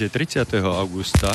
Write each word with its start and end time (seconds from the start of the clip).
Je 0.00 0.08
30. 0.08 0.48
augusta 0.64 1.28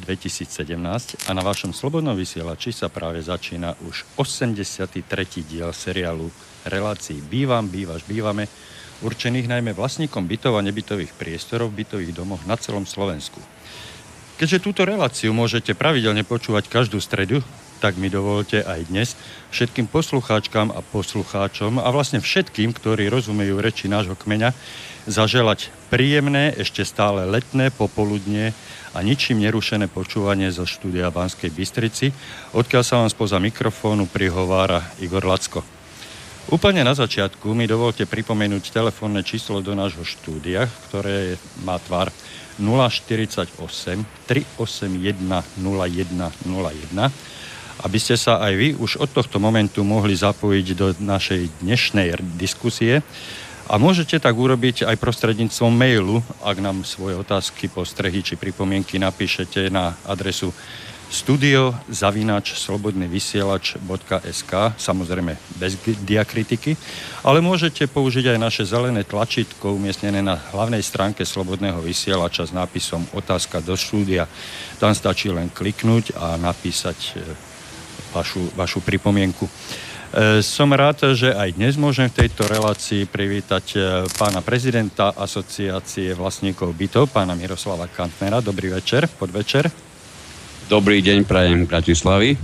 2017 0.00 1.28
a 1.28 1.30
na 1.36 1.44
vašom 1.44 1.76
slobodnom 1.76 2.16
vysielači 2.16 2.72
sa 2.72 2.88
práve 2.88 3.20
začína 3.20 3.76
už 3.84 4.08
83. 4.16 5.04
diel 5.44 5.68
seriálu 5.76 6.32
relácií 6.64 7.20
Bývam, 7.20 7.68
bývaš, 7.68 8.08
bývame, 8.08 8.48
určených 9.04 9.52
najmä 9.52 9.76
vlastníkom 9.76 10.24
bytov 10.24 10.56
a 10.56 10.64
nebytových 10.64 11.12
priestorov 11.20 11.68
v 11.68 11.84
bytových 11.84 12.16
domoch 12.16 12.40
na 12.48 12.56
celom 12.56 12.88
Slovensku. 12.88 13.44
Keďže 14.40 14.64
túto 14.64 14.88
reláciu 14.88 15.36
môžete 15.36 15.76
pravidelne 15.76 16.24
počúvať 16.24 16.72
každú 16.72 17.04
stredu, 17.04 17.44
tak 17.84 18.00
mi 18.00 18.08
dovolte 18.08 18.64
aj 18.64 18.88
dnes 18.88 19.20
všetkým 19.52 19.84
poslucháčkam 19.84 20.72
a 20.72 20.80
poslucháčom 20.80 21.76
a 21.76 21.88
vlastne 21.92 22.24
všetkým, 22.24 22.72
ktorí 22.72 23.12
rozumejú 23.12 23.60
reči 23.60 23.84
nášho 23.84 24.16
kmeňa, 24.16 24.56
zaželať 25.08 25.72
príjemné, 25.88 26.52
ešte 26.54 26.84
stále 26.84 27.24
letné 27.24 27.72
popoludne 27.72 28.52
a 28.92 29.00
ničím 29.00 29.40
nerušené 29.40 29.88
počúvanie 29.88 30.52
zo 30.52 30.68
štúdia 30.68 31.08
Banskej 31.08 31.48
Bystrici, 31.48 32.12
odkiaľ 32.52 32.82
sa 32.84 33.00
vám 33.00 33.08
spoza 33.08 33.40
mikrofónu 33.40 34.04
prihovára 34.06 34.84
Igor 35.00 35.24
Lacko. 35.24 35.64
Úplne 36.48 36.80
na 36.80 36.96
začiatku 36.96 37.52
mi 37.52 37.68
dovolte 37.68 38.08
pripomenúť 38.08 38.72
telefónne 38.72 39.20
číslo 39.20 39.60
do 39.60 39.76
nášho 39.76 40.04
štúdia, 40.04 40.64
ktoré 40.88 41.36
má 41.64 41.76
tvar 41.76 42.08
048 42.56 43.52
381 44.24 45.20
0101 45.60 47.12
aby 47.78 47.98
ste 48.02 48.18
sa 48.18 48.42
aj 48.42 48.52
vy 48.58 48.68
už 48.74 48.98
od 48.98 49.10
tohto 49.14 49.38
momentu 49.38 49.86
mohli 49.86 50.10
zapojiť 50.18 50.66
do 50.74 50.86
našej 50.98 51.62
dnešnej 51.62 52.18
diskusie. 52.34 53.06
A 53.68 53.76
môžete 53.76 54.16
tak 54.16 54.32
urobiť 54.32 54.88
aj 54.88 54.96
prostredníctvom 54.96 55.68
mailu, 55.68 56.24
ak 56.40 56.56
nám 56.56 56.88
svoje 56.88 57.20
otázky, 57.20 57.68
postrehy 57.68 58.24
či 58.24 58.40
pripomienky 58.40 58.96
napíšete 58.96 59.68
na 59.68 59.92
adresu 60.08 60.56
studio 61.12 61.76
zavinač 61.88 62.56
slobodnyvysielač.sk 62.56 64.52
samozrejme 64.76 65.36
bez 65.60 65.76
diakritiky, 66.04 66.76
ale 67.24 67.44
môžete 67.44 67.88
použiť 67.92 68.32
aj 68.32 68.38
naše 68.40 68.64
zelené 68.64 69.04
tlačítko 69.04 69.76
umiestnené 69.76 70.24
na 70.24 70.40
hlavnej 70.52 70.80
stránke 70.80 71.28
Slobodného 71.28 71.84
vysielača 71.84 72.48
s 72.48 72.56
nápisom 72.56 73.04
Otázka 73.12 73.60
do 73.60 73.76
štúdia. 73.76 74.28
Tam 74.80 74.96
stačí 74.96 75.28
len 75.28 75.52
kliknúť 75.52 76.16
a 76.16 76.40
napísať 76.40 77.20
vašu, 78.16 78.48
vašu 78.56 78.80
pripomienku. 78.80 79.48
E, 80.08 80.40
som 80.40 80.72
rád, 80.72 81.12
že 81.12 81.36
aj 81.36 81.60
dnes 81.60 81.76
môžem 81.76 82.08
v 82.08 82.24
tejto 82.24 82.48
relácii 82.48 83.04
privítať 83.04 83.64
e, 83.76 83.78
pána 84.16 84.40
prezidenta 84.40 85.12
asociácie 85.12 86.16
vlastníkov 86.16 86.72
bytov, 86.72 87.12
pána 87.12 87.36
Miroslava 87.36 87.84
Kantnera. 87.92 88.40
Dobrý 88.40 88.72
večer, 88.72 89.04
podvečer. 89.04 89.68
Dobrý 90.72 91.04
deň, 91.04 91.28
prajem 91.28 91.68
Bratislavy. 91.68 92.40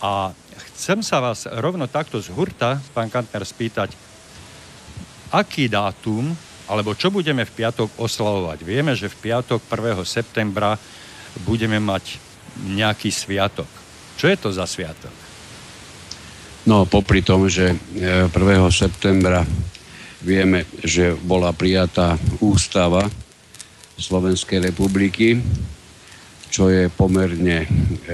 A 0.00 0.32
chcem 0.72 1.04
sa 1.04 1.20
vás 1.20 1.44
rovno 1.44 1.84
takto 1.84 2.16
z 2.16 2.32
hurta, 2.32 2.80
pán 2.96 3.12
Kantner, 3.12 3.44
spýtať, 3.44 3.92
aký 5.36 5.68
dátum, 5.68 6.32
alebo 6.64 6.96
čo 6.96 7.12
budeme 7.12 7.44
v 7.44 7.60
piatok 7.60 7.92
oslavovať? 8.00 8.64
Vieme, 8.64 8.96
že 8.96 9.12
v 9.12 9.28
piatok 9.28 9.68
1. 9.68 10.00
septembra 10.08 10.80
budeme 11.44 11.76
mať 11.76 12.16
nejaký 12.72 13.12
sviatok. 13.12 13.68
Čo 14.16 14.32
je 14.32 14.36
to 14.40 14.48
za 14.48 14.64
sviatok? 14.64 15.19
No, 16.68 16.84
popri 16.84 17.24
tom, 17.24 17.48
že 17.48 17.72
1. 17.96 18.28
E, 18.28 18.68
septembra 18.68 19.48
vieme, 20.20 20.68
že 20.84 21.16
bola 21.16 21.56
prijatá 21.56 22.20
ústava 22.44 23.08
Slovenskej 23.96 24.68
republiky, 24.72 25.40
čo 26.52 26.68
je 26.68 26.92
pomerne 26.92 27.64
e, 27.64 27.68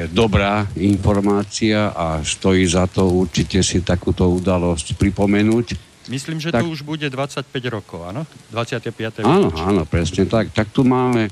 dobrá 0.07 0.63
informácia 0.79 1.91
a 1.91 2.23
stojí 2.23 2.63
za 2.69 2.87
to 2.87 3.11
určite 3.11 3.67
si 3.67 3.83
takúto 3.83 4.31
udalosť 4.31 4.95
pripomenúť. 4.95 5.67
Myslím, 6.07 6.39
že 6.39 6.55
tak, 6.55 6.63
to 6.63 6.71
už 6.71 6.87
bude 6.87 7.07
25 7.11 7.51
rokov, 7.67 8.07
áno? 8.07 8.23
25. 8.55 9.27
Áno, 9.27 9.51
áno, 9.59 9.83
presne 9.91 10.23
tak. 10.31 10.55
Tak 10.55 10.71
tu 10.71 10.87
máme 10.87 11.27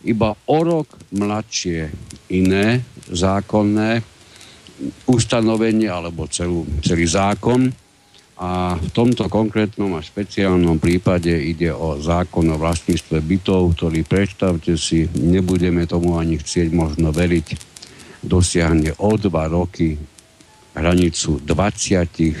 iba 0.00 0.32
o 0.48 0.58
rok 0.64 0.88
mladšie 1.12 1.92
iné 2.32 2.80
zákonné 3.12 4.13
ustanovenie 5.06 5.88
alebo 5.90 6.26
celú, 6.26 6.66
celý 6.82 7.06
zákon. 7.06 7.70
A 8.34 8.74
v 8.74 8.90
tomto 8.90 9.30
konkrétnom 9.30 9.94
a 9.94 10.02
špeciálnom 10.02 10.82
prípade 10.82 11.30
ide 11.30 11.70
o 11.70 12.02
zákon 12.02 12.50
o 12.50 12.58
vlastníctve 12.58 13.22
bytov, 13.22 13.78
ktorý 13.78 14.02
predstavte 14.02 14.74
si, 14.74 15.06
nebudeme 15.14 15.86
tomu 15.86 16.18
ani 16.18 16.42
chcieť 16.42 16.74
možno 16.74 17.14
veriť, 17.14 17.46
dosiahne 18.26 18.90
o 18.98 19.14
dva 19.14 19.46
roky 19.46 19.94
hranicu 20.74 21.38
24 21.46 22.34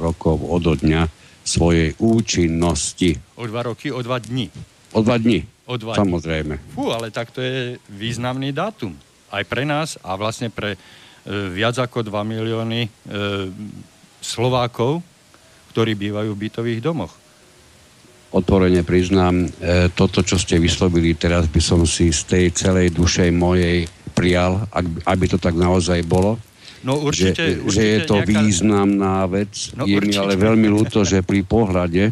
rokov 0.00 0.40
od 0.48 0.80
dňa 0.80 1.02
svojej 1.44 1.92
účinnosti. 2.00 3.20
O 3.36 3.44
dva 3.44 3.68
roky, 3.68 3.92
o 3.92 4.00
dva 4.00 4.16
dní. 4.16 4.48
O 4.96 5.04
dva 5.04 5.20
dní, 5.20 5.44
o 5.68 5.76
dva 5.76 5.92
samozrejme. 5.92 6.56
Dní. 6.56 6.72
Fú, 6.72 6.88
ale 6.88 7.12
tak 7.12 7.36
to 7.36 7.44
je 7.44 7.76
významný 7.92 8.56
dátum. 8.56 8.96
Aj 9.28 9.44
pre 9.44 9.68
nás 9.68 10.00
a 10.00 10.16
vlastne 10.16 10.48
pre 10.48 10.80
viac 11.26 11.76
ako 11.80 12.06
2 12.06 12.14
milióny 12.24 12.80
e, 12.84 12.90
Slovákov, 14.22 15.02
ktorí 15.74 15.94
bývajú 15.94 16.34
v 16.34 16.40
bytových 16.48 16.80
domoch. 16.82 17.12
Otvorene 18.28 18.84
priznám, 18.84 19.46
e, 19.46 19.88
toto, 19.92 20.20
čo 20.20 20.36
ste 20.36 20.60
vyslovili, 20.60 21.16
teraz 21.16 21.48
by 21.48 21.60
som 21.64 21.80
si 21.88 22.12
z 22.12 22.20
tej 22.28 22.44
celej 22.52 22.92
duše 22.92 23.32
mojej 23.32 23.88
prijal, 24.12 24.68
aby 25.08 25.24
to 25.30 25.40
tak 25.40 25.56
naozaj 25.56 26.04
bolo. 26.04 26.36
No 26.84 27.00
určite, 27.00 27.58
že, 27.58 27.64
určite 27.64 27.72
že 27.72 27.82
je 27.82 27.98
to 28.06 28.16
nejaká... 28.20 28.38
významná 28.42 29.16
vec. 29.26 29.52
No, 29.74 29.82
je 29.88 29.96
určite. 29.98 30.10
mi 30.12 30.14
ale 30.18 30.34
veľmi 30.38 30.68
ľúto, 30.70 31.02
že 31.02 31.26
pri 31.26 31.42
pohľade 31.42 32.04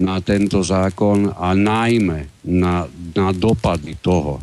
na 0.00 0.16
tento 0.24 0.64
zákon 0.64 1.28
a 1.30 1.52
najmä 1.52 2.44
na, 2.48 2.88
na 3.14 3.28
dopady 3.30 4.00
toho, 4.00 4.40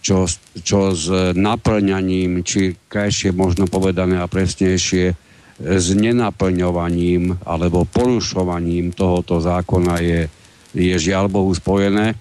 čo, 0.00 0.24
čo 0.64 0.96
s 0.96 1.06
naplňaním, 1.36 2.40
či 2.40 2.72
krajšie 2.88 3.36
možno 3.36 3.68
povedané 3.68 4.16
a 4.20 4.26
presnejšie, 4.28 5.12
s 5.60 5.86
nenaplňovaním 5.92 7.36
alebo 7.44 7.84
porušovaním 7.84 8.96
tohoto 8.96 9.44
zákona 9.44 10.00
je, 10.00 10.20
je 10.72 10.94
žiaľ 10.96 11.28
Bohu 11.28 11.52
spojené. 11.52 12.16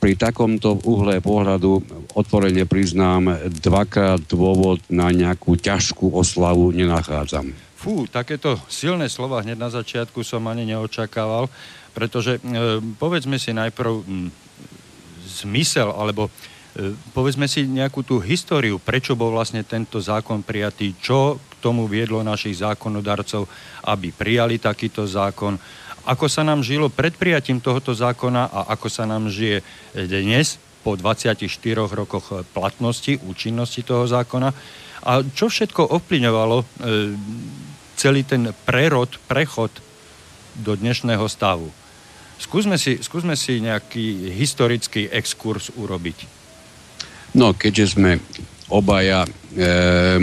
Pri 0.00 0.16
takomto 0.16 0.80
uhle 0.84 1.20
pohľadu 1.20 1.84
otvorene 2.16 2.64
priznám, 2.64 3.52
dvakrát 3.52 4.20
dôvod 4.24 4.80
na 4.88 5.12
nejakú 5.12 5.60
ťažkú 5.60 6.12
oslavu 6.12 6.72
nenachádzam. 6.72 7.52
Fú, 7.76 8.08
takéto 8.08 8.56
silné 8.68 9.12
slova 9.12 9.44
hneď 9.44 9.60
na 9.60 9.68
začiatku 9.68 10.24
som 10.24 10.44
ani 10.48 10.64
neočakával, 10.64 11.52
pretože 11.92 12.40
e, 12.40 12.80
povedzme 12.96 13.36
si 13.36 13.52
najprv 13.52 13.92
m, 13.92 14.32
zmysel 15.24 15.92
alebo 15.92 16.32
E, 16.32 16.53
povedzme 17.14 17.46
si 17.46 17.70
nejakú 17.70 18.02
tú 18.02 18.18
históriu, 18.18 18.82
prečo 18.82 19.14
bol 19.14 19.30
vlastne 19.30 19.62
tento 19.62 20.02
zákon 20.02 20.42
prijatý, 20.42 20.98
čo 20.98 21.38
k 21.38 21.52
tomu 21.62 21.86
viedlo 21.86 22.26
našich 22.26 22.58
zákonodarcov, 22.58 23.46
aby 23.86 24.10
prijali 24.10 24.58
takýto 24.58 25.06
zákon, 25.06 25.54
ako 26.04 26.26
sa 26.28 26.42
nám 26.44 26.60
žilo 26.60 26.92
pred 26.92 27.14
prijatím 27.14 27.62
tohoto 27.62 27.94
zákona 27.94 28.50
a 28.50 28.60
ako 28.74 28.88
sa 28.90 29.06
nám 29.06 29.30
žije 29.30 29.62
dnes 29.94 30.60
po 30.84 30.98
24 31.00 31.40
rokoch 31.94 32.44
platnosti, 32.52 33.16
účinnosti 33.24 33.80
toho 33.80 34.04
zákona 34.04 34.52
a 35.04 35.24
čo 35.24 35.48
všetko 35.48 35.96
ovplyňovalo 35.96 36.56
e, 36.60 36.64
celý 37.96 38.24
ten 38.24 38.52
prerod, 38.68 39.16
prechod 39.28 39.72
do 40.60 40.76
dnešného 40.76 41.24
stavu. 41.28 41.72
Skúsme 42.36 42.76
si, 42.76 43.00
skúsme 43.00 43.38
si 43.38 43.62
nejaký 43.62 44.32
historický 44.36 45.08
exkurs 45.08 45.72
urobiť. 45.72 46.43
No, 47.34 47.50
keďže 47.50 47.98
sme 47.98 48.22
obaja 48.70 49.26
e, 49.26 49.28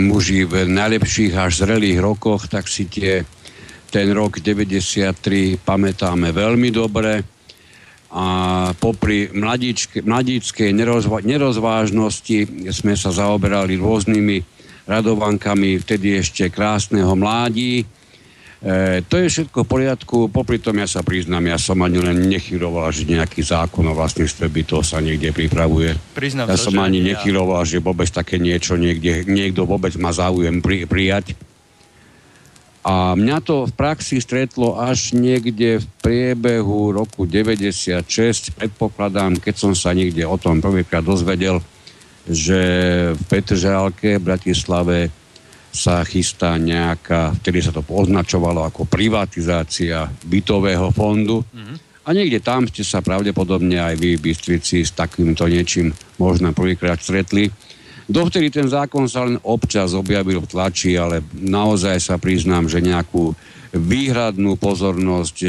muži 0.00 0.48
v 0.48 0.64
najlepších 0.64 1.36
až 1.36 1.64
zrelých 1.64 2.00
rokoch, 2.00 2.48
tak 2.48 2.66
si 2.68 2.88
tie, 2.88 3.20
ten 3.92 4.08
rok 4.16 4.40
93 4.40 5.60
pamätáme 5.60 6.32
veľmi 6.32 6.68
dobre. 6.72 7.20
A 8.12 8.24
popri 8.76 9.32
mladíčkej 9.32 10.70
nerozva, 10.76 11.24
nerozvážnosti 11.24 12.68
sme 12.68 12.92
sa 12.92 13.08
zaoberali 13.08 13.80
rôznymi 13.80 14.36
radovankami 14.84 15.80
vtedy 15.80 16.20
ešte 16.20 16.52
krásneho 16.52 17.16
mládí 17.16 17.88
E, 18.62 19.02
to 19.10 19.18
je 19.18 19.26
všetko 19.26 19.66
v 19.66 19.68
poriadku, 19.68 20.16
popri 20.30 20.62
tom 20.62 20.78
ja 20.78 20.86
sa 20.86 21.02
priznám, 21.02 21.50
ja 21.50 21.58
som 21.58 21.82
ani 21.82 21.98
len 21.98 22.30
nechyroval, 22.30 22.94
že 22.94 23.10
nejaký 23.10 23.42
zákon 23.42 23.82
o 23.90 23.98
vlastníctve 23.98 24.46
bytov 24.46 24.86
sa 24.86 25.02
niekde 25.02 25.34
pripravuje. 25.34 25.98
Priznám 26.14 26.46
ja 26.46 26.54
to, 26.54 26.70
som 26.70 26.78
ani 26.78 27.02
ja. 27.02 27.18
nechyroval, 27.18 27.66
že 27.66 27.82
vôbec 27.82 28.06
také 28.06 28.38
niečo 28.38 28.78
niekde, 28.78 29.26
niekto 29.26 29.66
vôbec 29.66 29.90
má 29.98 30.14
záujem 30.14 30.62
pri, 30.62 30.86
prijať. 30.86 31.34
A 32.86 33.18
mňa 33.18 33.38
to 33.42 33.66
v 33.66 33.74
praxi 33.74 34.22
stretlo 34.22 34.78
až 34.78 35.10
niekde 35.14 35.82
v 35.82 35.86
priebehu 36.02 36.94
roku 36.94 37.26
96. 37.26 38.02
Predpokladám, 38.54 39.42
keď 39.42 39.54
som 39.58 39.74
sa 39.74 39.90
niekde 39.90 40.22
o 40.22 40.38
tom 40.38 40.62
prvýkrát 40.62 41.02
dozvedel, 41.02 41.58
že 42.30 42.62
v 43.18 43.22
Petržálke 43.26 44.18
v 44.18 44.26
Bratislave 44.26 44.98
sa 45.72 46.04
chystá 46.04 46.60
nejaká, 46.60 47.32
vtedy 47.40 47.64
sa 47.64 47.72
to 47.72 47.80
označovalo 47.80 48.68
ako 48.68 48.84
privatizácia 48.84 50.04
bytového 50.28 50.92
fondu. 50.92 51.40
Mm-hmm. 51.40 51.76
A 52.02 52.08
niekde 52.12 52.44
tam 52.44 52.68
ste 52.68 52.84
sa 52.84 53.00
pravdepodobne 53.00 53.80
aj 53.80 53.94
vy, 53.96 54.20
Bystrici, 54.20 54.84
s 54.84 54.92
takýmto 54.92 55.48
niečím 55.48 55.96
možno 56.20 56.52
prvýkrát 56.52 57.00
stretli. 57.00 57.48
Dovtedy 58.10 58.50
ten 58.50 58.66
zákon 58.66 59.06
sa 59.06 59.22
len 59.22 59.38
občas 59.46 59.94
objavil 59.94 60.42
v 60.42 60.50
tlači, 60.50 60.98
ale 60.98 61.22
naozaj 61.34 62.02
sa 62.02 62.16
priznám, 62.18 62.66
že 62.66 62.82
nejakú 62.82 63.34
výhradnú 63.72 64.60
pozornosť 64.60 65.36
e, 65.40 65.48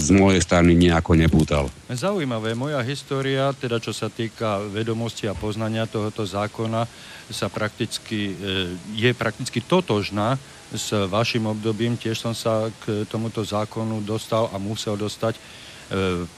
z 0.00 0.08
mojej 0.08 0.40
strany 0.40 0.72
nejako 0.72 1.20
nepútal. 1.20 1.68
Zaujímavé, 1.92 2.56
moja 2.56 2.80
história, 2.80 3.52
teda 3.52 3.76
čo 3.76 3.92
sa 3.92 4.08
týka 4.08 4.64
vedomosti 4.72 5.28
a 5.28 5.36
poznania 5.36 5.84
tohoto 5.84 6.24
zákona, 6.24 6.88
sa 7.28 7.52
prakticky, 7.52 8.32
e, 8.32 8.72
je 8.96 9.10
prakticky 9.12 9.60
totožná 9.60 10.40
s 10.72 10.96
vašim 10.96 11.44
obdobím. 11.44 12.00
Tiež 12.00 12.16
som 12.16 12.32
sa 12.32 12.72
k 12.86 13.04
tomuto 13.04 13.44
zákonu 13.44 14.00
dostal 14.00 14.48
a 14.48 14.56
musel 14.56 14.96
dostať 14.96 15.36
e, 15.36 15.40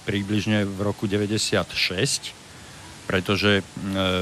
približne 0.02 0.66
v 0.66 0.78
roku 0.82 1.06
96 1.06 2.38
pretože 3.08 3.64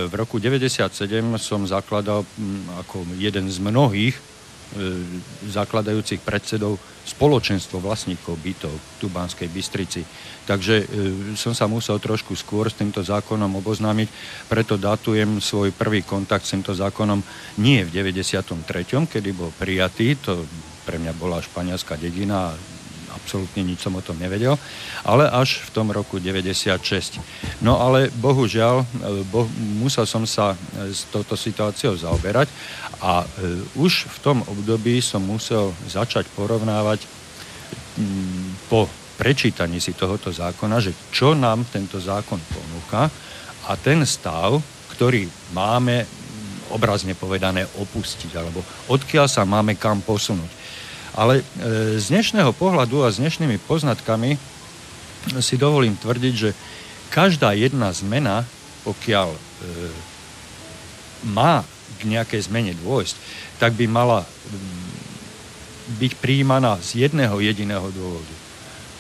v 0.07 0.13
roku 0.15 0.39
97 0.39 0.95
som 1.43 1.67
zakladal 1.67 2.23
ako 2.79 3.03
jeden 3.19 3.51
z 3.51 3.59
mnohých 3.59 4.15
e, 4.15 4.23
zakladajúcich 5.51 6.23
predsedov 6.23 6.79
spoločenstvo 7.03 7.83
vlastníkov 7.83 8.39
bytov 8.39 8.71
v 8.71 8.87
Tubánskej 9.03 9.51
Bystrici. 9.51 10.07
Takže 10.47 10.75
e, 10.79 10.85
som 11.35 11.51
sa 11.51 11.67
musel 11.67 11.99
trošku 11.99 12.39
skôr 12.39 12.71
s 12.71 12.79
týmto 12.79 13.03
zákonom 13.03 13.51
oboznámiť, 13.59 14.09
preto 14.47 14.79
datujem 14.79 15.43
svoj 15.43 15.75
prvý 15.75 16.07
kontakt 16.07 16.47
s 16.47 16.55
týmto 16.55 16.71
zákonom 16.71 17.19
nie 17.59 17.83
v 17.83 17.91
93., 17.91 18.55
kedy 19.11 19.31
bol 19.35 19.51
prijatý, 19.51 20.15
to 20.15 20.47
pre 20.87 21.03
mňa 21.03 21.11
bola 21.19 21.43
španielská 21.43 21.99
dedina 21.99 22.55
absolútne 23.27 23.67
nič 23.67 23.83
som 23.83 23.99
o 23.99 24.07
tom 24.07 24.15
nevedel, 24.23 24.55
ale 25.03 25.27
až 25.27 25.67
v 25.67 25.75
tom 25.75 25.91
roku 25.91 26.23
96. 26.23 27.19
No 27.59 27.83
ale 27.83 28.15
bohužiaľ, 28.15 28.87
e, 28.87 29.27
bo, 29.27 29.51
musel 29.83 30.07
som 30.07 30.23
sa 30.23 30.55
e, 30.55 30.95
s 30.95 31.11
touto 31.11 31.35
situáciou 31.35 31.99
zaoberať 31.99 32.47
a 33.03 33.27
e, 33.27 33.27
už 33.75 34.07
v 34.07 34.19
tom 34.23 34.39
období 34.47 35.03
som 35.03 35.27
musel 35.27 35.75
začať 35.91 36.31
porovnávať 36.39 37.03
m, 37.99 38.55
po 38.71 38.87
prečítaní 39.19 39.83
si 39.83 39.91
tohoto 39.91 40.31
zákona, 40.31 40.79
že 40.79 40.95
čo 41.11 41.35
nám 41.35 41.67
tento 41.67 41.99
zákon 41.99 42.39
ponúka 42.39 43.11
a 43.67 43.75
ten 43.75 44.07
stav, 44.07 44.63
ktorý 44.95 45.27
máme 45.51 46.07
obrazne 46.71 47.19
povedané 47.19 47.67
opustiť, 47.79 48.31
alebo 48.39 48.63
odkiaľ 48.91 49.27
sa 49.27 49.43
máme 49.43 49.75
kam 49.79 50.03
posunúť. 50.03 50.66
Ale 51.17 51.41
e, 51.41 51.45
z 51.97 52.13
dnešného 52.13 52.53
pohľadu 52.53 53.01
a 53.01 53.09
s 53.09 53.17
dnešnými 53.17 53.57
poznatkami 53.65 54.37
si 55.41 55.57
dovolím 55.57 55.97
tvrdiť, 55.97 56.35
že 56.37 56.53
každá 57.09 57.57
jedna 57.57 57.89
zmena, 57.97 58.45
pokiaľ 58.85 59.33
e, 59.33 59.41
má 61.33 61.65
k 61.97 62.01
nejakej 62.05 62.53
zmene 62.53 62.77
dôjsť, 62.77 63.17
tak 63.57 63.73
by 63.73 63.89
mala 63.89 64.29
byť 65.97 66.13
príjmaná 66.21 66.77
z 66.85 67.09
jedného 67.09 67.41
jediného 67.41 67.89
dôvodu. 67.97 68.35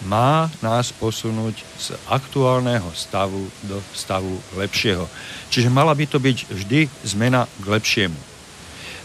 Má 0.08 0.48
nás 0.64 0.92
posunúť 0.96 1.60
z 1.76 1.92
aktuálneho 2.08 2.88
stavu 2.96 3.48
do 3.64 3.76
stavu 3.92 4.40
lepšieho. 4.56 5.04
Čiže 5.52 5.68
mala 5.72 5.92
by 5.92 6.04
to 6.08 6.16
byť 6.16 6.38
vždy 6.48 6.80
zmena 7.04 7.44
k 7.60 7.64
lepšiemu. 7.68 8.35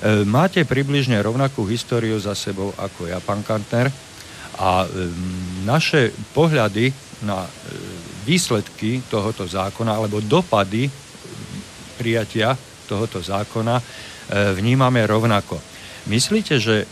E, 0.01 0.25
máte 0.25 0.65
približne 0.65 1.21
rovnakú 1.21 1.62
históriu 1.69 2.18
za 2.18 2.33
sebou 2.33 2.74
ako 2.74 3.06
ja, 3.06 3.21
pán 3.21 3.45
Kantner, 3.45 3.94
a 4.57 4.86
naše 5.62 6.09
pohľady 6.33 6.89
na 7.21 7.45
e, 7.45 7.50
výsledky 8.25 9.06
tohoto 9.06 9.45
zákona 9.45 9.94
alebo 9.94 10.18
dopady 10.21 10.89
prijatia 12.01 12.57
tohoto 12.89 13.21
zákona 13.21 13.77
e, 13.77 13.83
vnímame 14.57 15.06
rovnako. 15.06 15.62
Myslíte, 16.09 16.57
že 16.57 16.89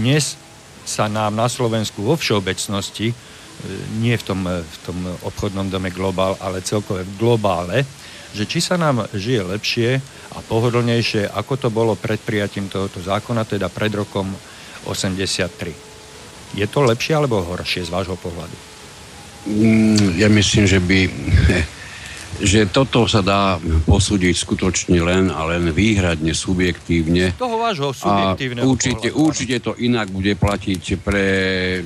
dnes 0.00 0.32
sa 0.88 1.12
nám 1.12 1.36
na 1.36 1.44
Slovensku 1.44 2.00
vo 2.00 2.16
všeobecnosti, 2.16 3.12
nie 4.00 4.16
v 4.16 4.24
tom, 4.24 4.48
v 4.48 4.76
tom 4.80 4.96
obchodnom 5.28 5.68
dome 5.68 5.92
Globál, 5.92 6.40
ale 6.40 6.64
celkové 6.64 7.04
v 7.04 7.20
globále, 7.20 7.84
že 8.30 8.44
či 8.46 8.62
sa 8.62 8.78
nám 8.78 9.06
žije 9.10 9.42
lepšie 9.42 9.90
a 10.34 10.38
pohodlnejšie, 10.46 11.26
ako 11.30 11.54
to 11.56 11.68
bolo 11.68 11.98
pred 11.98 12.18
prijatím 12.22 12.70
tohoto 12.70 13.02
zákona, 13.02 13.42
teda 13.46 13.66
pred 13.66 13.90
rokom 13.90 14.30
83. 14.86 15.74
Je 16.54 16.66
to 16.66 16.80
lepšie 16.82 17.14
alebo 17.14 17.42
horšie 17.42 17.86
z 17.86 17.90
vášho 17.90 18.18
pohľadu? 18.18 18.56
Mm, 19.50 20.20
ja 20.20 20.28
myslím, 20.28 20.64
že 20.66 20.78
by 20.78 20.98
že 22.40 22.70
toto 22.72 23.04
sa 23.04 23.20
dá 23.20 23.60
posúdiť 23.84 24.32
skutočne 24.32 24.96
len 25.04 25.28
a 25.28 25.44
len 25.50 25.68
výhradne 25.74 26.32
subjektívne. 26.32 27.36
Z 27.36 27.40
toho 27.40 27.60
vášho 27.60 27.90
subjektívneho 27.92 28.64
a 28.64 28.70
určite, 28.70 29.12
pohľadu. 29.12 29.26
určite 29.28 29.56
to 29.60 29.72
inak 29.76 30.08
bude 30.08 30.32
platiť 30.40 30.82
pre, 31.04 31.28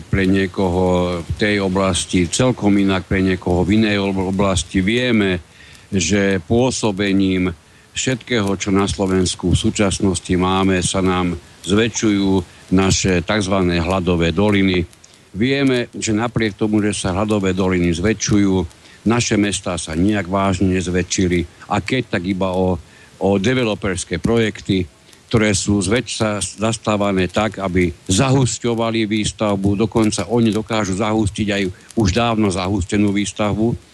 pre 0.06 0.22
niekoho 0.30 1.18
v 1.26 1.30
tej 1.40 1.58
oblasti, 1.58 2.30
celkom 2.30 2.76
inak 2.78 3.08
pre 3.08 3.24
niekoho 3.24 3.66
v 3.66 3.82
inej 3.82 3.98
oblasti. 4.04 4.78
Vieme, 4.78 5.42
že 5.94 6.42
pôsobením 6.42 7.54
všetkého, 7.94 8.50
čo 8.58 8.74
na 8.74 8.90
Slovensku 8.90 9.54
v 9.54 9.60
súčasnosti 9.70 10.34
máme, 10.34 10.82
sa 10.82 10.98
nám 10.98 11.38
zväčšujú 11.62 12.30
naše 12.74 13.22
tzv. 13.22 13.56
hladové 13.78 14.34
doliny. 14.34 14.82
Vieme, 15.34 15.90
že 15.94 16.14
napriek 16.14 16.58
tomu, 16.58 16.82
že 16.82 16.94
sa 16.94 17.14
hladové 17.14 17.54
doliny 17.54 17.94
zväčšujú, 17.94 18.82
naše 19.06 19.36
mestá 19.36 19.76
sa 19.76 19.94
nejak 19.94 20.26
vážne 20.26 20.74
nezväčšili 20.74 21.70
a 21.70 21.78
keď 21.78 22.18
tak 22.18 22.22
iba 22.24 22.50
o, 22.50 22.80
o 23.20 23.28
developerské 23.36 24.16
projekty, 24.16 24.88
ktoré 25.28 25.50
sú 25.50 25.82
zväčša 25.82 26.62
zastávané 26.62 27.26
tak, 27.26 27.58
aby 27.58 27.90
zahusťovali 28.06 29.04
výstavbu, 29.04 29.74
dokonca 29.74 30.30
oni 30.30 30.54
dokážu 30.54 30.94
zahustiť 30.94 31.48
aj 31.50 31.62
už 31.98 32.08
dávno 32.14 32.48
zahustenú 32.54 33.10
výstavbu 33.10 33.93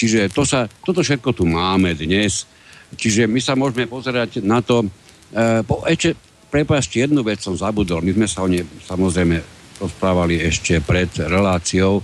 Čiže 0.00 0.32
to 0.32 0.48
sa, 0.48 0.64
toto 0.80 1.04
všetko 1.04 1.36
tu 1.36 1.44
máme 1.44 1.92
dnes. 1.92 2.48
Čiže 2.96 3.28
my 3.28 3.36
sa 3.36 3.52
môžeme 3.52 3.84
pozerať 3.84 4.40
na 4.40 4.64
to. 4.64 4.88
E, 5.28 5.60
po, 5.60 5.84
ešte, 5.84 6.16
prepáčte, 6.48 7.04
jednu 7.04 7.20
vec 7.20 7.44
som 7.44 7.52
zabudol. 7.52 8.00
My 8.00 8.16
sme 8.16 8.24
sa 8.24 8.40
o 8.40 8.48
nej 8.48 8.64
samozrejme 8.64 9.44
rozprávali 9.76 10.40
ešte 10.40 10.80
pred 10.80 11.12
reláciou. 11.20 12.00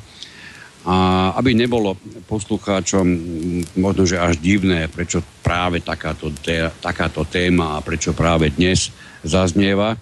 A 0.84 1.32
aby 1.40 1.56
nebolo 1.56 1.96
poslucháčom 2.28 3.06
možno, 3.80 4.04
že 4.04 4.20
až 4.20 4.36
divné, 4.44 4.92
prečo 4.92 5.24
práve 5.40 5.80
takáto, 5.80 6.28
té, 6.36 6.68
takáto 6.84 7.24
téma 7.24 7.80
a 7.80 7.82
prečo 7.82 8.12
práve 8.12 8.52
dnes 8.52 8.92
zaznieva. 9.24 9.96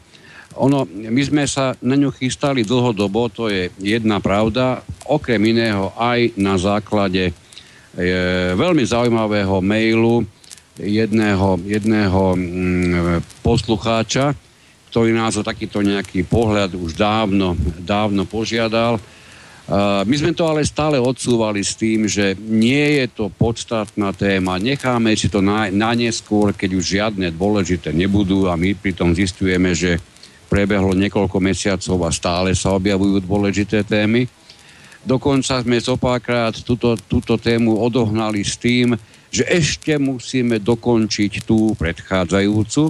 Ono, 0.59 0.83
my 0.87 1.23
sme 1.23 1.47
sa 1.47 1.79
na 1.79 1.95
ňu 1.95 2.11
chystali 2.11 2.67
dlhodobo, 2.67 3.31
to 3.31 3.49
je 3.49 3.71
jedna 3.79 4.19
pravda, 4.19 4.83
okrem 5.07 5.41
iného 5.47 5.95
aj 5.95 6.37
na 6.37 6.59
základe 6.59 7.33
veľmi 8.59 8.83
zaujímavého 8.83 9.63
mailu 9.63 10.27
jedného, 10.79 11.59
jedného 11.63 12.23
mm, 12.35 13.23
poslucháča, 13.47 14.35
ktorý 14.91 15.15
nás 15.15 15.35
o 15.39 15.47
takýto 15.47 15.83
nejaký 15.83 16.27
pohľad 16.27 16.75
už 16.79 16.95
dávno, 16.95 17.59
dávno 17.83 18.27
požiadal. 18.27 18.99
My 20.05 20.15
sme 20.15 20.37
to 20.37 20.45
ale 20.45 20.61
stále 20.63 21.01
odsúvali 21.01 21.65
s 21.65 21.73
tým, 21.73 22.05
že 22.05 22.37
nie 22.37 23.01
je 23.01 23.07
to 23.09 23.33
podstatná 23.33 24.13
téma. 24.13 24.61
Necháme 24.61 25.17
si 25.17 25.33
to 25.33 25.41
na, 25.41 25.73
na 25.73 25.97
neskôr, 25.97 26.53
keď 26.53 26.71
už 26.77 26.85
žiadne 26.85 27.33
dôležité 27.33 27.91
nebudú 27.97 28.45
a 28.47 28.61
my 28.61 28.77
pritom 28.77 29.17
zistujeme, 29.17 29.73
že 29.73 29.97
prebehlo 30.53 30.93
niekoľko 30.93 31.41
mesiacov 31.41 31.99
a 32.05 32.11
stále 32.13 32.53
sa 32.53 32.77
objavujú 32.77 33.25
dôležité 33.25 33.89
témy. 33.89 34.29
Dokonca 35.05 35.61
sme 35.61 35.77
zopákrát 35.77 36.57
túto, 36.65 36.97
túto 36.97 37.37
tému 37.37 37.77
odohnali 37.77 38.41
s 38.41 38.57
tým, 38.57 38.97
že 39.29 39.45
ešte 39.45 40.01
musíme 40.01 40.57
dokončiť 40.57 41.45
tú 41.45 41.77
predchádzajúcu. 41.77 42.89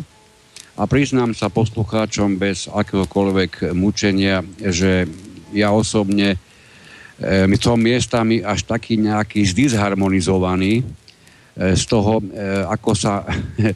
A 0.79 0.83
priznám 0.87 1.35
sa 1.35 1.51
poslucháčom 1.51 2.39
bez 2.39 2.71
akéhokoľvek 2.71 3.75
mučenia, 3.75 4.43
že 4.59 5.11
ja 5.55 5.71
osobne 5.75 6.39
e, 7.19 7.59
som 7.59 7.79
miestami 7.79 8.43
až 8.43 8.67
taký 8.67 8.99
nejaký 8.99 9.43
zdisharmonizovaný 9.51 10.83
z 11.55 11.85
toho, 11.87 12.19
ako 12.67 12.99
sa, 12.99 13.23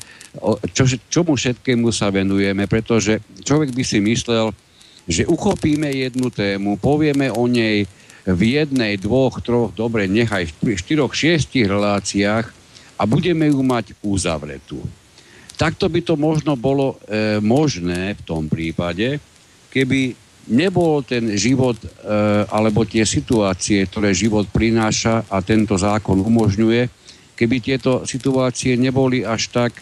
čo, 0.75 0.85
čomu 1.07 1.38
všetkému 1.38 1.95
sa 1.95 2.11
venujeme, 2.11 2.66
pretože 2.66 3.23
človek 3.47 3.71
by 3.71 3.83
si 3.87 4.02
myslel, 4.02 4.50
že 5.09 5.25
uchopíme 5.25 5.87
jednu 5.87 6.28
tému, 6.28 6.76
povieme 6.83 7.30
o 7.30 7.47
nej 7.47 7.87
v 8.29 8.61
jednej, 8.61 9.01
dvoch, 9.01 9.41
troch, 9.41 9.73
dobre, 9.73 10.05
nechaj 10.05 10.53
v 10.61 10.77
štyroch, 10.77 11.17
šiestich 11.17 11.65
reláciách 11.65 12.53
a 13.01 13.03
budeme 13.09 13.49
ju 13.49 13.65
mať 13.65 13.97
uzavretú. 14.05 14.85
Takto 15.57 15.89
by 15.89 16.01
to 16.05 16.15
možno 16.15 16.55
bolo 16.55 17.01
e, 17.09 17.41
možné 17.41 18.15
v 18.15 18.23
tom 18.23 18.47
prípade, 18.47 19.19
keby 19.73 20.15
nebol 20.53 21.01
ten 21.03 21.35
život 21.41 21.81
e, 21.81 21.89
alebo 22.47 22.85
tie 22.85 23.03
situácie, 23.09 23.89
ktoré 23.89 24.13
život 24.13 24.47
prináša 24.53 25.25
a 25.27 25.41
tento 25.41 25.75
zákon 25.81 26.21
umožňuje, 26.21 26.83
keby 27.35 27.57
tieto 27.65 28.05
situácie 28.05 28.77
neboli 28.77 29.25
až 29.25 29.51
tak 29.51 29.73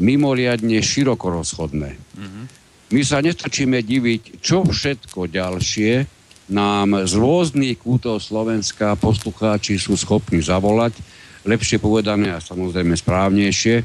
mimoriadne 0.00 0.80
široko 0.80 1.42
rozchodné. 1.42 1.96
Mm-hmm. 1.96 2.44
My 2.92 3.00
sa 3.04 3.24
nestačíme 3.24 3.80
diviť, 3.80 4.42
čo 4.44 4.68
všetko 4.68 5.32
ďalšie 5.32 6.21
nám 6.50 7.06
z 7.06 7.12
rôznych 7.18 7.78
kútov 7.78 8.18
Slovenska 8.18 8.98
poslucháči 8.98 9.78
sú 9.78 9.94
schopní 9.94 10.42
zavolať, 10.42 10.98
lepšie 11.46 11.78
povedané 11.82 12.34
a 12.34 12.42
samozrejme 12.42 12.94
správnejšie, 12.94 13.82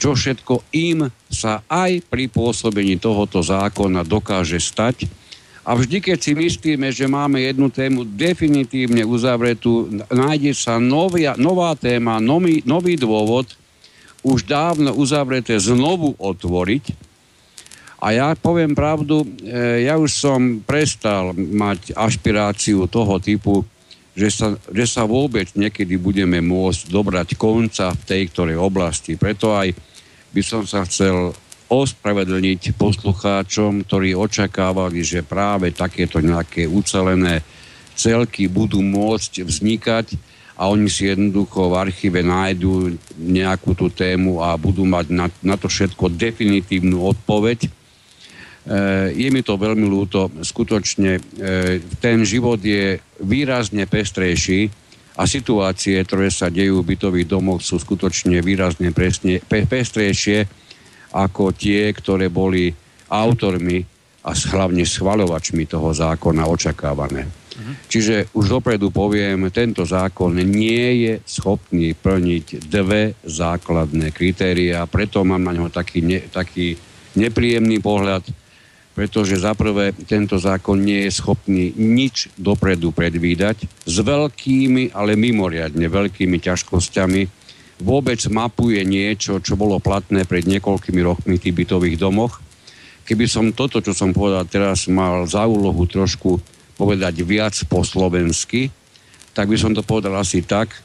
čo 0.00 0.16
všetko 0.16 0.64
im 0.72 1.12
sa 1.28 1.60
aj 1.68 2.08
pri 2.08 2.32
pôsobení 2.32 2.96
tohoto 2.96 3.44
zákona 3.44 4.00
dokáže 4.06 4.56
stať. 4.56 5.04
A 5.60 5.76
vždy, 5.76 6.00
keď 6.00 6.18
si 6.18 6.32
myslíme, 6.32 6.88
že 6.88 7.04
máme 7.04 7.44
jednu 7.44 7.68
tému 7.68 8.08
definitívne 8.08 9.04
uzavretú, 9.04 9.92
nájde 10.08 10.56
sa 10.56 10.80
novia, 10.80 11.36
nová 11.36 11.76
téma, 11.76 12.16
nový, 12.16 12.64
nový 12.64 12.96
dôvod, 12.96 13.44
už 14.24 14.48
dávno 14.48 14.96
uzavreté 14.96 15.60
znovu 15.60 16.16
otvoriť 16.16 17.09
a 18.00 18.16
ja 18.16 18.32
poviem 18.32 18.72
pravdu, 18.72 19.28
e, 19.44 19.84
ja 19.84 20.00
už 20.00 20.08
som 20.08 20.40
prestal 20.64 21.36
mať 21.36 21.92
ašpiráciu 21.92 22.88
toho 22.88 23.20
typu, 23.20 23.60
že 24.16 24.32
sa, 24.32 24.56
že 24.72 24.88
sa 24.88 25.04
vôbec 25.04 25.52
niekedy 25.52 26.00
budeme 26.00 26.40
môcť 26.40 26.88
dobrať 26.88 27.28
konca 27.36 27.92
v 27.92 28.02
tej 28.08 28.22
ktorej 28.32 28.56
oblasti. 28.56 29.20
Preto 29.20 29.52
aj 29.52 29.76
by 30.32 30.42
som 30.42 30.64
sa 30.64 30.88
chcel 30.88 31.36
ospravedlniť 31.70 32.74
poslucháčom, 32.74 33.86
ktorí 33.86 34.16
očakávali, 34.16 35.04
že 35.04 35.20
práve 35.20 35.70
takéto 35.70 36.18
nejaké 36.18 36.66
ucelené 36.66 37.44
celky 37.94 38.48
budú 38.48 38.80
môcť 38.80 39.44
vznikať 39.44 40.06
a 40.56 40.72
oni 40.72 40.88
si 40.88 41.06
jednoducho 41.08 41.68
v 41.68 41.78
archíve 41.84 42.24
nájdú 42.24 42.96
nejakú 43.16 43.76
tú 43.76 43.92
tému 43.92 44.40
a 44.40 44.56
budú 44.56 44.88
mať 44.88 45.06
na, 45.12 45.26
na 45.44 45.54
to 45.60 45.68
všetko 45.68 46.10
definitívnu 46.16 46.96
odpoveď 46.96 47.79
je 49.16 49.28
mi 49.32 49.40
to 49.40 49.56
veľmi 49.56 49.86
ľúto. 49.88 50.28
Skutočne 50.44 51.16
eh, 51.16 51.80
ten 52.00 52.22
život 52.28 52.60
je 52.60 53.00
výrazne 53.24 53.88
pestrejší 53.88 54.68
a 55.16 55.24
situácie, 55.24 56.00
ktoré 56.04 56.28
sa 56.28 56.52
dejú 56.52 56.84
v 56.84 56.96
bytových 56.96 57.28
domoch, 57.28 57.60
sú 57.64 57.80
skutočne 57.80 58.40
výrazne 58.44 58.92
presne, 58.92 59.40
pe, 59.40 59.64
pestrejšie 59.64 60.48
ako 61.10 61.56
tie, 61.56 61.90
ktoré 61.90 62.30
boli 62.30 62.70
autormi 63.10 63.82
a 64.20 64.30
hlavne 64.36 64.84
schvalovačmi 64.84 65.64
toho 65.64 65.90
zákona 65.96 66.44
očakávané. 66.44 67.24
Mhm. 67.26 67.72
Čiže 67.88 68.14
už 68.36 68.60
dopredu 68.60 68.92
poviem, 68.92 69.48
tento 69.48 69.84
zákon 69.88 70.36
nie 70.36 71.08
je 71.08 71.14
schopný 71.24 71.96
plniť 71.96 72.68
dve 72.68 73.16
základné 73.24 74.12
kritéria, 74.12 74.84
preto 74.84 75.24
mám 75.24 75.44
na 75.44 75.56
ňo 75.56 75.72
taký, 75.72 76.00
ne, 76.04 76.20
taký 76.28 76.76
nepríjemný 77.16 77.82
pohľad 77.82 78.22
pretože 79.00 79.40
zaprvé 79.40 79.96
tento 80.04 80.36
zákon 80.36 80.76
nie 80.76 81.08
je 81.08 81.24
schopný 81.24 81.72
nič 81.72 82.28
dopredu 82.36 82.92
predvídať 82.92 83.64
s 83.88 83.96
veľkými, 83.96 84.92
ale 84.92 85.16
mimoriadne 85.16 85.88
veľkými 85.88 86.36
ťažkosťami. 86.36 87.22
Vôbec 87.80 88.20
mapuje 88.28 88.84
niečo, 88.84 89.40
čo 89.40 89.56
bolo 89.56 89.80
platné 89.80 90.28
pred 90.28 90.44
niekoľkými 90.44 91.00
rokmi 91.00 91.40
v 91.40 91.42
tých 91.48 91.56
bytových 91.64 91.96
domoch. 91.96 92.44
Keby 93.08 93.24
som 93.24 93.56
toto, 93.56 93.80
čo 93.80 93.96
som 93.96 94.12
povedal 94.12 94.44
teraz, 94.44 94.84
mal 94.84 95.24
za 95.24 95.48
úlohu 95.48 95.88
trošku 95.88 96.36
povedať 96.76 97.24
viac 97.24 97.56
po 97.72 97.80
slovensky, 97.80 98.68
tak 99.32 99.48
by 99.48 99.56
som 99.56 99.72
to 99.72 99.80
povedal 99.80 100.12
asi 100.20 100.44
tak, 100.44 100.76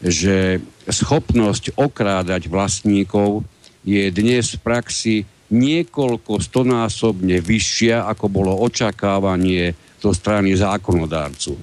že 0.00 0.64
schopnosť 0.88 1.76
okrádať 1.76 2.48
vlastníkov 2.48 3.44
je 3.84 4.08
dnes 4.08 4.56
v 4.56 4.60
praxi 4.64 5.28
niekoľko 5.48 6.40
stonásobne 6.40 7.40
vyššia, 7.40 8.04
ako 8.04 8.26
bolo 8.28 8.52
očakávanie 8.64 9.72
zo 9.98 10.12
strany 10.12 10.54
zákonodárcu. 10.54 11.56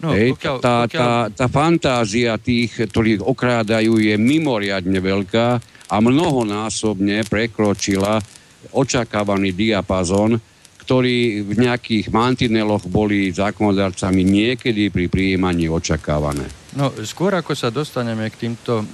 No, 0.00 0.16
Hej, 0.16 0.36
pokiaľ, 0.36 0.56
tá, 0.60 0.76
pokiaľ... 0.88 0.96
Tá, 0.96 1.12
tá 1.32 1.46
fantázia 1.52 2.40
tých, 2.40 2.88
ktorí 2.88 3.20
okrádajú, 3.20 4.00
je 4.00 4.16
mimoriadne 4.16 4.96
veľká 4.96 5.48
a 5.90 5.96
mnohonásobne 6.00 7.26
prekročila 7.28 8.16
očakávaný 8.72 9.52
diapazon, 9.52 10.40
ktorý 10.90 11.46
v 11.46 11.54
nejakých 11.54 12.10
mantineloch 12.10 12.82
boli 12.90 13.30
zákonodárcami 13.30 14.26
niekedy 14.26 14.90
pri 14.90 15.06
prijímaní 15.06 15.70
očakávané. 15.70 16.50
No, 16.74 16.90
skôr 17.06 17.30
ako 17.30 17.54
sa 17.54 17.70
dostaneme 17.70 18.26
k 18.26 18.50
týmto 18.50 18.82
e, 18.82 18.84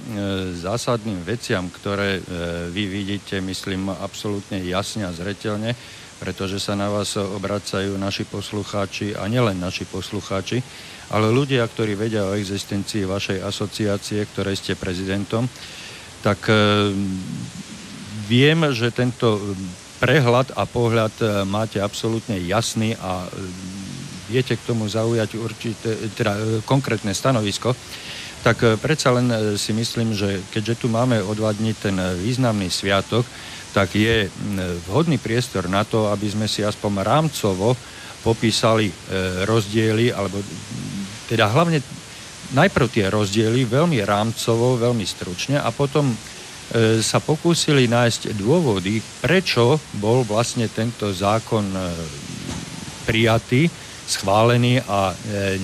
zásadným 0.53 1.25
veciam, 1.25 1.65
ktoré 1.73 2.21
e, 2.21 2.69
vy 2.69 2.85
vidíte, 2.85 3.41
myslím, 3.41 3.89
absolútne 3.89 4.61
jasne 4.61 5.09
a 5.09 5.11
zretelne, 5.11 5.73
pretože 6.21 6.61
sa 6.61 6.77
na 6.77 6.85
vás 6.85 7.17
obracajú 7.17 7.97
naši 7.97 8.29
poslucháči 8.29 9.17
a 9.17 9.25
nielen 9.25 9.57
naši 9.57 9.89
poslucháči, 9.89 10.61
ale 11.09 11.33
ľudia, 11.33 11.65
ktorí 11.65 11.97
vedia 11.97 12.29
o 12.29 12.37
existencii 12.37 13.09
vašej 13.09 13.41
asociácie, 13.41 14.21
ktorej 14.37 14.53
ste 14.53 14.77
prezidentom, 14.77 15.49
tak 16.21 16.45
e, 16.45 16.93
viem, 18.29 18.69
že 18.69 18.93
tento 18.93 19.41
prehľad 19.97 20.53
a 20.53 20.63
pohľad 20.69 21.13
e, 21.19 21.25
máte 21.45 21.81
absolútne 21.81 22.37
jasný 22.37 22.93
a 22.97 23.25
e, 23.25 23.29
viete 24.29 24.53
k 24.53 24.65
tomu 24.65 24.85
zaujať 24.85 25.29
určité, 25.37 25.97
teda 26.13 26.33
e, 26.37 26.41
konkrétne 26.63 27.11
stanovisko, 27.13 27.73
tak 28.45 28.63
predsa 28.79 29.11
len 29.11 29.57
si 29.59 29.73
myslím, 29.75 30.13
že 30.13 30.39
keďže 30.53 30.85
tu 30.85 30.87
máme 30.87 31.19
o 31.19 31.33
dva 31.33 31.51
dní 31.51 31.73
ten 31.73 31.97
významný 32.21 32.69
sviatok, 32.71 33.25
tak 33.75 33.91
je 33.97 34.29
vhodný 34.87 35.19
priestor 35.19 35.67
na 35.67 35.83
to, 35.83 36.07
aby 36.13 36.31
sme 36.31 36.47
si 36.47 36.63
aspoň 36.63 37.01
rámcovo 37.01 37.75
popísali 38.23 38.93
rozdiely, 39.43 40.15
alebo 40.15 40.39
teda 41.27 41.49
hlavne 41.49 41.81
najprv 42.55 42.87
tie 42.87 43.11
rozdiely 43.11 43.67
veľmi 43.67 43.99
rámcovo, 44.05 44.79
veľmi 44.79 45.03
stručne 45.03 45.59
a 45.59 45.67
potom 45.73 46.15
sa 46.99 47.23
pokúsili 47.23 47.87
nájsť 47.87 48.35
dôvody, 48.35 48.99
prečo 49.23 49.79
bol 50.03 50.27
vlastne 50.27 50.67
tento 50.67 51.15
zákon 51.15 51.63
prijatý 53.07 53.71
schválený 54.07 54.79
a 54.87 55.11
e, 55.11 55.15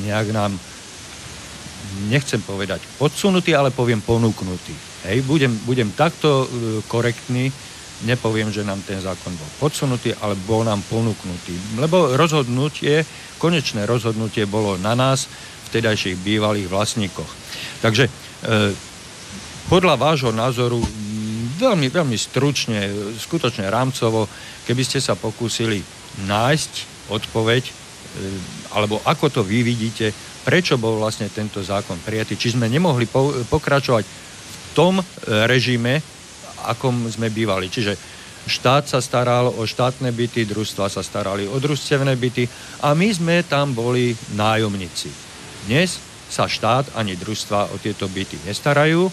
nejak 0.04 0.28
nám, 0.36 0.52
nechcem 2.12 2.44
povedať 2.44 2.84
podsunutý, 3.00 3.56
ale 3.56 3.72
poviem 3.72 4.04
ponúknutý. 4.04 4.76
Hej, 5.08 5.24
budem, 5.24 5.56
budem 5.64 5.92
takto 5.96 6.44
e, 6.44 6.48
korektný, 6.92 7.48
nepoviem, 8.04 8.52
že 8.52 8.68
nám 8.68 8.84
ten 8.84 9.00
zákon 9.00 9.32
bol 9.32 9.50
podsunutý, 9.64 10.12
ale 10.20 10.36
bol 10.36 10.68
nám 10.68 10.84
ponúknutý. 10.92 11.80
Lebo 11.80 12.20
rozhodnutie, 12.20 13.08
konečné 13.40 13.88
rozhodnutie 13.88 14.44
bolo 14.44 14.76
na 14.76 14.92
nás, 14.92 15.32
vtedajších 15.72 16.20
bývalých 16.20 16.68
vlastníkoch. 16.68 17.32
Takže 17.80 18.04
e, 18.08 18.12
podľa 19.74 19.98
vášho 19.98 20.30
názoru 20.30 20.78
veľmi, 21.58 21.90
veľmi 21.90 22.14
stručne, 22.14 22.94
skutočne 23.18 23.66
rámcovo, 23.74 24.30
keby 24.70 24.86
ste 24.86 25.02
sa 25.02 25.18
pokúsili 25.18 25.82
nájsť 26.30 26.72
odpoveď 27.10 27.84
E, 28.14 28.26
alebo 28.78 29.02
ako 29.02 29.26
to 29.30 29.42
vy 29.42 29.66
vidíte, 29.66 30.14
prečo 30.46 30.78
bol 30.78 31.02
vlastne 31.02 31.34
tento 31.34 31.66
zákon 31.66 31.98
prijatý, 32.06 32.38
či 32.38 32.54
sme 32.54 32.70
nemohli 32.70 33.10
po, 33.10 33.34
pokračovať 33.50 34.06
v 34.06 34.58
tom 34.78 35.02
e, 35.02 35.06
režime, 35.50 35.98
akom 36.70 37.10
sme 37.10 37.34
bývali. 37.34 37.74
Čiže 37.74 37.98
štát 38.46 38.86
sa 38.86 39.02
staral 39.02 39.50
o 39.50 39.66
štátne 39.66 40.14
byty, 40.14 40.46
družstva 40.46 40.94
sa 40.94 41.02
starali 41.02 41.50
o 41.50 41.58
družstevné 41.58 42.14
byty 42.14 42.46
a 42.86 42.94
my 42.94 43.10
sme 43.10 43.36
tam 43.50 43.74
boli 43.74 44.14
nájomníci. 44.38 45.10
Dnes 45.66 45.98
sa 46.30 46.46
štát 46.46 46.94
ani 46.94 47.18
družstva 47.18 47.74
o 47.74 47.82
tieto 47.82 48.06
byty 48.06 48.46
nestarajú. 48.46 49.10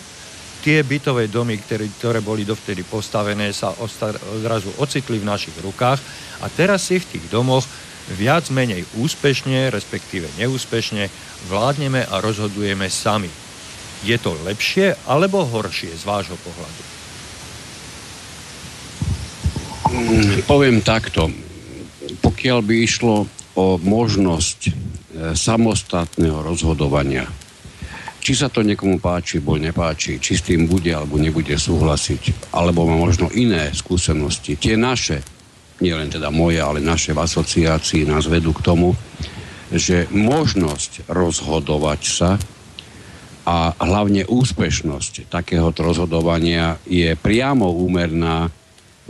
Tie 0.60 0.84
bytové 0.84 1.32
domy, 1.32 1.56
ktoré, 1.56 1.88
ktoré 1.88 2.18
boli 2.20 2.44
dovtedy 2.44 2.84
postavené, 2.84 3.48
sa 3.56 3.72
odrazu 4.36 4.68
ocitli 4.76 5.16
v 5.16 5.28
našich 5.28 5.56
rukách 5.64 6.00
a 6.44 6.46
teraz 6.52 6.88
si 6.88 7.00
v 7.00 7.16
tých 7.16 7.24
domoch 7.32 7.64
viac 8.12 8.50
menej 8.52 8.84
úspešne, 9.00 9.72
respektíve 9.72 10.28
neúspešne 10.36 11.08
vládneme 11.48 12.04
a 12.04 12.14
rozhodujeme 12.20 12.90
sami. 12.92 13.30
Je 14.04 14.16
to 14.16 14.36
lepšie 14.44 14.96
alebo 15.08 15.44
horšie 15.44 15.92
z 15.92 16.02
vášho 16.04 16.36
pohľadu? 16.40 16.82
Mm, 19.90 20.46
poviem 20.46 20.78
takto. 20.80 21.28
Pokiaľ 22.24 22.58
by 22.64 22.74
išlo 22.80 23.28
o 23.54 23.64
možnosť 23.76 24.58
e, 24.66 24.72
samostatného 25.34 26.40
rozhodovania, 26.40 27.28
či 28.20 28.36
sa 28.36 28.52
to 28.52 28.60
niekomu 28.60 29.00
páči, 29.00 29.40
alebo 29.40 29.56
nepáči, 29.56 30.20
či 30.20 30.36
s 30.36 30.44
tým 30.44 30.68
bude 30.68 30.92
alebo 30.92 31.16
nebude 31.16 31.56
súhlasiť, 31.56 32.52
alebo 32.52 32.84
má 32.84 33.00
možno 33.00 33.32
iné 33.32 33.72
skúsenosti, 33.72 34.60
tie 34.60 34.76
naše, 34.76 35.24
nie 35.80 35.96
len 35.96 36.12
teda 36.12 36.28
moje, 36.28 36.60
ale 36.60 36.84
naše 36.84 37.16
v 37.16 37.24
asociácii 37.24 38.04
nás 38.04 38.28
vedú 38.28 38.52
k 38.52 38.60
tomu, 38.60 38.92
že 39.72 40.04
možnosť 40.12 41.08
rozhodovať 41.08 42.00
sa 42.04 42.36
a 43.48 43.72
hlavne 43.80 44.28
úspešnosť 44.28 45.32
takéhoto 45.32 45.80
rozhodovania 45.80 46.76
je 46.84 47.16
priamo 47.16 47.72
úmerná 47.72 48.52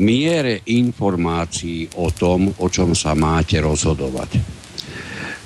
miere 0.01 0.63
informácií 0.71 1.93
o 1.99 2.09
tom, 2.15 2.55
o 2.57 2.67
čom 2.71 2.95
sa 2.97 3.13
máte 3.19 3.61
rozhodovať. 3.61 4.60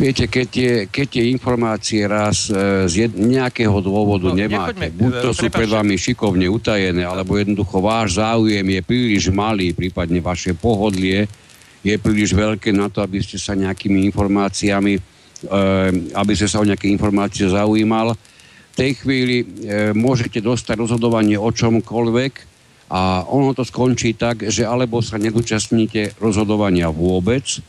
Viete, 0.05 0.29
keď 0.29 0.47
tie, 0.53 0.73
keď 0.85 1.07
tie 1.17 1.25
informácie 1.33 2.05
raz 2.05 2.53
e, 2.53 2.85
z 2.85 3.09
jed, 3.09 3.13
nejakého 3.17 3.81
dôvodu 3.81 4.29
no, 4.29 4.37
nemáte, 4.37 4.77
nechoďme, 4.77 4.89
buď 5.01 5.13
to 5.25 5.31
e, 5.33 5.37
sú 5.41 5.47
pred 5.49 5.65
vami 5.65 5.97
šikovne 5.97 6.45
utajené, 6.45 7.09
alebo 7.09 7.41
jednoducho 7.41 7.81
váš 7.81 8.21
záujem 8.21 8.61
je 8.69 8.81
príliš 8.85 9.33
malý, 9.33 9.73
prípadne 9.73 10.21
vaše 10.21 10.53
pohodlie 10.53 11.25
je 11.81 11.97
príliš 11.97 12.33
veľké 12.33 12.73
na 12.73 12.93
to, 12.93 13.01
aby 13.01 13.21
ste 13.21 13.41
sa 13.41 13.57
nejakými 13.57 14.05
informáciami, 14.13 14.93
e, 14.97 15.01
aby 16.13 16.33
ste 16.37 16.53
sa 16.53 16.61
o 16.61 16.69
nejaké 16.69 16.85
informácie 16.93 17.49
zaujímal. 17.49 18.13
V 18.13 18.75
tej 18.77 19.01
chvíli 19.01 19.37
e, 19.41 19.47
môžete 19.97 20.45
dostať 20.45 20.85
rozhodovanie 20.85 21.41
o 21.41 21.49
čomkoľvek 21.49 22.33
a 22.93 23.25
ono 23.25 23.57
to 23.57 23.65
skončí 23.65 24.17
tak, 24.21 24.53
že 24.53 24.69
alebo 24.69 25.01
sa 25.01 25.17
nezúčastníte 25.17 26.21
rozhodovania 26.21 26.93
vôbec, 26.93 27.61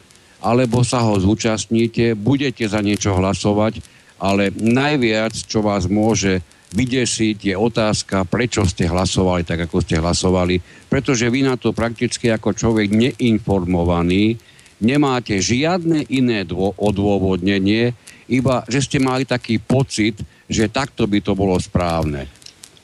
alebo 0.44 0.84
sa 0.84 1.04
ho 1.06 1.16
zúčastníte, 1.20 2.16
budete 2.18 2.68
za 2.68 2.80
niečo 2.84 3.16
hlasovať, 3.16 3.80
ale 4.20 4.52
najviac, 4.56 5.36
čo 5.36 5.60
vás 5.64 5.88
môže 5.92 6.44
vydesiť, 6.76 7.38
je 7.52 7.56
otázka, 7.56 8.28
prečo 8.28 8.68
ste 8.68 8.90
hlasovali 8.90 9.48
tak, 9.48 9.70
ako 9.70 9.80
ste 9.80 10.02
hlasovali, 10.02 10.60
pretože 10.92 11.32
vy 11.32 11.48
na 11.48 11.56
to 11.56 11.72
prakticky 11.72 12.28
ako 12.28 12.52
človek 12.52 12.92
neinformovaný 12.92 14.36
nemáte 14.84 15.40
žiadne 15.40 16.12
iné 16.12 16.44
dô- 16.44 16.76
odôvodnenie, 16.76 17.96
iba 18.28 18.66
že 18.68 18.84
ste 18.84 19.00
mali 19.00 19.24
taký 19.24 19.62
pocit, 19.62 20.20
že 20.52 20.68
takto 20.68 21.08
by 21.08 21.24
to 21.24 21.32
bolo 21.38 21.56
správne. 21.56 22.28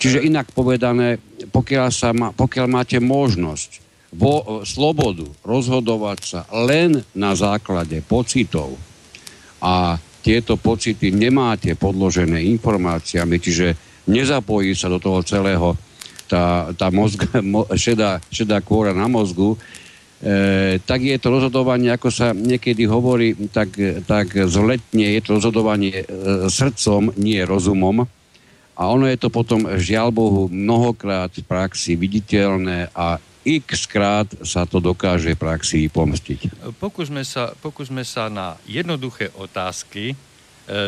Čiže 0.02 0.26
inak 0.26 0.50
povedané, 0.56 1.22
pokiaľ, 1.52 1.88
sa 1.94 2.10
ma, 2.16 2.34
pokiaľ 2.34 2.66
máte 2.72 2.98
možnosť 2.98 3.91
vo, 4.12 4.64
slobodu 4.68 5.28
rozhodovať 5.42 6.20
sa 6.20 6.42
len 6.52 7.00
na 7.16 7.32
základe 7.32 8.04
pocitov 8.04 8.76
a 9.64 9.96
tieto 10.22 10.60
pocity 10.60 11.10
nemáte 11.10 11.74
podložené 11.74 12.46
informáciami, 12.46 13.42
čiže 13.42 13.68
nezapojí 14.06 14.78
sa 14.78 14.92
do 14.92 15.02
toho 15.02 15.26
celého 15.26 15.74
tá, 16.30 16.72
tá 16.78 16.88
mozga, 16.94 17.42
mo, 17.44 17.66
šedá, 17.74 18.22
šedá 18.30 18.60
kôra 18.62 18.96
na 18.96 19.08
mozgu, 19.08 19.56
e, 20.22 20.78
tak 20.84 21.04
je 21.04 21.18
to 21.18 21.28
rozhodovanie, 21.28 21.92
ako 21.92 22.08
sa 22.08 22.32
niekedy 22.32 22.88
hovorí, 22.88 23.36
tak, 23.52 23.76
tak 24.08 24.32
zletne 24.48 25.18
je 25.18 25.22
to 25.24 25.42
rozhodovanie 25.42 26.04
e, 26.04 26.06
srdcom, 26.48 27.16
nie 27.20 27.42
rozumom. 27.44 28.08
A 28.72 28.82
ono 28.90 29.06
je 29.06 29.20
to 29.20 29.30
potom, 29.30 29.68
žiaľ 29.78 30.10
Bohu, 30.10 30.44
mnohokrát 30.50 31.30
v 31.36 31.46
praxi 31.46 31.94
viditeľné 32.00 32.90
a 32.96 33.20
x 33.42 33.90
krát 33.90 34.30
sa 34.46 34.70
to 34.70 34.78
dokáže 34.78 35.34
praxi 35.34 35.90
pomstiť. 35.90 36.70
Pokúsme 36.78 37.26
sa, 37.26 37.58
pokúsme 37.58 38.06
sa 38.06 38.30
na 38.30 38.58
jednoduché 38.70 39.34
otázky 39.34 40.14
e, 40.14 40.16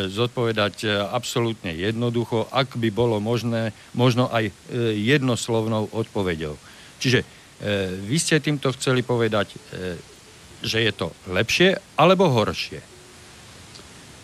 zodpovedať 0.10 0.76
e, 0.86 0.88
absolútne 0.94 1.74
jednoducho, 1.74 2.46
ak 2.54 2.78
by 2.78 2.90
bolo 2.94 3.18
možné, 3.18 3.74
možno 3.98 4.30
aj 4.30 4.50
e, 4.50 4.54
jednoslovnou 5.02 5.90
odpovedou. 5.98 6.54
Čiže 7.02 7.20
e, 7.22 7.28
vy 8.06 8.18
ste 8.22 8.38
týmto 8.38 8.70
chceli 8.78 9.02
povedať, 9.02 9.58
e, 9.58 9.58
že 10.62 10.86
je 10.86 10.92
to 10.94 11.10
lepšie 11.34 11.74
alebo 11.98 12.30
horšie? 12.30 12.93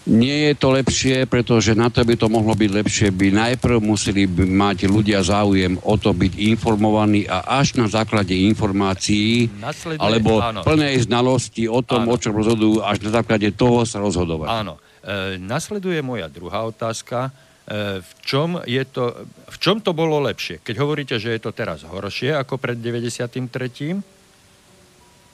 Nie 0.07 0.51
je 0.51 0.53
to 0.55 0.71
lepšie, 0.71 1.27
pretože 1.27 1.75
na 1.75 1.91
to 1.91 2.07
by 2.07 2.15
to 2.15 2.31
mohlo 2.31 2.55
byť 2.55 2.71
lepšie, 2.71 3.07
by 3.11 3.35
najprv 3.35 3.83
museli 3.83 4.23
mať 4.31 4.87
ľudia 4.87 5.19
záujem 5.19 5.75
o 5.83 5.95
to 5.99 6.15
byť 6.15 6.33
informovaní 6.55 7.27
a 7.27 7.43
až 7.59 7.75
na 7.75 7.91
základe 7.91 8.31
informácií 8.31 9.51
Nasleduje, 9.59 9.99
alebo 9.99 10.39
áno. 10.39 10.63
plnej 10.63 11.03
znalosti 11.03 11.67
o 11.67 11.83
tom, 11.83 12.07
áno. 12.07 12.15
o 12.15 12.21
čom 12.21 12.31
rozhodujú, 12.31 12.79
až 12.79 13.03
na 13.03 13.11
základe 13.19 13.51
toho 13.51 13.83
sa 13.83 13.99
rozhodovať. 13.99 14.47
Áno. 14.47 14.79
E, 15.03 15.35
nasleduje 15.35 15.99
moja 15.99 16.31
druhá 16.31 16.63
otázka. 16.63 17.29
E, 17.67 17.99
v, 17.99 18.11
čom 18.23 18.57
je 18.63 18.83
to, 18.87 19.27
v 19.51 19.57
čom 19.59 19.83
to 19.83 19.91
bolo 19.91 20.23
lepšie? 20.23 20.63
Keď 20.63 20.75
hovoríte, 20.79 21.15
že 21.19 21.35
je 21.35 21.41
to 21.43 21.51
teraz 21.51 21.83
horšie 21.83 22.33
ako 22.39 22.55
pred 22.55 22.79
93., 22.79 23.99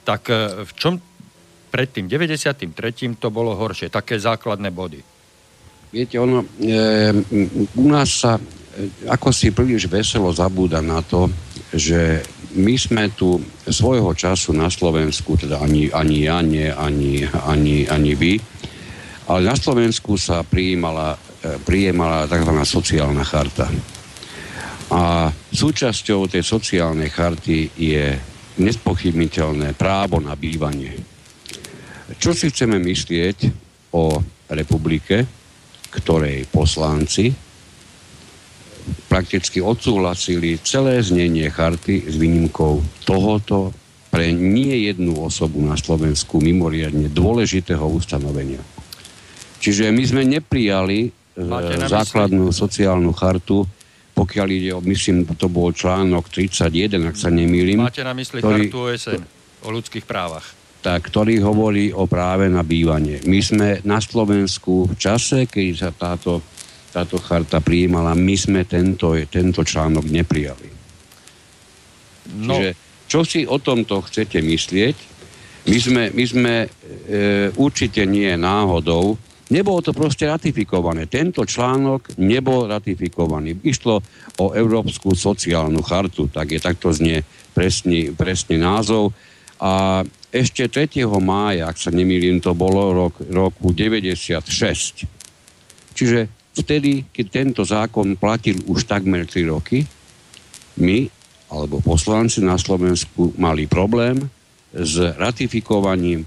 tak 0.06 0.26
e, 0.30 0.68
v 0.68 0.72
čom 0.74 0.98
pred 1.76 1.92
tým 1.92 2.08
93. 2.08 2.72
to 3.20 3.28
bolo 3.28 3.52
horšie, 3.52 3.92
také 3.92 4.16
základné 4.16 4.72
body. 4.72 4.96
Viete, 5.92 6.16
ono, 6.16 6.48
e, 6.56 7.12
u 7.76 7.86
nás 7.92 8.16
sa 8.16 8.40
e, 8.40 9.12
ako 9.12 9.28
si 9.28 9.52
príliš 9.52 9.84
veselo 9.84 10.32
zabúda 10.32 10.80
na 10.80 11.04
to, 11.04 11.28
že 11.76 12.24
my 12.56 12.80
sme 12.80 13.12
tu 13.12 13.36
svojho 13.68 14.08
času 14.16 14.56
na 14.56 14.72
Slovensku, 14.72 15.36
teda 15.36 15.60
ani, 15.60 15.92
ani 15.92 16.24
ja, 16.24 16.40
nie, 16.40 16.72
ani, 16.72 17.28
ani, 17.28 17.84
ani 17.84 18.12
vy, 18.16 18.40
ale 19.28 19.44
na 19.44 19.52
Slovensku 19.52 20.16
sa 20.16 20.48
prijímala, 20.48 21.20
e, 21.44 21.60
prijímala 21.60 22.24
tzv. 22.24 22.56
sociálna 22.56 23.20
charta. 23.28 23.68
A 24.96 25.28
súčasťou 25.52 26.24
tej 26.24 26.40
sociálnej 26.40 27.12
charty 27.12 27.68
je 27.76 28.16
nespochybniteľné 28.64 29.76
právo 29.76 30.24
na 30.24 30.32
bývanie 30.32 31.15
čo 32.14 32.30
si 32.30 32.54
chceme 32.54 32.78
myslieť 32.78 33.38
o 33.98 34.22
republike, 34.54 35.26
ktorej 35.90 36.46
poslanci 36.46 37.34
prakticky 39.10 39.58
odsúhlasili 39.58 40.62
celé 40.62 41.02
znenie 41.02 41.50
charty 41.50 42.06
s 42.06 42.14
výnimkou 42.14 42.78
tohoto 43.02 43.74
pre 44.14 44.30
nie 44.30 44.86
jednu 44.86 45.18
osobu 45.18 45.58
na 45.58 45.74
Slovensku 45.74 46.38
mimoriadne 46.38 47.10
dôležitého 47.10 47.82
ustanovenia. 47.82 48.62
Čiže 49.58 49.90
my 49.90 50.02
sme 50.06 50.22
neprijali 50.22 50.98
e, 51.02 51.10
základnú 51.90 52.54
sociálnu 52.54 53.10
chartu, 53.10 53.66
pokiaľ 54.14 54.46
ide 54.54 54.70
o, 54.78 54.80
myslím, 54.86 55.26
to 55.34 55.50
bol 55.50 55.74
článok 55.74 56.30
31, 56.30 57.10
ak 57.10 57.16
sa 57.18 57.34
nemýlim. 57.34 57.82
Máte 57.82 58.06
na 58.06 58.14
mysli 58.14 58.38
ktorý, 58.38 58.70
chartu 58.70 58.78
OSN 58.94 59.22
o 59.66 59.68
ľudských 59.74 60.06
právach 60.06 60.65
tak, 60.86 61.10
ktorý 61.10 61.42
hovorí 61.42 61.90
o 61.90 62.06
práve 62.06 62.46
na 62.46 62.62
bývanie. 62.62 63.18
My 63.26 63.42
sme 63.42 63.82
na 63.82 63.98
Slovensku 63.98 64.86
v 64.86 64.94
čase, 64.94 65.50
keď 65.50 65.66
sa 65.74 65.90
táto, 65.90 66.38
táto 66.94 67.18
charta 67.18 67.58
prijímala, 67.58 68.14
my 68.14 68.36
sme 68.38 68.62
tento, 68.62 69.18
tento 69.26 69.66
článok 69.66 70.06
neprijali. 70.06 70.70
No. 72.38 72.54
Čiže 72.54 72.70
čo 73.10 73.26
si 73.26 73.42
o 73.42 73.58
tomto 73.58 73.98
chcete 74.06 74.38
myslieť? 74.38 74.96
My 75.66 75.78
sme, 75.82 76.02
my 76.14 76.24
sme 76.30 76.54
e, 76.62 76.68
určite 77.58 78.06
nie 78.06 78.30
náhodou, 78.38 79.18
nebolo 79.50 79.82
to 79.82 79.90
proste 79.90 80.30
ratifikované. 80.30 81.10
Tento 81.10 81.42
článok 81.42 82.14
nebol 82.22 82.70
ratifikovaný. 82.70 83.58
Išlo 83.66 83.98
o 84.38 84.54
Európsku 84.54 85.18
sociálnu 85.18 85.82
chartu, 85.82 86.30
tak 86.30 86.54
je 86.54 86.62
takto 86.62 86.94
znie 86.94 87.26
presný, 87.50 88.14
presný 88.14 88.62
názov. 88.62 89.10
A 89.58 90.06
ešte 90.36 90.68
3. 90.68 91.08
mája, 91.18 91.72
ak 91.72 91.80
sa 91.80 91.88
nemýlim, 91.88 92.44
to 92.44 92.52
bolo 92.52 92.92
rok, 92.92 93.14
roku 93.32 93.72
96. 93.72 95.08
Čiže 95.96 96.52
vtedy, 96.52 97.08
keď 97.08 97.26
tento 97.32 97.62
zákon 97.64 98.20
platil 98.20 98.60
už 98.68 98.84
takmer 98.84 99.24
3 99.24 99.48
roky, 99.48 99.88
my, 100.76 101.08
alebo 101.48 101.80
poslanci 101.80 102.44
na 102.44 102.60
Slovensku, 102.60 103.32
mali 103.40 103.64
problém 103.64 104.20
s 104.76 105.00
ratifikovaním 105.16 106.20
e, 106.20 106.26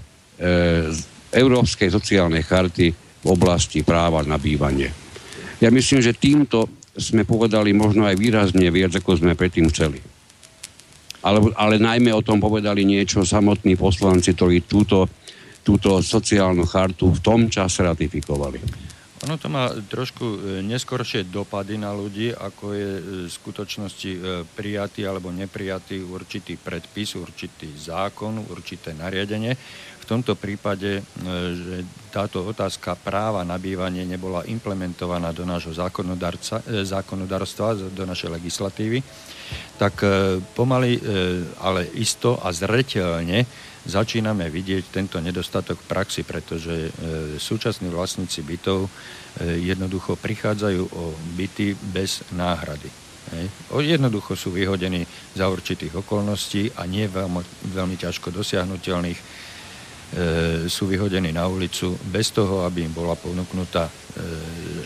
Európskej 1.30 1.94
sociálnej 1.94 2.42
charty 2.42 2.90
v 2.94 3.26
oblasti 3.30 3.86
práva 3.86 4.26
na 4.26 4.40
bývanie. 4.40 4.90
Ja 5.62 5.70
myslím, 5.70 6.02
že 6.02 6.18
týmto 6.18 6.66
sme 6.98 7.22
povedali 7.22 7.70
možno 7.70 8.08
aj 8.10 8.18
výrazne 8.18 8.66
viac, 8.74 8.90
ako 8.96 9.22
sme 9.22 9.38
predtým 9.38 9.70
chceli 9.70 10.09
ale, 11.20 11.38
ale 11.56 11.74
najmä 11.76 12.12
o 12.12 12.24
tom 12.24 12.40
povedali 12.40 12.84
niečo 12.84 13.24
samotní 13.24 13.76
poslanci, 13.76 14.32
ktorí 14.32 14.64
túto, 14.64 15.08
túto 15.60 16.00
sociálnu 16.00 16.64
chartu 16.64 17.12
v 17.12 17.20
tom 17.20 17.40
čase 17.52 17.84
ratifikovali. 17.84 18.90
Ono 19.20 19.36
to 19.36 19.52
má 19.52 19.68
trošku 19.68 20.24
e, 20.24 20.36
neskoršie 20.64 21.28
dopady 21.28 21.76
na 21.76 21.92
ľudí, 21.92 22.32
ako 22.32 22.72
je 22.72 22.88
e, 22.96 23.02
v 23.28 23.28
skutočnosti 23.28 24.10
e, 24.16 24.20
prijatý 24.48 25.04
alebo 25.04 25.28
neprijatý 25.28 26.00
určitý 26.00 26.56
predpis, 26.56 27.20
určitý 27.20 27.68
zákon, 27.68 28.40
určité 28.48 28.96
nariadenie. 28.96 29.52
Tomto 30.10 30.34
prípade, 30.34 31.06
že 31.54 31.86
táto 32.10 32.42
otázka 32.42 32.98
práva 32.98 33.46
na 33.46 33.54
bývanie 33.62 34.02
nebola 34.02 34.42
implementovaná 34.42 35.30
do 35.30 35.46
nášho 35.46 35.70
zákonodárstva, 36.82 37.78
do 37.94 38.02
našej 38.02 38.34
legislatívy, 38.34 39.06
tak 39.78 40.02
pomaly, 40.58 40.98
ale 41.62 41.86
isto 41.94 42.42
a 42.42 42.50
zreteľne 42.50 43.46
začíname 43.86 44.50
vidieť 44.50 44.92
tento 44.92 45.16
nedostatok 45.22 45.80
praxi, 45.88 46.26
pretože 46.26 46.74
e, 46.74 46.90
súčasní 47.40 47.88
vlastníci 47.88 48.44
bytov 48.44 48.84
e, 48.84 48.90
jednoducho 49.62 50.20
prichádzajú 50.20 50.82
o 50.84 51.04
byty 51.38 51.72
bez 51.94 52.26
náhrady. 52.36 52.90
Jednoducho 53.78 54.34
sú 54.34 54.50
vyhodení 54.50 55.06
za 55.38 55.46
určitých 55.46 56.02
okolností 56.02 56.74
a 56.74 56.82
nie 56.82 57.06
veľmi, 57.06 57.70
veľmi 57.70 57.94
ťažko 57.94 58.34
dosiahnutelných. 58.34 59.20
E, 60.10 60.66
sú 60.66 60.90
vyhodení 60.90 61.30
na 61.30 61.46
ulicu 61.46 61.94
bez 62.10 62.34
toho, 62.34 62.66
aby 62.66 62.86
im 62.86 62.92
bola 62.94 63.14
ponúknutá 63.14 63.88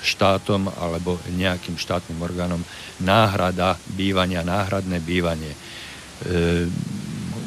štátom 0.05 0.69
alebo 0.69 1.17
nejakým 1.33 1.81
štátnym 1.81 2.21
orgánom 2.21 2.61
náhrada 3.01 3.73
bývania, 3.97 4.45
náhradné 4.45 5.01
bývanie 5.01 5.57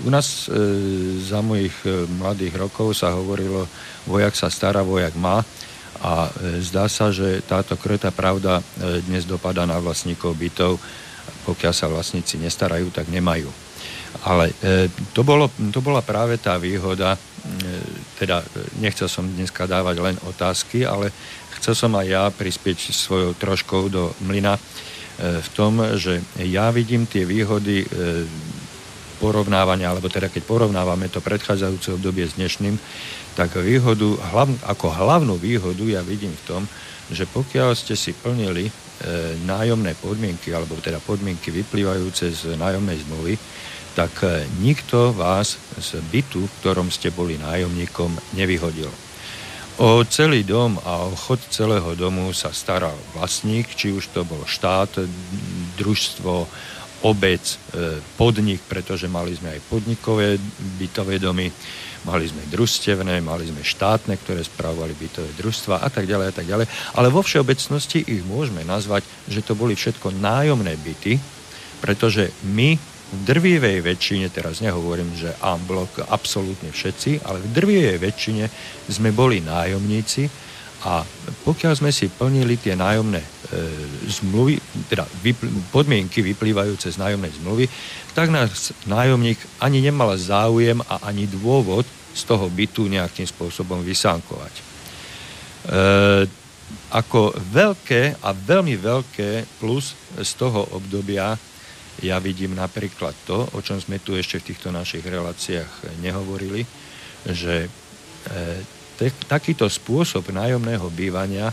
u 0.08 0.10
nás 0.10 0.48
e, 0.48 0.56
za 1.20 1.44
mojich 1.44 1.76
e, 1.84 2.08
mladých 2.08 2.56
rokov 2.56 2.96
sa 2.96 3.12
hovorilo, 3.12 3.68
vojak 4.08 4.40
sa 4.40 4.48
stará, 4.48 4.80
vojak 4.80 5.20
má 5.20 5.44
a 6.00 6.32
e, 6.32 6.63
zdá 6.63 6.88
sa, 6.88 7.12
že 7.12 7.44
táto 7.44 7.76
kreta 7.76 8.08
pravda 8.16 8.63
e, 8.63 9.04
dnes 9.04 9.28
dopadá 9.28 9.68
na 9.68 9.76
vlastníkov 9.84 10.40
bytov. 10.40 10.80
Pokiaľ 11.44 11.74
sa 11.76 11.92
vlastníci 11.92 12.40
nestarajú, 12.40 12.88
tak 12.88 13.12
nemajú. 13.12 13.66
Ale 14.28 14.52
e, 14.60 14.92
to, 15.16 15.24
bolo, 15.24 15.48
to 15.72 15.80
bola 15.80 16.04
práve 16.04 16.36
tá 16.36 16.60
výhoda, 16.60 17.16
e, 17.16 17.20
teda 18.20 18.44
e, 18.44 18.48
nechcel 18.84 19.08
som 19.08 19.24
dneska 19.24 19.63
dávať 19.63 20.04
len 20.04 20.16
otázky, 20.28 20.84
ale 20.84 21.16
chcel 21.56 21.80
som 21.80 21.96
aj 21.96 22.08
ja 22.12 22.24
prispieť 22.28 22.92
svojou 22.92 23.32
troškou 23.40 23.88
do 23.88 24.12
mlyna 24.28 24.60
v 25.18 25.50
tom, 25.58 25.82
že 25.98 26.22
ja 26.46 26.70
vidím 26.70 27.10
tie 27.10 27.26
výhody 27.26 27.82
porovnávania, 29.18 29.90
alebo 29.90 30.13
teda 30.13 30.30
keď 30.30 30.46
porovnávame 30.46 31.10
to 31.10 31.26
predchádzajúce 31.26 31.98
obdobie 31.98 32.30
s 32.30 32.38
dnešným, 32.38 32.78
tak 33.34 33.58
výhodu, 33.58 34.13
hlav, 34.34 34.50
ako 34.66 34.94
hlavnú 34.94 35.42
výhodu 35.42 35.82
ja 35.90 36.06
vidím 36.06 36.34
v 36.34 36.46
tom, 36.46 36.62
že 37.10 37.26
pokiaľ 37.26 37.74
ste 37.74 37.98
si 37.98 38.13
plnili 38.13 38.68
e, 38.68 38.72
nájomné 39.46 39.98
podmienky, 39.98 40.54
alebo 40.54 40.78
teda 40.78 41.02
podmienky 41.02 41.50
vyplývajúce 41.50 42.26
z 42.34 42.42
nájomnej 42.60 42.98
zmluvy, 43.08 43.34
tak 43.97 44.13
e, 44.21 44.45
nikto 44.62 45.10
vás 45.10 45.57
z 45.81 45.97
bytu, 46.13 46.45
v 46.45 46.55
ktorom 46.62 46.93
ste 46.93 47.10
boli 47.10 47.41
nájomníkom, 47.41 48.13
nevyhodil. 48.38 48.93
O 49.81 50.05
celý 50.05 50.45
dom 50.45 50.77
a 50.86 51.10
o 51.10 51.17
chod 51.17 51.41
celého 51.49 51.97
domu 51.97 52.29
sa 52.29 52.53
staral 52.53 52.93
vlastník, 53.17 53.73
či 53.73 53.89
už 53.89 54.13
to 54.13 54.21
bol 54.21 54.45
štát, 54.45 55.01
družstvo, 55.81 56.45
obec, 57.10 57.41
e, 57.73 57.97
podnik, 58.21 58.62
pretože 58.69 59.10
mali 59.10 59.33
sme 59.33 59.57
aj 59.57 59.65
podnikové 59.65 60.38
bytové 60.77 61.17
domy, 61.17 61.49
mali 62.05 62.29
sme 62.29 62.45
družstevné, 62.53 63.17
mali 63.25 63.49
sme 63.49 63.65
štátne, 63.65 64.13
ktoré 64.21 64.45
spravovali 64.45 64.93
bytové 64.93 65.29
družstva 65.41 65.81
a 65.81 65.89
tak 65.89 66.05
ďalej 66.05 66.27
a 66.29 66.33
tak 66.38 66.45
ďalej. 66.45 66.69
Ale 66.93 67.10
vo 67.10 67.25
všeobecnosti 67.25 68.05
ich 68.05 68.21
môžeme 68.29 68.62
nazvať, 68.62 69.01
že 69.25 69.41
to 69.41 69.57
boli 69.57 69.73
všetko 69.73 70.13
nájomné 70.21 70.77
byty, 70.86 71.17
pretože 71.81 72.29
my 72.45 72.96
v 73.08 73.20
drvivej 73.24 73.80
väčšine, 73.88 74.28
teraz 74.28 74.60
nehovorím, 74.60 75.15
že 75.15 75.32
blok 75.63 76.04
absolútne 76.12 76.76
všetci, 76.76 77.24
ale 77.24 77.39
v 77.39 77.48
drvivej 77.56 77.98
väčšine 78.04 78.46
sme 78.91 79.15
boli 79.15 79.39
nájomníci 79.39 80.28
a 80.86 81.02
pokiaľ 81.41 81.74
sme 81.74 81.89
si 81.89 82.06
plnili 82.12 82.60
tie 82.60 82.78
nájomné 82.78 83.17
e, 83.17 83.30
zmluvy, 84.12 84.62
teda 84.91 85.08
vypl- 85.24 85.50
podmienky 85.74 86.22
vyplývajúce 86.22 86.93
z 86.93 87.02
nájomnej 87.02 87.34
zmluvy, 87.41 87.65
tak 88.13 88.30
nás 88.30 88.76
nájomník 88.86 89.41
ani 89.58 89.82
nemal 89.82 90.13
záujem 90.20 90.78
a 90.86 91.02
ani 91.08 91.26
dôvod 91.26 91.88
z 92.13 92.22
toho 92.28 92.46
bytu 92.52 92.86
nejakým 92.91 93.26
spôsobom 93.26 93.82
vysánkovať. 93.82 94.54
E, 94.54 94.62
ako 96.93 97.34
veľké 97.36 98.22
a 98.22 98.30
veľmi 98.36 98.78
veľké 98.78 99.58
plus 99.58 99.98
z 100.13 100.32
toho 100.38 100.62
obdobia 100.78 101.34
ja 102.01 102.21
vidím 102.21 102.53
napríklad 102.53 103.13
to, 103.25 103.49
o 103.53 103.60
čom 103.62 103.81
sme 103.81 103.97
tu 103.97 104.13
ešte 104.13 104.38
v 104.41 104.47
týchto 104.53 104.69
našich 104.69 105.01
reláciách 105.01 105.97
nehovorili, 106.01 106.62
že 107.25 107.65
e, 107.65 109.10
takýto 109.25 109.65
spôsob 109.65 110.29
nájomného 110.29 110.86
bývania 110.93 111.49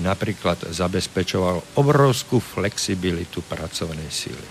napríklad 0.00 0.72
zabezpečoval 0.72 1.78
obrovskú 1.78 2.42
flexibilitu 2.42 3.44
pracovnej 3.44 4.10
síly. 4.10 4.48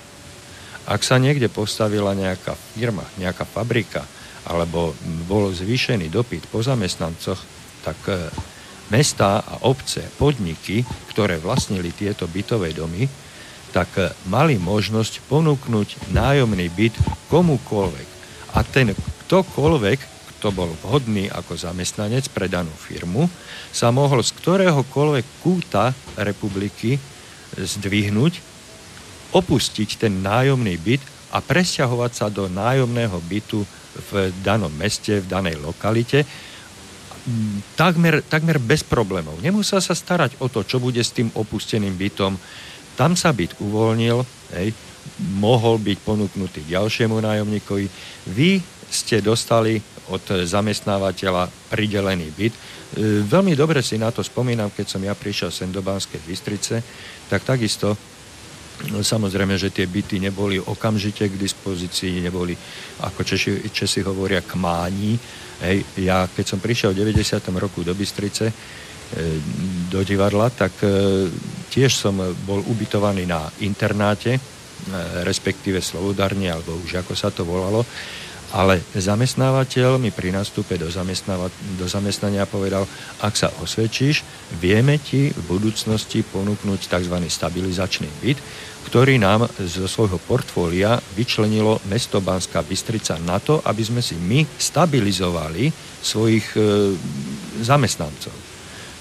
Ak 0.85 1.01
sa 1.01 1.17
niekde 1.17 1.49
postavila 1.49 2.13
nejaká 2.13 2.53
firma, 2.53 3.03
nejaká 3.17 3.43
fabrika, 3.43 4.05
alebo 4.45 4.93
bol 5.25 5.49
zvýšený 5.49 6.13
dopyt 6.13 6.45
po 6.53 6.61
zamestnancoch, 6.61 7.41
tak 7.81 7.97
e, 8.13 8.29
mestá 8.93 9.41
a 9.41 9.65
obce, 9.65 10.05
podniky, 10.21 10.85
ktoré 11.09 11.41
vlastnili 11.41 11.89
tieto 11.89 12.29
bytové 12.29 12.77
domy, 12.77 13.09
tak 13.75 13.91
e, 13.99 14.15
mali 14.31 14.55
možnosť 14.55 15.19
ponúknuť 15.27 16.15
nájomný 16.15 16.71
byt 16.71 16.95
komukoľvek. 17.27 18.07
A 18.55 18.63
ten 18.63 18.95
ktokoľvek 19.27 20.15
kto 20.45 20.53
bol 20.53 20.69
vhodný 20.85 21.25
ako 21.31 21.57
zamestnanec 21.57 22.29
pre 22.29 22.45
danú 22.45 22.69
firmu, 22.69 23.25
sa 23.73 23.89
mohol 23.89 24.21
z 24.21 24.29
ktoréhokoľvek 24.37 25.25
kúta 25.41 25.89
republiky 26.21 27.01
zdvihnúť, 27.57 28.37
opustiť 29.33 30.05
ten 30.05 30.21
nájomný 30.21 30.77
byt 30.77 31.01
a 31.33 31.41
presťahovať 31.41 32.11
sa 32.13 32.27
do 32.29 32.45
nájomného 32.45 33.17
bytu 33.25 33.65
v 34.13 34.29
danom 34.45 34.69
meste, 34.69 35.17
v 35.17 35.25
danej 35.25 35.57
lokalite, 35.57 36.29
takmer, 37.73 38.21
takmer 38.21 38.61
bez 38.61 38.85
problémov. 38.85 39.41
Nemusel 39.41 39.81
sa 39.81 39.97
starať 39.97 40.37
o 40.43 40.47
to, 40.51 40.61
čo 40.61 40.77
bude 40.77 41.01
s 41.01 41.09
tým 41.09 41.33
opusteným 41.33 41.97
bytom. 41.97 42.37
Tam 42.95 43.13
sa 43.19 43.35
byt 43.35 43.59
uvoľnil, 43.59 44.17
hej, 44.55 44.71
mohol 45.39 45.79
byť 45.79 45.97
ponúknutý 46.01 46.63
ďalšiemu 46.65 47.19
nájomníkovi. 47.19 47.85
Vy 48.31 48.59
ste 48.89 49.19
dostali 49.19 49.79
od 50.11 50.21
zamestnávateľa 50.45 51.49
pridelený 51.71 52.29
byt. 52.31 52.53
E, 52.53 52.59
veľmi 53.25 53.57
dobre 53.57 53.81
si 53.81 53.97
na 53.97 54.13
to 54.13 54.21
spomínam, 54.21 54.69
keď 54.69 54.85
som 54.85 55.01
ja 55.01 55.17
prišiel 55.17 55.49
sem 55.49 55.69
do 55.73 55.81
Banskej 55.81 56.21
Bystrice, 56.21 56.75
tak 57.25 57.41
takisto 57.43 57.97
no, 58.91 59.01
Samozrejme, 59.01 59.57
že 59.57 59.73
tie 59.73 59.89
byty 59.89 60.19
neboli 60.19 60.61
okamžite 60.61 61.25
k 61.25 61.39
dispozícii, 61.39 62.21
neboli, 62.21 62.53
ako 63.01 63.23
Češi, 63.23 63.71
Česi 63.71 64.05
hovoria, 64.05 64.45
kmání. 64.45 65.19
Hej, 65.65 65.77
ja, 66.03 66.27
keď 66.27 66.45
som 66.45 66.59
prišiel 66.59 66.91
v 66.91 67.07
90. 67.07 67.39
roku 67.55 67.81
do 67.81 67.95
Bystrice, 67.95 68.51
e, 68.51 68.53
do 69.89 70.03
divadla, 70.03 70.51
tak 70.53 70.75
e, 70.83 71.31
tiež 71.75 71.91
som 71.91 72.15
bol 72.47 72.63
ubytovaný 72.71 73.27
na 73.27 73.51
internáte, 73.59 74.39
respektíve 75.27 75.83
Slovodárne, 75.83 76.47
alebo 76.47 76.79
už 76.79 77.03
ako 77.03 77.11
sa 77.11 77.27
to 77.27 77.43
volalo. 77.43 77.83
Ale 78.55 78.79
zamestnávateľ 78.95 79.99
mi 79.99 80.15
pri 80.15 80.31
nástupe 80.31 80.79
do, 80.79 80.87
do 81.75 81.85
zamestnania 81.91 82.47
povedal, 82.47 82.87
ak 83.19 83.35
sa 83.35 83.51
osvedčíš, 83.59 84.23
vieme 84.63 84.95
ti 84.95 85.27
v 85.35 85.41
budúcnosti 85.43 86.23
ponúknuť 86.23 86.87
tzv. 86.87 87.15
stabilizačný 87.27 88.07
byt, 88.23 88.39
ktorý 88.87 89.19
nám 89.19 89.49
zo 89.59 89.89
svojho 89.89 90.21
portfólia 90.23 90.95
vyčlenilo 91.17 91.83
mesto 91.91 92.23
Banská 92.23 92.63
Bystrica 92.63 93.19
na 93.19 93.43
to, 93.43 93.59
aby 93.65 93.83
sme 93.83 93.99
si 93.99 94.15
my 94.15 94.45
stabilizovali 94.45 95.73
svojich 95.99 96.47
e, 96.55 96.59
zamestnancov. 97.65 98.44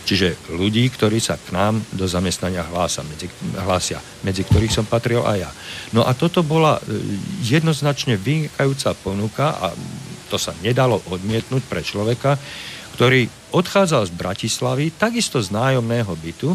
Čiže 0.04 0.52
ľudí, 0.52 0.84
ktorí 0.92 1.16
sa 1.16 1.40
k 1.40 1.56
nám 1.56 1.80
do 1.96 2.04
zamestnania 2.04 2.60
hlása, 2.60 3.00
medzi, 3.08 3.32
hlásia, 3.56 4.04
medzi 4.20 4.44
ktorých 4.44 4.72
som 4.72 4.84
patril 4.84 5.24
aj 5.24 5.38
ja. 5.48 5.50
No 5.96 6.04
a 6.04 6.12
toto 6.12 6.44
bola 6.44 6.76
e, 6.76 6.82
jednoznačne 7.40 8.20
vynikajúca 8.20 8.92
ponuka 9.00 9.56
a 9.56 9.72
to 10.28 10.36
sa 10.36 10.52
nedalo 10.60 11.00
odmietnúť 11.08 11.64
pre 11.64 11.80
človeka, 11.80 12.36
ktorý 13.00 13.26
odchádzal 13.56 14.06
z 14.06 14.12
Bratislavy, 14.12 14.84
takisto 14.92 15.40
z 15.40 15.50
nájomného 15.50 16.12
bytu 16.20 16.52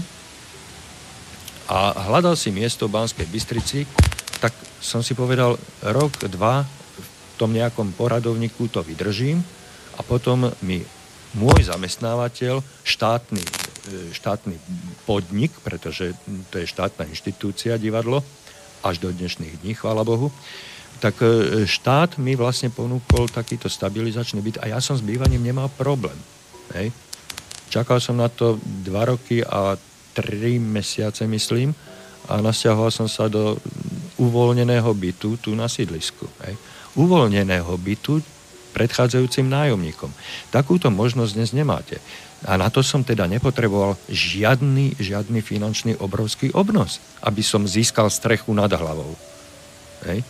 a 1.69 2.09
hľadal 2.09 2.37
si 2.37 2.53
miesto 2.53 2.85
v 2.85 2.95
Banskej 2.97 3.27
Bystrici, 3.29 3.83
tak 4.37 4.53
som 4.77 5.01
si 5.01 5.17
povedal, 5.17 5.57
rok, 5.89 6.15
dva 6.29 6.63
v 6.63 7.09
tom 7.35 7.51
nejakom 7.51 7.97
poradovníku 7.97 8.69
to 8.69 8.85
vydržím 8.85 9.41
a 9.97 10.01
potom 10.05 10.47
mi 10.63 10.79
môj 11.37 11.69
zamestnávateľ, 11.69 12.63
štátny 12.85 13.43
štátny 14.13 14.55
podnik, 15.05 15.51
pretože 15.65 16.13
to 16.53 16.61
je 16.61 16.69
štátna 16.69 17.09
inštitúcia 17.09 17.79
divadlo, 17.81 18.21
až 18.83 19.01
do 19.03 19.09
dnešných 19.11 19.59
dní, 19.59 19.75
chvála 19.75 20.07
Bohu, 20.07 20.31
tak 21.03 21.19
e, 21.19 21.63
štát 21.67 22.15
mi 22.19 22.35
vlastne 22.35 22.71
ponúkol 22.71 23.27
takýto 23.27 23.67
stabilizačný 23.67 24.39
byt 24.39 24.57
a 24.63 24.71
ja 24.71 24.79
som 24.79 24.95
s 24.95 25.03
bývaním 25.03 25.43
nemal 25.43 25.67
problém. 25.75 26.15
Hej. 26.75 26.91
Čakal 27.67 27.99
som 27.99 28.19
na 28.19 28.31
to 28.31 28.59
dva 28.63 29.07
roky 29.07 29.43
a 29.43 29.75
tri 30.15 30.59
mesiace, 30.59 31.27
myslím, 31.27 31.75
a 32.29 32.39
nasťahoval 32.39 32.91
som 32.91 33.07
sa 33.07 33.27
do 33.27 33.57
uvoľneného 34.19 34.91
bytu 34.95 35.39
tu 35.39 35.55
na 35.55 35.67
sídlisku. 35.67 36.27
Hej. 36.47 36.55
Uvoľneného 36.99 37.71
bytu 37.79 38.19
predchádzajúcim 38.71 39.49
nájomníkom. 39.49 40.11
Takúto 40.53 40.93
možnosť 40.93 41.31
dnes 41.35 41.51
nemáte. 41.51 41.97
A 42.47 42.55
na 42.55 42.71
to 42.71 42.79
som 42.79 43.03
teda 43.03 43.27
nepotreboval 43.27 43.99
žiadny, 44.07 44.95
žiadny 44.95 45.43
finančný 45.43 45.99
obrovský 45.99 46.55
obnos, 46.55 47.03
aby 47.19 47.43
som 47.43 47.67
získal 47.67 48.07
strechu 48.07 48.55
nad 48.55 48.71
hlavou. 48.71 49.11
Hej. 50.07 50.23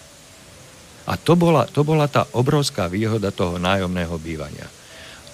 A 1.06 1.18
to 1.18 1.38
bola, 1.38 1.70
to 1.70 1.86
bola 1.86 2.10
tá 2.10 2.26
obrovská 2.34 2.90
výhoda 2.90 3.30
toho 3.30 3.62
nájomného 3.62 4.18
bývania. 4.18 4.66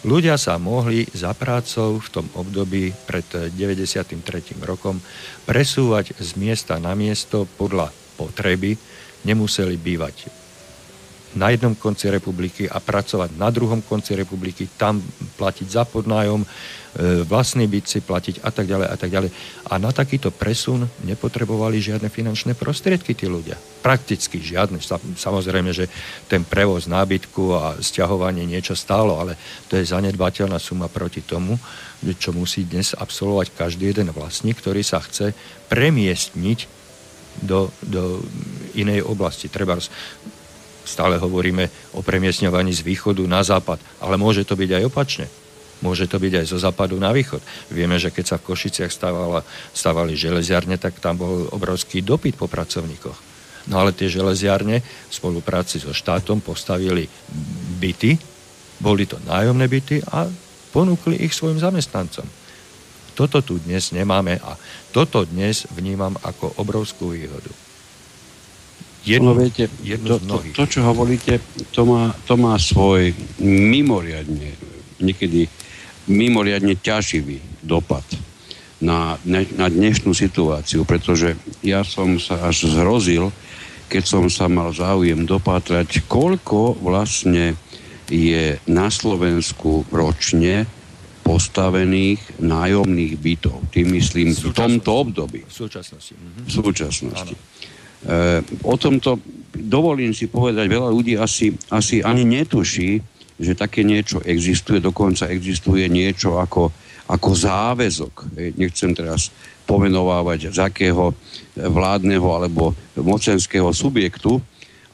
Ľudia 0.05 0.37
sa 0.37 0.61
mohli 0.61 1.07
za 1.17 1.33
prácou 1.33 1.97
v 1.97 2.07
tom 2.13 2.27
období 2.37 2.93
pred 3.09 3.25
93. 3.25 4.21
rokom 4.61 5.01
presúvať 5.49 6.13
z 6.21 6.37
miesta 6.37 6.77
na 6.77 6.93
miesto 6.93 7.49
podľa 7.57 7.89
potreby, 8.13 8.77
nemuseli 9.25 9.75
bývať 9.81 10.44
na 11.36 11.52
jednom 11.52 11.76
konci 11.76 12.08
republiky 12.08 12.65
a 12.65 12.80
pracovať 12.80 13.36
na 13.36 13.52
druhom 13.52 13.84
konci 13.84 14.15
republiky, 14.15 14.71
tam 14.80 15.04
platiť 15.36 15.67
za 15.67 15.84
podnájom, 15.84 16.41
e, 16.41 16.48
vlastný 17.28 17.67
byt 17.67 17.86
si 17.86 18.00
platiť 18.00 18.39
a 18.39 18.50
tak 18.56 18.65
ďalej 18.71 18.88
a 18.88 18.95
tak 18.95 19.10
ďalej. 19.12 19.30
A 19.67 19.74
na 19.76 19.91
takýto 19.91 20.32
presun 20.32 20.88
nepotrebovali 21.04 21.84
žiadne 21.84 22.08
finančné 22.08 22.56
prostriedky 22.56 23.12
tí 23.12 23.28
ľudia. 23.28 23.60
Prakticky 23.84 24.39
žiadne. 24.39 24.80
Samozrejme, 25.19 25.76
že 25.76 25.91
ten 26.32 26.48
prevoz 26.48 26.88
nábytku 26.88 27.43
a 27.52 27.63
stiahovanie 27.84 28.48
niečo 28.48 28.74
stálo, 28.74 29.19
ale 29.19 29.36
to 29.67 29.76
je 29.76 29.91
zanedbateľná 29.91 30.56
suma 30.58 30.88
proti 30.88 31.19
tomu, 31.19 31.60
čo 32.15 32.32
musí 32.32 32.63
dnes 32.63 32.95
absolvovať 32.95 33.52
každý 33.60 33.91
jeden 33.91 34.10
vlastník, 34.15 34.63
ktorý 34.63 34.82
sa 34.82 35.04
chce 35.04 35.36
premiestniť 35.67 36.76
do, 37.41 37.67
do 37.84 38.24
inej 38.76 39.04
oblasti. 39.04 39.52
Treba 39.52 39.76
Stále 40.86 41.17
hovoríme 41.17 41.67
o 41.98 42.06
premiesňovaní 42.06 42.71
z 42.71 42.86
východu 42.86 43.26
na 43.26 43.41
západ, 43.41 43.82
ale 44.00 44.21
môže 44.21 44.45
to 44.45 44.54
byť 44.54 44.69
aj 44.78 44.84
opačne. 44.86 45.28
Môže 45.84 46.08
to 46.08 46.21
byť 46.21 46.34
aj 46.39 46.45
zo 46.48 46.58
západu 46.62 46.95
na 46.95 47.12
východ. 47.12 47.43
Vieme, 47.67 48.00
že 48.00 48.13
keď 48.13 48.26
sa 48.26 48.38
v 48.39 48.54
Košiciach 48.54 48.93
stávala, 48.93 49.43
stávali 49.76 50.15
železiarne, 50.15 50.80
tak 50.80 51.04
tam 51.04 51.19
bol 51.19 51.52
obrovský 51.52 52.00
dopyt 52.00 52.39
po 52.39 52.48
pracovníkoch. 52.48 53.19
No 53.65 53.82
ale 53.82 53.91
tie 53.91 54.08
železiarne 54.08 54.80
v 54.86 55.13
spolupráci 55.13 55.82
so 55.82 55.91
štátom 55.91 56.39
postavili 56.39 57.10
byty, 57.82 58.15
boli 58.78 59.10
to 59.10 59.17
nájomné 59.26 59.65
byty 59.65 60.06
a 60.06 60.30
ponúkli 60.69 61.17
ich 61.26 61.34
svojim 61.34 61.58
zamestnancom. 61.58 62.28
Toto 63.15 63.39
tu 63.41 63.58
dnes 63.63 63.95
nemáme 63.95 64.38
a 64.43 64.60
toto 64.91 65.24
dnes 65.24 65.65
vnímam 65.71 66.13
ako 66.19 66.60
obrovskú 66.60 67.15
výhodu. 67.15 67.64
Jedno, 69.05 69.37
no 69.37 69.39
viete, 69.39 69.69
jedno 69.85 70.17
to, 70.17 70.41
to, 70.41 70.57
to, 70.57 70.63
čo 70.65 70.79
hovoríte, 70.81 71.37
to 71.69 71.85
má, 71.85 72.09
to 72.25 72.33
má 72.41 72.57
svoj 72.57 73.13
mimoriadne, 73.45 74.57
niekedy 74.97 75.45
mimoriadne 76.09 76.73
ťaživý 76.73 77.61
dopad 77.61 78.05
na, 78.81 79.21
na 79.29 79.67
dnešnú 79.69 80.09
situáciu, 80.11 80.89
pretože 80.89 81.37
ja 81.61 81.85
som 81.85 82.17
sa 82.17 82.49
až 82.49 82.65
zhrozil, 82.65 83.29
keď 83.89 84.03
som 84.03 84.25
sa 84.25 84.49
mal 84.49 84.73
záujem 84.73 85.29
dopátrať, 85.29 86.09
koľko 86.09 86.81
vlastne 86.81 87.53
je 88.09 88.57
na 88.65 88.89
Slovensku 88.89 89.85
ročne 89.93 90.65
postavených 91.25 92.37
nájomných 92.37 93.17
bytov. 93.17 93.57
Tým 93.73 93.97
myslím 93.97 94.29
v, 94.33 94.53
v 94.53 94.53
tomto 94.53 94.91
období. 94.93 95.41
V 95.41 95.55
súčasnosti. 95.65 96.13
Mhm. 96.13 96.41
V 96.45 96.51
súčasnosti. 96.53 97.33
Áno. 97.33 97.53
Eh, 98.05 98.41
o 98.61 98.75
tomto 98.77 99.17
dovolím 99.57 100.13
si 100.13 100.29
povedať, 100.29 100.69
veľa 100.69 100.89
ľudí 100.93 101.17
asi, 101.17 101.55
asi 101.73 102.05
ani 102.05 102.21
netuší, 102.21 103.01
že 103.35 103.57
také 103.57 103.83
niečo 103.83 104.21
existuje, 104.23 104.79
dokonca 104.79 105.27
existuje 105.27 105.89
niečo 105.89 106.39
ako, 106.39 106.71
ako 107.09 107.29
záväzok. 107.35 108.13
Nechcem 108.55 108.95
teraz 108.95 109.31
pomenovávať 109.65 110.53
z 110.53 110.59
akého 110.61 111.11
vládneho 111.57 112.27
alebo 112.29 112.77
mocenského 112.95 113.73
subjektu, 113.73 114.39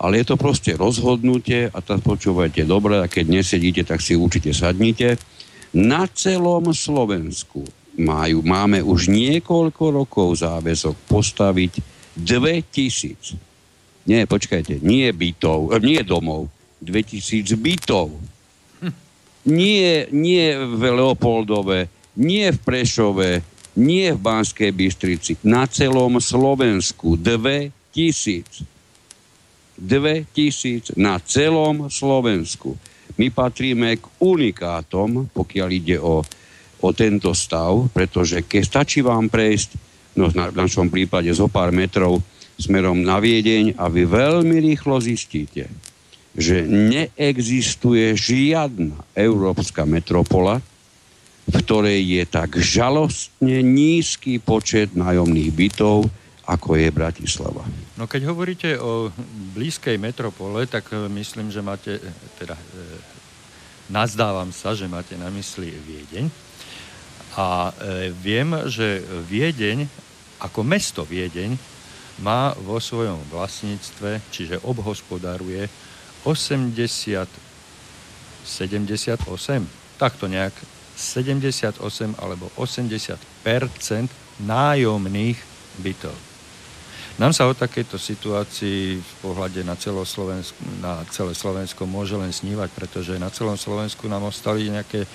ale 0.02 0.24
je 0.24 0.34
to 0.34 0.36
proste 0.40 0.74
rozhodnutie 0.74 1.70
a 1.70 1.78
tak 1.84 2.02
počúvajte 2.02 2.66
dobre 2.66 2.98
a 2.98 3.12
keď 3.12 3.44
nesedíte, 3.44 3.84
tak 3.86 4.02
si 4.02 4.18
určite 4.18 4.50
sadnite. 4.56 5.22
Na 5.78 6.10
celom 6.10 6.74
Slovensku 6.74 7.62
majú, 8.02 8.42
máme 8.42 8.82
už 8.82 9.12
niekoľko 9.14 9.84
rokov 10.02 10.42
záväzok 10.42 10.96
postaviť 11.06 11.91
2000. 12.16 13.38
Nie, 14.08 14.26
počkajte, 14.26 14.82
nie 14.82 15.08
bytov, 15.14 15.76
eh, 15.76 15.80
nie 15.80 16.02
domov, 16.04 16.50
2000 16.82 17.56
bytov. 17.58 18.12
Nie, 19.42 20.06
nie 20.14 20.54
v 20.54 20.82
Leopoldove, 20.94 21.90
nie 22.14 22.54
v 22.54 22.60
Prešove, 22.62 23.42
nie 23.74 24.14
v 24.14 24.20
Banskej 24.22 24.70
Bystrici, 24.70 25.34
na 25.42 25.66
celom 25.66 26.22
Slovensku 26.22 27.18
2000. 27.18 28.70
2000 29.82 30.94
na 30.94 31.18
celom 31.18 31.90
Slovensku. 31.90 32.78
My 33.18 33.34
patríme 33.34 33.98
k 33.98 34.06
unikátom, 34.22 35.34
pokiaľ 35.34 35.70
ide 35.74 35.98
o, 35.98 36.22
o 36.86 36.90
tento 36.94 37.34
stav, 37.34 37.90
pretože 37.90 38.46
keď 38.46 38.62
stačí 38.62 39.02
vám 39.02 39.26
prejsť 39.26 39.91
no 40.16 40.28
v 40.32 40.58
našom 40.58 40.92
prípade 40.92 41.32
zo 41.32 41.48
pár 41.48 41.72
metrov 41.72 42.20
smerom 42.60 43.02
na 43.02 43.18
Viedeň 43.18 43.80
a 43.80 43.90
vy 43.90 44.06
veľmi 44.06 44.58
rýchlo 44.72 45.02
zistíte, 45.02 45.66
že 46.38 46.64
neexistuje 46.64 48.14
žiadna 48.16 48.96
európska 49.18 49.84
metropola, 49.84 50.62
v 51.50 51.56
ktorej 51.58 52.00
je 52.00 52.24
tak 52.30 52.56
žalostne 52.62 53.66
nízky 53.66 54.38
počet 54.38 54.94
nájomných 54.94 55.52
bytov, 55.52 56.06
ako 56.46 56.78
je 56.78 56.90
Bratislava. 56.92 57.64
No 57.98 58.06
keď 58.06 58.22
hovoríte 58.30 58.70
o 58.78 59.14
blízkej 59.56 59.98
metropole, 60.02 60.66
tak 60.66 60.90
e, 60.92 61.08
myslím, 61.22 61.54
že 61.54 61.62
máte, 61.62 61.98
e, 61.98 62.12
teda 62.38 62.58
e, 62.58 62.64
nazdávam 63.94 64.50
sa, 64.50 64.74
že 64.76 64.90
máte 64.90 65.16
na 65.16 65.30
mysli 65.32 65.70
Viedeň. 65.70 66.51
A 67.40 67.72
e, 67.72 68.12
viem, 68.12 68.52
že 68.68 69.00
Viedeň, 69.28 69.88
ako 70.44 70.68
mesto 70.68 71.08
Viedeň, 71.08 71.56
má 72.20 72.52
vo 72.60 72.78
svojom 72.78 73.24
vlastníctve, 73.32 74.20
čiže 74.30 74.60
obhospodaruje 74.68 75.72
80, 76.28 76.76
78, 78.46 79.18
takto 79.98 80.26
nejak 80.28 80.54
78 80.98 81.82
alebo 82.20 82.52
80% 82.60 83.18
nájomných 84.44 85.40
bytov. 85.82 86.14
Nám 87.20 87.36
sa 87.36 87.46
o 87.46 87.54
takejto 87.54 88.00
situácii 88.00 88.98
v 88.98 89.14
pohľade 89.22 89.62
na, 89.62 89.76
na 90.82 90.94
celé 91.12 91.34
Slovensko 91.36 91.84
môže 91.86 92.16
len 92.18 92.32
snívať, 92.34 92.70
pretože 92.72 93.20
na 93.20 93.30
celom 93.30 93.60
Slovensku 93.60 94.08
nám 94.08 94.26
ostali 94.26 94.72
nejaké 94.72 95.06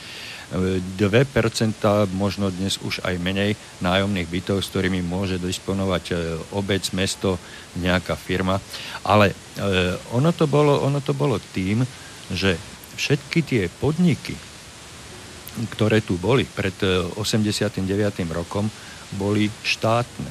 2%, 0.54 2.06
možno 2.14 2.54
dnes 2.54 2.78
už 2.78 3.02
aj 3.02 3.18
menej 3.18 3.58
nájomných 3.82 4.30
bytov, 4.30 4.62
s 4.62 4.70
ktorými 4.70 5.02
môže 5.02 5.42
disponovať 5.42 6.04
e, 6.10 6.14
obec, 6.54 6.86
mesto, 6.94 7.42
nejaká 7.74 8.14
firma. 8.14 8.62
Ale 9.02 9.34
e, 9.34 9.34
ono 10.14 10.30
to 10.30 10.46
bolo, 10.46 10.86
ono 10.86 11.02
to 11.02 11.18
bolo 11.18 11.42
tým, 11.50 11.82
že 12.30 12.54
všetky 12.94 13.42
tie 13.42 13.62
podniky, 13.66 14.38
ktoré 15.74 15.98
tu 15.98 16.14
boli 16.14 16.46
pred 16.46 16.78
89. 17.18 17.82
E, 17.82 18.22
rokom, 18.30 18.70
boli 19.18 19.50
štátne. 19.66 20.30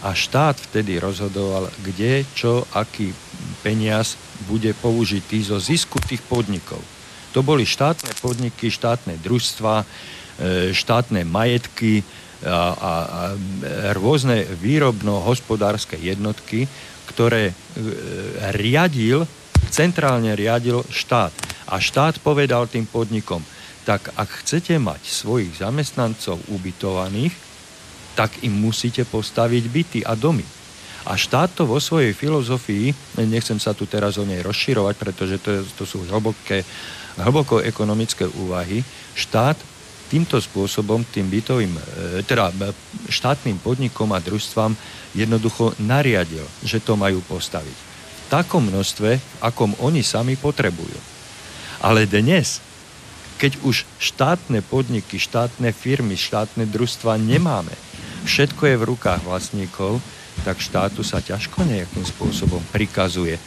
A 0.00 0.16
štát 0.16 0.56
vtedy 0.56 0.96
rozhodoval, 0.96 1.68
kde, 1.84 2.24
čo, 2.32 2.64
aký 2.72 3.12
peniaz 3.60 4.16
bude 4.48 4.72
použitý 4.76 5.44
zo 5.44 5.60
zisku 5.60 6.00
tých 6.00 6.24
podnikov. 6.24 6.80
To 7.36 7.44
boli 7.44 7.68
štátne 7.68 8.16
podniky, 8.24 8.72
štátne 8.72 9.20
družstva, 9.20 9.84
e, 9.84 9.86
štátne 10.72 11.28
majetky 11.28 12.00
a, 12.00 12.48
a, 12.48 12.54
a 12.72 12.92
rôzne 13.92 14.48
výrobno-hospodárske 14.56 16.00
jednotky, 16.00 16.64
ktoré 17.12 17.52
e, 17.52 17.54
riadil, 18.56 19.28
centrálne 19.68 20.32
riadil 20.32 20.80
štát. 20.88 21.36
A 21.68 21.76
štát 21.76 22.24
povedal 22.24 22.72
tým 22.72 22.88
podnikom, 22.88 23.44
tak 23.84 24.16
ak 24.16 24.40
chcete 24.40 24.80
mať 24.80 25.04
svojich 25.04 25.60
zamestnancov 25.60 26.40
ubytovaných, 26.48 27.36
tak 28.16 28.32
im 28.48 28.56
musíte 28.64 29.04
postaviť 29.04 29.64
byty 29.68 30.00
a 30.08 30.16
domy. 30.16 30.56
A 31.06 31.14
štát 31.14 31.52
to 31.54 31.68
vo 31.68 31.78
svojej 31.78 32.16
filozofii, 32.16 33.20
nechcem 33.28 33.60
sa 33.62 33.76
tu 33.76 33.86
teraz 33.86 34.18
o 34.18 34.24
nej 34.26 34.42
rozširovať, 34.42 34.94
pretože 34.98 35.36
to, 35.38 35.62
to 35.78 35.84
sú 35.86 36.02
hlboké, 36.08 36.66
hlboko 37.20 37.64
ekonomické 37.64 38.28
úvahy, 38.28 38.84
štát 39.16 39.56
týmto 40.06 40.38
spôsobom 40.38 41.02
tým 41.02 41.26
bytovým, 41.26 41.72
e, 41.74 41.82
teda 42.22 42.52
e, 42.54 42.70
štátnym 43.10 43.58
podnikom 43.58 44.12
a 44.14 44.22
družstvám 44.22 44.76
jednoducho 45.16 45.74
nariadil, 45.82 46.44
že 46.62 46.78
to 46.78 46.94
majú 46.94 47.18
postaviť. 47.26 47.76
V 47.76 48.22
takom 48.30 48.66
množstve, 48.68 49.40
akom 49.42 49.74
oni 49.82 50.02
sami 50.02 50.38
potrebujú. 50.38 50.98
Ale 51.82 52.06
dnes, 52.06 52.62
keď 53.36 53.60
už 53.62 53.84
štátne 54.00 54.64
podniky, 54.64 55.20
štátne 55.20 55.70
firmy, 55.70 56.16
štátne 56.16 56.64
družstva 56.66 57.20
nemáme, 57.20 57.74
všetko 58.26 58.62
je 58.66 58.76
v 58.80 58.88
rukách 58.94 59.22
vlastníkov, 59.22 60.02
tak 60.42 60.60
štátu 60.60 61.00
sa 61.00 61.22
ťažko 61.22 61.64
nejakým 61.64 62.04
spôsobom 62.04 62.60
prikazuje 62.70 63.40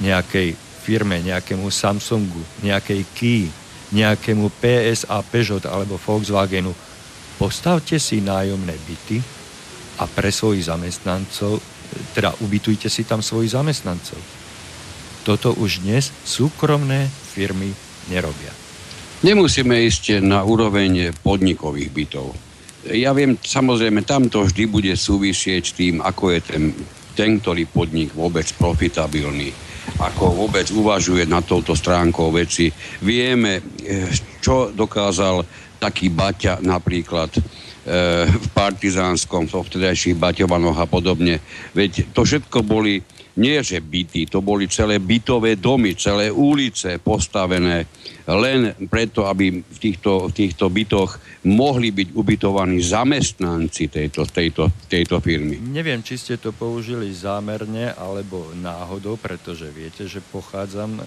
nejakej 0.00 0.56
firme, 0.90 1.22
nejakému 1.22 1.70
Samsungu, 1.70 2.42
nejakej 2.66 3.06
Key, 3.14 3.46
nejakému 3.94 4.50
PSA 4.58 5.22
Peugeot 5.22 5.62
alebo 5.70 5.94
Volkswagenu. 5.94 6.74
Postavte 7.38 8.02
si 8.02 8.18
nájomné 8.18 8.74
byty 8.74 9.22
a 10.02 10.10
pre 10.10 10.34
svojich 10.34 10.66
zamestnancov, 10.66 11.62
teda 12.10 12.34
ubytujte 12.42 12.90
si 12.90 13.06
tam 13.06 13.22
svojich 13.22 13.54
zamestnancov. 13.54 14.18
Toto 15.22 15.54
už 15.54 15.86
dnes 15.86 16.10
súkromné 16.26 17.06
firmy 17.06 17.70
nerobia. 18.10 18.50
Nemusíme 19.22 19.78
ísť 19.86 20.18
na 20.18 20.42
úroveň 20.42 21.14
podnikových 21.22 21.90
bytov 21.94 22.50
ja 22.88 23.12
viem, 23.12 23.36
samozrejme, 23.36 24.08
tam 24.08 24.32
to 24.32 24.48
vždy 24.48 24.64
bude 24.64 24.92
súvisieť 24.96 25.62
s 25.68 25.76
tým, 25.76 26.00
ako 26.00 26.32
je 26.32 26.40
ten, 26.40 26.62
ten, 27.12 27.36
ktorý 27.36 27.68
podnik 27.68 28.16
vôbec 28.16 28.48
profitabilný, 28.56 29.52
ako 30.00 30.46
vôbec 30.46 30.68
uvažuje 30.72 31.28
na 31.28 31.44
touto 31.44 31.76
stránkou 31.76 32.32
veci. 32.32 32.72
Vieme, 33.04 33.60
eh, 33.84 34.08
čo 34.40 34.72
dokázal 34.72 35.44
taký 35.80 36.12
Baťa 36.12 36.60
napríklad 36.60 37.32
e, 37.32 37.40
v 38.28 38.46
partizánskom, 38.52 39.48
v 39.48 39.64
vtedajších 39.64 40.20
Baťovanoch 40.20 40.76
a 40.76 40.84
podobne. 40.84 41.40
Veď 41.72 42.12
to 42.12 42.28
všetko 42.28 42.60
boli 42.60 43.00
nie 43.40 43.64
že 43.64 43.80
byty, 43.80 44.28
to 44.28 44.44
boli 44.44 44.68
celé 44.68 45.00
bytové 45.00 45.56
domy, 45.56 45.96
celé 45.96 46.28
ulice 46.28 47.00
postavené 47.00 47.88
len 48.28 48.76
preto, 48.86 49.26
aby 49.26 49.64
v 49.64 49.78
týchto, 49.80 50.28
v 50.28 50.32
týchto 50.32 50.68
bytoch 50.68 51.18
mohli 51.48 51.88
byť 51.88 52.08
ubytovaní 52.12 52.84
zamestnanci 52.84 53.88
tejto, 53.88 54.28
tejto, 54.28 54.68
tejto 54.86 55.24
firmy. 55.24 55.56
Neviem, 55.56 56.04
či 56.04 56.20
ste 56.20 56.36
to 56.36 56.52
použili 56.52 57.08
zámerne 57.16 57.96
alebo 57.96 58.52
náhodou, 58.52 59.16
pretože 59.16 59.66
viete, 59.72 60.04
že 60.04 60.20
pochádzam... 60.20 61.00
E, 61.00 61.04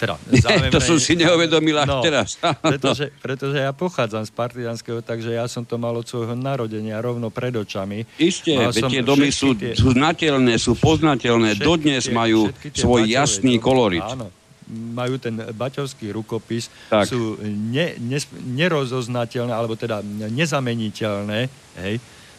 teda, 0.00 0.16
zámerne, 0.48 0.72
to 0.72 0.80
som 0.80 0.96
si 0.96 1.20
neuvedomil 1.20 1.84
až 1.84 1.88
no, 1.92 2.00
teraz. 2.00 2.40
pretože, 2.64 3.12
pretože 3.20 3.60
ja 3.60 3.76
pochádzam 3.76 4.24
z 4.24 4.32
partizánskeho, 4.32 5.04
takže 5.04 5.36
ja 5.36 5.44
som 5.44 5.68
to 5.68 5.76
mal 5.76 5.92
od 5.92 6.08
svojho 6.08 6.32
narodenia 6.32 6.96
rovno 7.04 7.28
pred 7.28 7.52
očami. 7.52 8.08
Isté, 8.16 8.56
tie 8.72 9.04
domy 9.04 9.28
sú, 9.28 9.52
tie, 9.52 9.76
sú 9.76 9.92
znateľné, 9.92 10.56
sú 10.56 10.80
poznateľné, 10.80 11.57
dodnes 11.60 12.04
majú 12.10 12.48
svoj 12.72 13.10
jasný 13.10 13.58
kolorit. 13.58 14.04
Áno, 14.04 14.30
majú 14.68 15.16
ten 15.16 15.32
baťovský 15.34 16.12
rukopis, 16.12 16.68
tak. 16.92 17.08
sú 17.08 17.40
ne, 17.42 17.96
ne, 17.96 18.20
nerozoznateľné, 18.52 19.52
alebo 19.52 19.74
teda 19.80 20.04
nezameniteľné, 20.28 21.48
hej, 21.80 21.94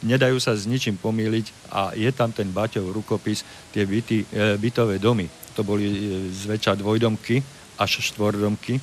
nedajú 0.06 0.38
sa 0.40 0.56
s 0.56 0.70
ničím 0.70 0.96
pomýliť 0.96 1.74
a 1.74 1.92
je 1.98 2.08
tam 2.16 2.32
ten 2.32 2.48
Baťov 2.48 2.96
rukopis, 2.96 3.44
tie 3.76 3.84
byty, 3.84 4.24
e, 4.32 4.56
bytové 4.56 4.96
domy. 5.02 5.28
To 5.60 5.66
boli 5.66 5.86
e, 5.90 5.98
zväčša 6.32 6.80
dvojdomky 6.80 7.44
až 7.76 8.00
štvordomky. 8.00 8.80
E, 8.80 8.82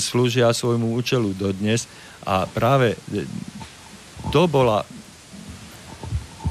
slúžia 0.00 0.52
svojmu 0.56 0.96
účelu 0.96 1.36
dodnes 1.36 1.84
a 2.24 2.48
práve 2.48 2.96
e, 2.96 3.28
to 4.32 4.48
bola 4.48 4.84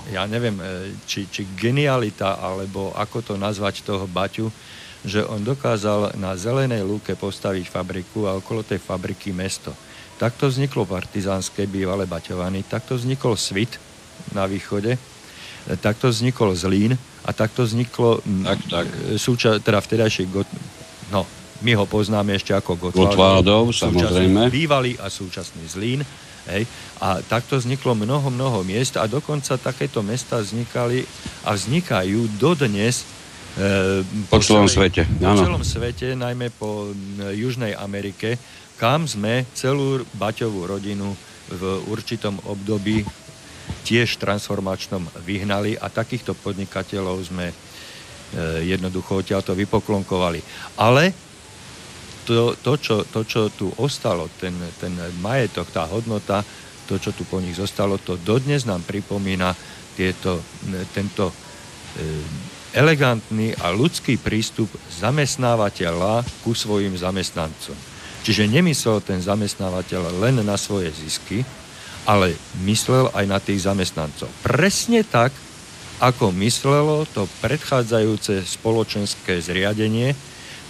ja 0.09 0.25
neviem, 0.25 0.57
e, 0.59 0.93
či, 1.05 1.29
či 1.29 1.45
genialita, 1.55 2.41
alebo 2.41 2.93
ako 2.97 3.21
to 3.21 3.33
nazvať 3.37 3.85
toho 3.85 4.09
Baťu, 4.09 4.49
že 5.05 5.23
on 5.23 5.39
dokázal 5.39 6.19
na 6.19 6.35
zelenej 6.35 6.83
lúke 6.83 7.15
postaviť 7.15 7.71
fabriku 7.71 8.27
a 8.27 8.35
okolo 8.35 8.67
tej 8.67 8.83
fabriky 8.83 9.31
mesto. 9.31 9.71
Takto 10.19 10.51
vzniklo 10.51 10.83
partizánske 10.83 11.63
bývalé 11.63 12.03
Baťovany, 12.03 12.67
takto 12.67 12.99
vznikol 12.99 13.39
Svit 13.39 13.79
na 14.35 14.43
východe, 14.43 14.99
takto 15.79 16.11
vznikol 16.11 16.51
Zlín 16.59 16.99
a 17.23 17.31
takto 17.31 17.63
vzniklo 17.63 18.19
tak, 18.43 18.59
tak. 18.67 18.85
Súča, 19.15 19.63
teda 19.63 19.79
vtedajší 19.79 20.27
Got, 20.27 20.49
no, 21.15 21.23
my 21.63 21.71
ho 21.75 21.87
poznáme 21.87 22.35
ešte 22.35 22.51
ako 22.51 22.75
Gotwaldov, 22.75 23.15
Gotwaldov 23.15 23.63
samozrejme. 23.71 24.51
Bývalý 24.51 24.95
a 24.99 25.07
súčasný 25.07 25.63
Zlín. 25.67 26.03
Hej. 26.49 26.65
A 26.99 27.23
takto 27.23 27.55
vzniklo 27.55 27.95
mnoho, 27.95 28.27
mnoho 28.27 28.59
miest 28.67 28.99
a 28.99 29.07
dokonca 29.07 29.55
takéto 29.55 30.03
mesta 30.03 30.43
vznikali 30.43 31.07
a 31.47 31.55
vznikajú 31.55 32.27
dodnes 32.35 33.19
E, 33.57 34.05
po, 34.29 34.37
po 34.37 34.45
celom 34.45 34.69
svete. 34.69 35.09
Po 35.17 35.33
celom 35.33 35.63
svete, 35.65 36.13
najmä 36.13 36.53
po 36.53 36.93
Južnej 37.33 37.73
Amerike, 37.73 38.37
kam 38.77 39.09
sme 39.09 39.49
celú 39.57 40.05
Baťovú 40.15 40.69
rodinu 40.69 41.11
v 41.49 41.63
určitom 41.89 42.37
období 42.45 43.01
tiež 43.83 44.21
transformačnom 44.21 45.01
vyhnali 45.25 45.75
a 45.75 45.89
takýchto 45.89 46.37
podnikateľov 46.37 47.17
sme 47.25 47.49
e, 47.49 47.55
jednoducho 48.69 49.25
odtiaľto 49.25 49.57
vypoklonkovali. 49.57 50.39
Ale 50.77 51.09
to, 52.29 52.53
to, 52.61 52.73
čo, 52.77 52.95
to, 53.09 53.25
čo 53.25 53.49
tu 53.49 53.73
ostalo, 53.81 54.29
ten, 54.37 54.53
ten 54.77 54.93
majetok, 55.19 55.73
tá 55.73 55.89
hodnota, 55.89 56.45
to, 56.89 56.97
čo 56.97 57.13
tu 57.13 57.21
po 57.29 57.37
nich 57.37 57.53
zostalo, 57.53 58.01
to 58.01 58.17
dodnes 58.17 58.65
nám 58.65 58.81
pripomína 58.81 59.53
tieto, 59.93 60.41
tento 60.89 61.29
e, 61.29 61.33
elegantný 62.73 63.53
a 63.61 63.69
ľudský 63.69 64.17
prístup 64.17 64.73
zamestnávateľa 64.97 66.25
ku 66.41 66.57
svojim 66.57 66.97
zamestnancom. 66.97 67.77
Čiže 68.25 68.49
nemyslel 68.49 69.05
ten 69.05 69.21
zamestnávateľ 69.21 70.17
len 70.17 70.41
na 70.41 70.57
svoje 70.57 70.89
zisky, 70.97 71.45
ale 72.09 72.33
myslel 72.65 73.13
aj 73.13 73.25
na 73.29 73.37
tých 73.37 73.69
zamestnancov. 73.69 74.33
Presne 74.41 75.05
tak, 75.05 75.29
ako 76.01 76.33
myslelo 76.41 77.05
to 77.13 77.29
predchádzajúce 77.43 78.49
spoločenské 78.49 79.37
zriadenie 79.43 80.17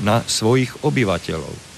na 0.03 0.25
svojich 0.25 0.84
obyvateľov 0.84 1.68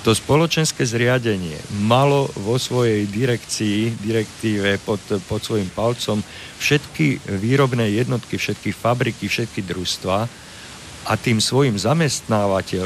to 0.00 0.16
spoločenské 0.16 0.80
zriadenie 0.88 1.60
malo 1.84 2.32
vo 2.40 2.56
svojej 2.56 3.04
direkcii, 3.04 4.00
direktíve 4.00 4.80
pod, 4.80 5.00
pod 5.28 5.44
svojim 5.44 5.68
palcom 5.68 6.24
všetky 6.56 7.20
výrobné 7.36 8.00
jednotky, 8.00 8.40
všetky 8.40 8.72
fabriky, 8.72 9.28
všetky 9.28 9.60
družstva 9.60 10.18
a 11.04 11.12
tým 11.16 11.40
svojim 11.40 11.76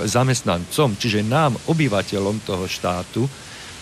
zamestnancom, 0.06 0.98
čiže 0.98 1.26
nám, 1.26 1.54
obyvateľom 1.70 2.42
toho 2.42 2.66
štátu, 2.66 3.26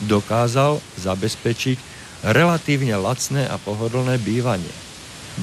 dokázal 0.04 0.80
zabezpečiť 1.00 1.78
relatívne 2.22 2.96
lacné 3.00 3.48
a 3.48 3.56
pohodlné 3.56 4.20
bývanie. 4.20 4.72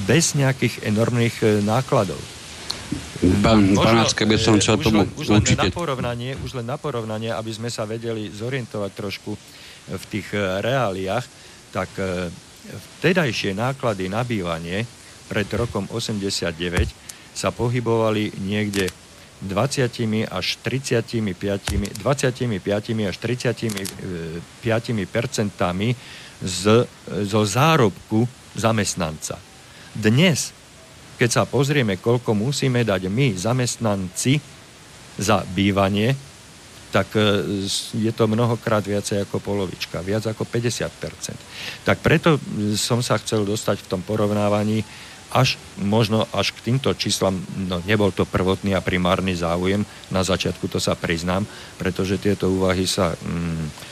Bez 0.06 0.38
nejakých 0.38 0.86
enormných 0.86 1.36
e, 1.42 1.46
nákladov. 1.66 2.18
Pán 3.44 3.76
by 4.26 4.36
som 4.40 4.56
chcel 4.58 4.80
tomu 4.80 5.04
už 5.14 5.28
len, 5.30 5.44
určite... 5.44 5.68
Na 5.68 5.74
porovnanie, 5.74 6.34
už 6.40 6.50
len 6.58 6.66
na 6.66 6.76
porovnanie, 6.80 7.30
aby 7.30 7.52
sme 7.52 7.68
sa 7.68 7.84
vedeli 7.84 8.32
zorientovať 8.32 8.90
trošku 8.96 9.30
v 9.90 10.04
tých 10.08 10.32
e, 10.32 10.40
reáliách, 10.64 11.24
tak 11.70 11.90
vtedajšie 12.98 13.54
náklady 13.54 14.10
na 14.10 14.26
bývanie 14.26 14.84
pred 15.30 15.46
rokom 15.54 15.86
89 15.86 16.50
sa 17.30 17.54
pohybovali 17.54 18.42
niekde 18.42 18.90
20 19.40 20.28
až 20.28 20.46
35, 20.60 21.24
25 21.24 23.08
až 23.08 23.16
35 23.16 23.72
percentami 25.08 25.96
z, 26.44 26.84
zo 27.24 27.42
zárobku 27.46 28.28
zamestnanca. 28.52 29.40
Dnes 29.96 30.52
keď 31.20 31.28
sa 31.28 31.44
pozrieme, 31.44 32.00
koľko 32.00 32.32
musíme 32.32 32.80
dať 32.80 33.12
my, 33.12 33.36
zamestnanci, 33.36 34.40
za 35.20 35.44
bývanie, 35.52 36.16
tak 36.88 37.12
e, 37.12 37.44
je 37.92 38.12
to 38.16 38.24
mnohokrát 38.24 38.80
viacej 38.80 39.28
ako 39.28 39.36
polovička, 39.44 40.00
viac 40.00 40.24
ako 40.24 40.48
50%. 40.48 41.84
Tak 41.84 42.00
preto 42.00 42.40
som 42.72 43.04
sa 43.04 43.20
chcel 43.20 43.44
dostať 43.44 43.84
v 43.84 43.90
tom 43.92 44.00
porovnávaní 44.00 44.80
až 45.30 45.60
možno 45.78 46.26
až 46.34 46.50
k 46.56 46.72
týmto 46.72 46.90
číslam, 46.98 47.38
no 47.68 47.78
nebol 47.86 48.10
to 48.10 48.26
prvotný 48.26 48.74
a 48.74 48.82
primárny 48.82 49.36
záujem, 49.36 49.86
na 50.10 50.26
začiatku 50.26 50.66
to 50.66 50.82
sa 50.82 50.98
priznám, 50.98 51.46
pretože 51.78 52.18
tieto 52.18 52.50
úvahy 52.50 52.82
sa 52.82 53.14
mm, 53.14 53.90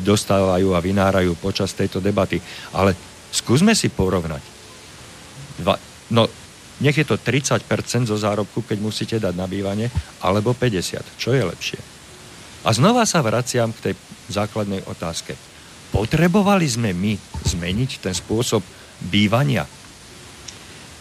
dostávajú 0.00 0.72
a 0.72 0.80
vynárajú 0.80 1.36
počas 1.36 1.76
tejto 1.76 2.00
debaty. 2.00 2.40
Ale 2.72 2.96
skúsme 3.30 3.76
si 3.76 3.92
porovnať. 3.92 4.42
Dva, 5.60 5.76
no, 6.12 6.28
nech 6.80 6.96
je 6.96 7.06
to 7.08 7.16
30% 7.16 7.64
zo 8.04 8.16
zárobku, 8.20 8.60
keď 8.60 8.78
musíte 8.78 9.16
dať 9.16 9.32
na 9.32 9.48
bývanie, 9.48 9.88
alebo 10.20 10.52
50. 10.52 11.16
Čo 11.16 11.32
je 11.32 11.42
lepšie? 11.42 11.80
A 12.66 12.74
znova 12.74 13.08
sa 13.08 13.24
vraciam 13.24 13.72
k 13.72 13.90
tej 13.90 13.94
základnej 14.28 14.84
otázke. 14.84 15.38
Potrebovali 15.94 16.66
sme 16.68 16.92
my 16.92 17.16
zmeniť 17.46 18.02
ten 18.02 18.12
spôsob 18.12 18.60
bývania? 19.00 19.64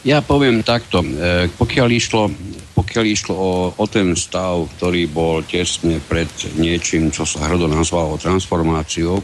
Ja 0.06 0.22
poviem 0.22 0.62
takto, 0.62 1.02
e, 1.02 1.50
pokiaľ 1.50 1.88
išlo, 1.90 2.30
pokiaľ 2.78 3.04
išlo 3.10 3.34
o, 3.34 3.54
o 3.74 3.86
ten 3.90 4.14
stav, 4.14 4.70
ktorý 4.78 5.10
bol 5.10 5.42
tesne 5.42 5.98
pred 5.98 6.30
niečím, 6.62 7.10
čo 7.10 7.26
sa 7.26 7.50
hrdo 7.50 7.66
nazvalo 7.66 8.14
transformáciou. 8.22 9.18
E, 9.18 9.24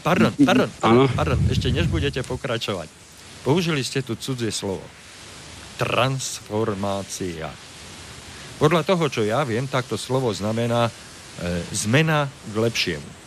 pardon, 0.00 0.32
pardon, 0.40 0.68
pardon, 0.80 1.08
pardon, 1.12 1.40
ešte 1.52 1.68
než 1.68 1.92
budete 1.92 2.24
pokračovať. 2.24 3.09
Použili 3.40 3.80
ste 3.80 4.04
tu 4.04 4.16
cudzie 4.20 4.52
slovo. 4.52 4.84
Transformácia. 5.80 7.48
Podľa 8.60 8.84
toho, 8.84 9.08
čo 9.08 9.22
ja 9.24 9.40
viem, 9.48 9.64
tak 9.64 9.88
to 9.88 9.96
slovo 9.96 10.28
znamená 10.36 10.88
e, 10.88 10.92
zmena 11.72 12.28
k 12.28 12.54
lepšiemu. 12.60 13.20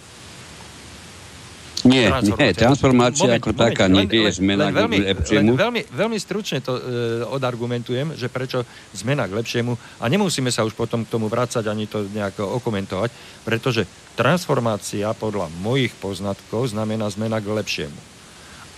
Nie, 1.84 2.08
nie, 2.08 2.56
transformácia 2.56 3.28
moment, 3.28 3.44
ako 3.44 3.50
moment, 3.52 3.60
taká 3.60 3.86
nie 3.92 4.08
je 4.08 4.40
zmena 4.40 4.72
len 4.72 4.76
veľmi, 4.78 4.98
k 4.98 5.08
lepšiemu. 5.12 5.50
Len 5.52 5.60
veľmi, 5.60 5.82
veľmi 5.92 6.18
stručne 6.22 6.64
to 6.64 6.80
e, 6.80 6.82
odargumentujem, 7.28 8.16
že 8.16 8.32
prečo 8.32 8.64
zmena 8.96 9.28
k 9.28 9.36
lepšiemu 9.36 9.76
a 10.00 10.06
nemusíme 10.08 10.48
sa 10.48 10.64
už 10.64 10.80
potom 10.80 11.04
k 11.04 11.12
tomu 11.12 11.28
vrácať 11.28 11.68
ani 11.68 11.90
to 11.92 12.08
nejako 12.08 12.56
okomentovať, 12.62 13.12
pretože 13.44 13.84
transformácia 14.16 15.12
podľa 15.12 15.52
mojich 15.60 15.92
poznatkov 16.00 16.72
znamená 16.72 17.12
zmena 17.12 17.44
k 17.44 17.52
lepšiemu. 17.52 18.00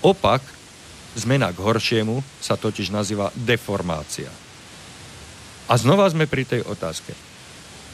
Opak, 0.02 0.42
zmena 1.16 1.52
k 1.52 1.60
horšiemu, 1.64 2.22
sa 2.44 2.60
totiž 2.60 2.92
nazýva 2.92 3.32
deformácia. 3.34 4.30
A 5.66 5.74
znova 5.80 6.06
sme 6.12 6.30
pri 6.30 6.46
tej 6.46 6.62
otázke. 6.62 7.16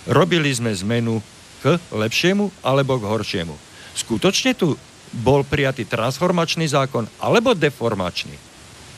Robili 0.09 0.51
sme 0.51 0.73
zmenu 0.75 1.23
k 1.61 1.77
lepšiemu 1.93 2.51
alebo 2.65 2.97
k 2.99 3.07
horšiemu. 3.07 3.55
Skutočne 3.95 4.57
tu 4.57 4.75
bol 5.11 5.45
prijatý 5.45 5.85
transformačný 5.87 6.67
zákon 6.67 7.07
alebo 7.21 7.55
deformačný? 7.55 8.35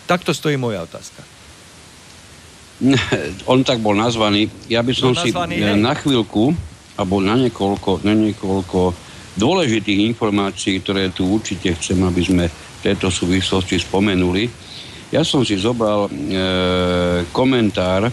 Takto 0.10 0.34
stojí 0.34 0.58
moja 0.58 0.84
otázka. 0.88 1.22
On 3.52 3.62
tak 3.62 3.80
bol 3.80 3.94
nazvaný. 3.94 4.50
Ja 4.68 4.82
by 4.82 4.94
som 4.96 5.14
si 5.14 5.30
hej. 5.30 5.78
na 5.78 5.94
chvíľku, 5.94 6.56
alebo 6.98 7.22
na 7.22 7.38
niekoľko, 7.38 8.04
na 8.04 8.14
niekoľko 8.18 8.94
dôležitých 9.38 10.14
informácií, 10.14 10.82
ktoré 10.82 11.10
tu 11.10 11.26
určite 11.26 11.74
chcem, 11.78 11.98
aby 12.06 12.22
sme 12.22 12.46
tejto 12.84 13.08
súvislosti 13.08 13.80
spomenuli. 13.80 14.52
Ja 15.16 15.24
som 15.24 15.48
si 15.48 15.56
zobral 15.56 16.10
e, 16.10 16.12
komentár, 17.32 18.12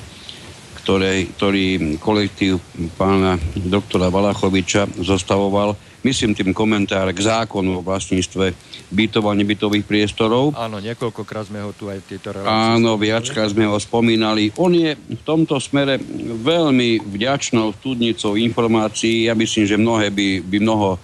ktoré, 0.80 1.26
ktorý 1.34 1.98
kolektív 1.98 2.62
pána 2.94 3.36
doktora 3.58 4.08
Valachoviča 4.08 4.86
zostavoval 5.02 5.74
myslím 6.04 6.32
tým 6.32 6.50
komentár 6.56 7.12
k 7.12 7.20
zákonu 7.20 7.80
o 7.80 7.84
vlastníctve 7.84 8.56
bytov 8.90 9.28
a 9.28 9.36
nebytových 9.36 9.84
priestorov. 9.84 10.56
Áno, 10.56 10.80
niekoľkokrát 10.80 11.52
sme 11.52 11.60
ho 11.60 11.70
tu 11.76 11.92
aj 11.92 12.00
tieto 12.08 12.32
relácie 12.32 12.50
Áno, 12.50 12.96
viackrát 12.96 13.52
sme 13.52 13.68
ho 13.68 13.76
spomínali. 13.76 14.50
On 14.56 14.72
je 14.72 14.96
v 14.96 15.22
tomto 15.22 15.60
smere 15.60 16.00
veľmi 16.40 17.04
vďačnou 17.04 17.76
studnicou 17.76 18.34
informácií. 18.40 19.28
Ja 19.28 19.36
myslím, 19.36 19.64
že 19.68 19.76
mnohé 19.76 20.08
by, 20.08 20.28
by 20.42 20.56
mnoho 20.58 20.96
e, 20.96 20.98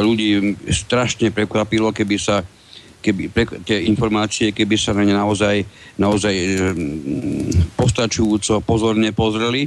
ľudí 0.00 0.56
strašne 0.70 1.34
prekvapilo, 1.34 1.90
keby 1.90 2.16
sa 2.16 2.46
keby, 3.02 3.22
pre, 3.28 3.44
tie 3.66 3.82
informácie, 3.90 4.54
keby 4.54 4.78
sa 4.78 4.94
na 4.94 5.02
ne 5.02 5.10
naozaj, 5.10 5.66
naozaj 5.98 6.34
e, 6.34 6.46
postačujúco 7.74 8.62
pozorne 8.62 9.10
pozreli. 9.10 9.66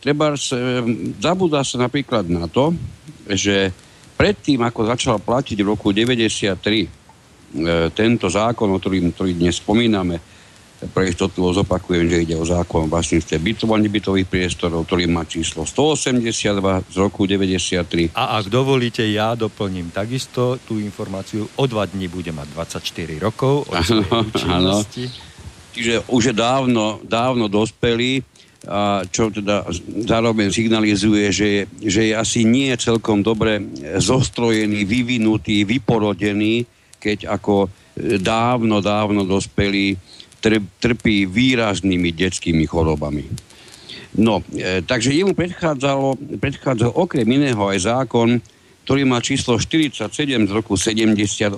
Treba 0.00 0.32
e, 0.32 0.38
zabúda 1.20 1.60
sa 1.60 1.76
napríklad 1.84 2.24
na 2.32 2.48
to, 2.48 2.72
že 3.28 3.68
predtým, 4.16 4.64
ako 4.64 4.88
začal 4.88 5.16
platiť 5.20 5.60
v 5.60 5.68
roku 5.68 5.92
93 5.92 6.56
e, 6.56 6.88
tento 7.92 8.26
zákon, 8.32 8.72
o 8.72 8.80
ktorým, 8.80 9.12
ktorý 9.12 9.36
dnes 9.36 9.60
spomíname, 9.60 10.33
pre 10.90 11.08
istotu 11.08 11.40
zopakujem, 11.54 12.10
že 12.10 12.22
ide 12.26 12.36
o 12.36 12.44
zákon 12.44 12.86
o 12.86 12.90
vlastníctve 12.90 13.36
bytov 13.40 13.72
a 13.72 13.78
nebytových 13.80 14.28
priestorov, 14.28 14.84
ktorý 14.84 15.08
má 15.08 15.24
číslo 15.24 15.64
182 15.64 16.92
z 16.92 16.96
roku 17.00 17.24
93. 17.24 18.12
A 18.12 18.36
ak 18.40 18.52
dovolíte, 18.52 19.06
ja 19.06 19.38
doplním 19.38 19.94
takisto 19.94 20.60
tú 20.62 20.82
informáciu. 20.82 21.48
O 21.56 21.64
dva 21.64 21.88
dní 21.88 22.10
bude 22.10 22.34
mať 22.34 22.52
24 22.52 23.24
rokov 23.24 23.68
od 23.70 23.76
Čiže 25.74 26.06
už 26.06 26.30
je 26.30 26.34
dávno, 26.34 27.02
dávno 27.02 27.50
dospelý 27.50 28.22
a 28.64 29.04
čo 29.04 29.28
teda 29.28 29.68
zároveň 30.08 30.48
signalizuje, 30.48 31.28
že 31.28 31.46
je, 31.46 31.62
že 31.84 32.00
je 32.08 32.14
asi 32.16 32.48
nie 32.48 32.72
celkom 32.80 33.20
dobre 33.20 33.60
zostrojený, 34.00 34.88
vyvinutý, 34.88 35.68
vyporodený, 35.68 36.64
keď 36.96 37.28
ako 37.28 37.68
dávno, 38.24 38.80
dávno 38.80 39.28
dospelý 39.28 39.94
trpí 40.80 41.24
výraznými 41.24 42.12
detskými 42.12 42.64
chorobami. 42.68 43.24
No, 44.14 44.44
e, 44.54 44.84
takže 44.84 45.10
jemu 45.10 45.34
predchádzalo, 45.34 46.38
predchádzal 46.38 46.90
okrem 46.94 47.26
iného 47.26 47.60
aj 47.66 47.78
zákon, 47.90 48.38
ktorý 48.86 49.02
má 49.08 49.18
číslo 49.18 49.58
47 49.58 50.12
z 50.46 50.50
roku 50.52 50.78
78 50.78 51.56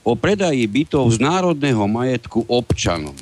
o 0.00 0.12
predaji 0.16 0.64
bytov 0.66 1.04
z 1.12 1.18
národného 1.20 1.84
majetku 1.84 2.48
občanom 2.48 3.14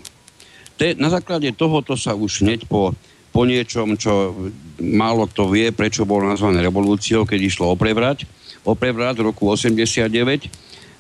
te, 0.79 0.95
na 0.95 1.11
základe 1.11 1.51
tohoto 1.59 1.99
sa 1.99 2.15
už 2.15 2.47
hneď 2.47 2.71
po, 2.71 2.95
po 3.35 3.43
niečom, 3.43 3.99
čo 3.99 4.31
málo 4.79 5.27
kto 5.27 5.51
vie, 5.51 5.75
prečo 5.75 6.07
bol 6.07 6.23
nazvané 6.23 6.63
revolúciou, 6.63 7.27
keď 7.27 7.41
išlo 7.43 7.75
o 7.75 7.77
prevrat, 7.77 8.23
o 8.63 8.79
prevrat 8.79 9.19
roku 9.19 9.51
89. 9.51 10.47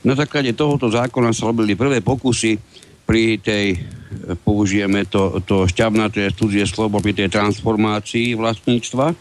Na 0.02 0.18
základe 0.18 0.50
tohoto 0.58 0.90
zákona 0.90 1.30
sa 1.30 1.46
robili 1.46 1.78
prvé 1.78 2.02
pokusy 2.02 2.58
pri 3.08 3.40
tej, 3.40 3.80
použijeme 4.44 5.08
to, 5.08 5.40
to 5.48 5.64
šťavnaté 5.64 6.28
studzie 6.28 6.68
slovo, 6.68 7.00
pri 7.00 7.16
tej 7.16 7.32
transformácii 7.32 8.36
vlastníctva. 8.36 9.06
E, 9.08 9.16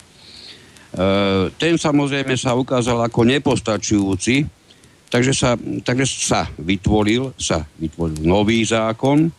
ten 1.55 1.79
samozrejme 1.79 2.35
sa 2.35 2.51
ukázal 2.59 2.99
ako 3.07 3.23
nepostačujúci, 3.23 4.43
takže 5.07 5.31
sa, 5.31 5.55
takže 5.87 6.03
sa 6.03 6.51
vytvoril, 6.59 7.31
sa 7.39 7.63
vytvoril 7.79 8.27
nový 8.27 8.59
zákon, 8.67 9.31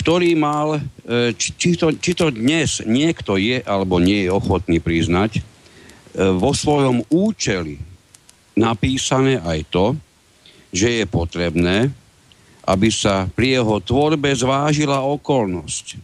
ktorý 0.00 0.32
mal, 0.32 0.80
e, 1.04 1.36
či, 1.36 1.76
to, 1.76 1.92
či 2.00 2.16
to 2.16 2.32
dnes 2.32 2.80
niekto 2.88 3.36
je 3.36 3.60
alebo 3.60 4.00
nie 4.00 4.24
je 4.24 4.32
ochotný 4.32 4.80
priznať, 4.80 5.36
e, 5.36 5.42
vo 6.40 6.56
svojom 6.56 7.04
účeli 7.12 7.76
napísané 8.56 9.44
aj 9.44 9.60
to, 9.68 9.86
že 10.72 11.04
je 11.04 11.04
potrebné, 11.04 11.92
aby 12.62 12.88
sa 12.90 13.26
pri 13.34 13.58
jeho 13.60 13.82
tvorbe 13.82 14.30
zvážila 14.30 15.02
okolnosť, 15.02 15.98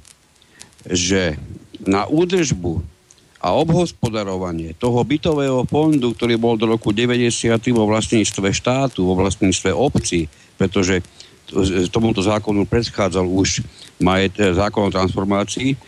že 0.90 1.38
na 1.86 2.04
údržbu 2.10 2.82
a 3.38 3.54
obhospodarovanie 3.54 4.74
toho 4.74 4.98
bytového 5.06 5.62
fondu, 5.70 6.10
ktorý 6.10 6.34
bol 6.34 6.58
do 6.58 6.66
roku 6.66 6.90
90. 6.90 7.30
vo 7.70 7.86
vlastníctve 7.86 8.50
štátu, 8.50 9.06
vo 9.06 9.14
vlastníctve 9.14 9.70
obci, 9.70 10.26
pretože 10.58 11.06
tomuto 11.94 12.20
zákonu 12.20 12.66
predchádzal 12.66 13.24
už 13.24 13.62
majet, 14.02 14.34
zákon 14.34 14.90
o 14.90 14.94
transformácii, 14.94 15.78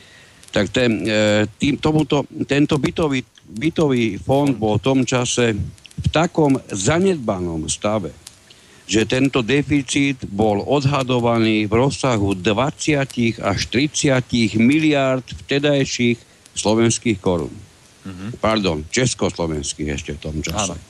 tak 0.51 0.71
ten, 0.71 1.07
e, 1.07 1.47
tým, 1.59 1.79
tomuto, 1.79 2.27
tento 2.47 2.79
bytový, 2.79 3.23
bytový 3.47 4.19
fond 4.19 4.51
bol 4.55 4.79
v 4.79 4.87
tom 4.87 4.99
čase 5.03 5.55
v 6.01 6.09
takom 6.11 6.59
zanedbanom 6.71 7.67
stave, 7.71 8.11
že 8.91 9.07
tento 9.07 9.39
deficit 9.47 10.27
bol 10.27 10.67
odhadovaný 10.67 11.71
v 11.71 11.73
rozsahu 11.79 12.35
20 12.35 13.39
až 13.39 13.59
30 13.71 14.59
miliárd 14.59 15.23
vtedajších 15.23 16.19
slovenských 16.59 17.23
korún. 17.23 17.55
Mm-hmm. 17.55 18.43
Pardon, 18.43 18.83
československých 18.91 19.95
ešte 19.95 20.19
v 20.19 20.21
tom 20.21 20.37
čase. 20.43 20.75
Áno. 20.75 20.83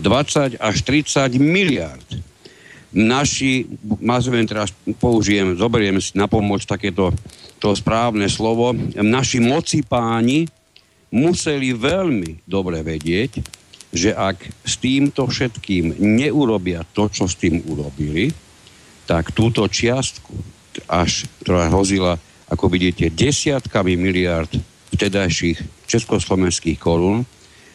20 0.00 0.56
až 0.56 0.76
30 0.80 1.36
miliárd 1.36 2.08
naši, 2.96 3.68
nazvem 4.00 4.48
teraz, 4.48 4.72
použijem, 4.96 5.52
zoberiem 5.60 6.00
si 6.00 6.16
na 6.16 6.24
pomoc 6.24 6.64
takéto 6.64 7.12
to 7.60 7.76
správne 7.76 8.28
slovo, 8.32 8.72
naši 8.96 9.40
moci 9.44 9.84
páni 9.84 10.48
museli 11.12 11.76
veľmi 11.76 12.48
dobre 12.48 12.80
vedieť, 12.80 13.44
že 13.96 14.12
ak 14.12 14.44
s 14.62 14.76
týmto 14.76 15.24
všetkým 15.24 15.96
neurobia 15.98 16.84
to, 16.92 17.08
čo 17.08 17.24
s 17.24 17.34
tým 17.40 17.64
urobili, 17.64 18.30
tak 19.08 19.32
túto 19.32 19.64
čiastku, 19.64 20.36
až, 20.86 21.24
ktorá 21.40 21.72
hrozila, 21.72 22.20
ako 22.46 22.68
vidíte, 22.68 23.08
desiatkami 23.08 23.96
miliard 23.96 24.52
vtedajších 24.92 25.88
československých 25.88 26.78
korún, 26.78 27.24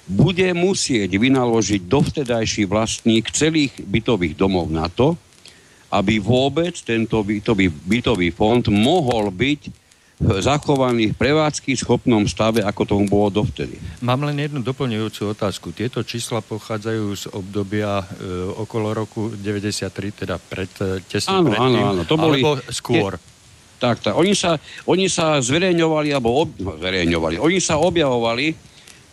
bude 0.05 0.51
musieť 0.53 1.09
vynaložiť 1.17 1.87
dovtedajší 1.87 2.67
vlastník 2.67 3.31
celých 3.31 3.73
bytových 3.81 4.35
domov 4.37 4.69
na 4.69 4.91
to, 4.91 5.15
aby 5.91 6.23
vôbec 6.23 6.71
tento 6.83 7.19
bytový, 7.19 7.67
bytový 7.67 8.31
fond 8.31 8.63
mohol 8.71 9.27
byť 9.31 9.80
zachovaný 10.21 11.11
v 11.11 11.17
prevádzky 11.17 11.73
schopnom 11.73 12.29
stave, 12.29 12.61
ako 12.61 12.85
tomu 12.85 13.05
bolo 13.09 13.41
dovtedy. 13.41 13.81
Mám 14.05 14.21
len 14.29 14.37
jednu 14.37 14.61
doplňujúcu 14.61 15.33
otázku. 15.33 15.73
Tieto 15.73 16.05
čísla 16.05 16.45
pochádzajú 16.45 17.05
z 17.17 17.23
obdobia 17.33 18.05
e, 18.05 18.05
okolo 18.53 18.93
roku 18.93 19.33
93, 19.33 20.21
teda 20.25 20.37
pred, 20.37 20.69
e, 20.77 21.01
tesne 21.01 21.41
áno, 21.41 21.49
predtým, 21.49 21.81
áno, 21.81 21.91
áno. 21.97 22.01
To 22.05 22.15
boli, 22.21 22.39
alebo 22.45 22.61
skôr. 22.69 23.17
Je, 23.17 23.23
tak, 23.81 23.97
tak. 24.05 24.13
Oni 24.13 24.37
sa, 24.37 24.61
oni 24.85 25.09
sa 25.09 25.41
zverejňovali, 25.41 26.13
alebo 26.13 26.37
ob, 26.37 26.53
no, 26.61 26.77
zverejňovali. 26.77 27.41
Oni 27.41 27.57
sa 27.57 27.81
objavovali, 27.81 28.53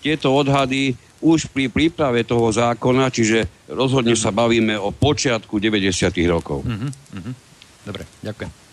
tieto 0.04 0.36
odhady, 0.36 0.92
už 1.18 1.50
pri 1.50 1.66
príprave 1.66 2.22
toho 2.22 2.52
zákona, 2.52 3.10
čiže 3.10 3.66
rozhodne 3.72 4.14
sa 4.14 4.30
bavíme 4.30 4.78
o 4.78 4.94
počiatku 4.94 5.58
90. 5.58 6.14
rokov. 6.30 6.62
Uh-huh, 6.62 6.90
uh-huh. 6.92 7.34
Dobre, 7.82 8.06
ďakujem. 8.22 8.67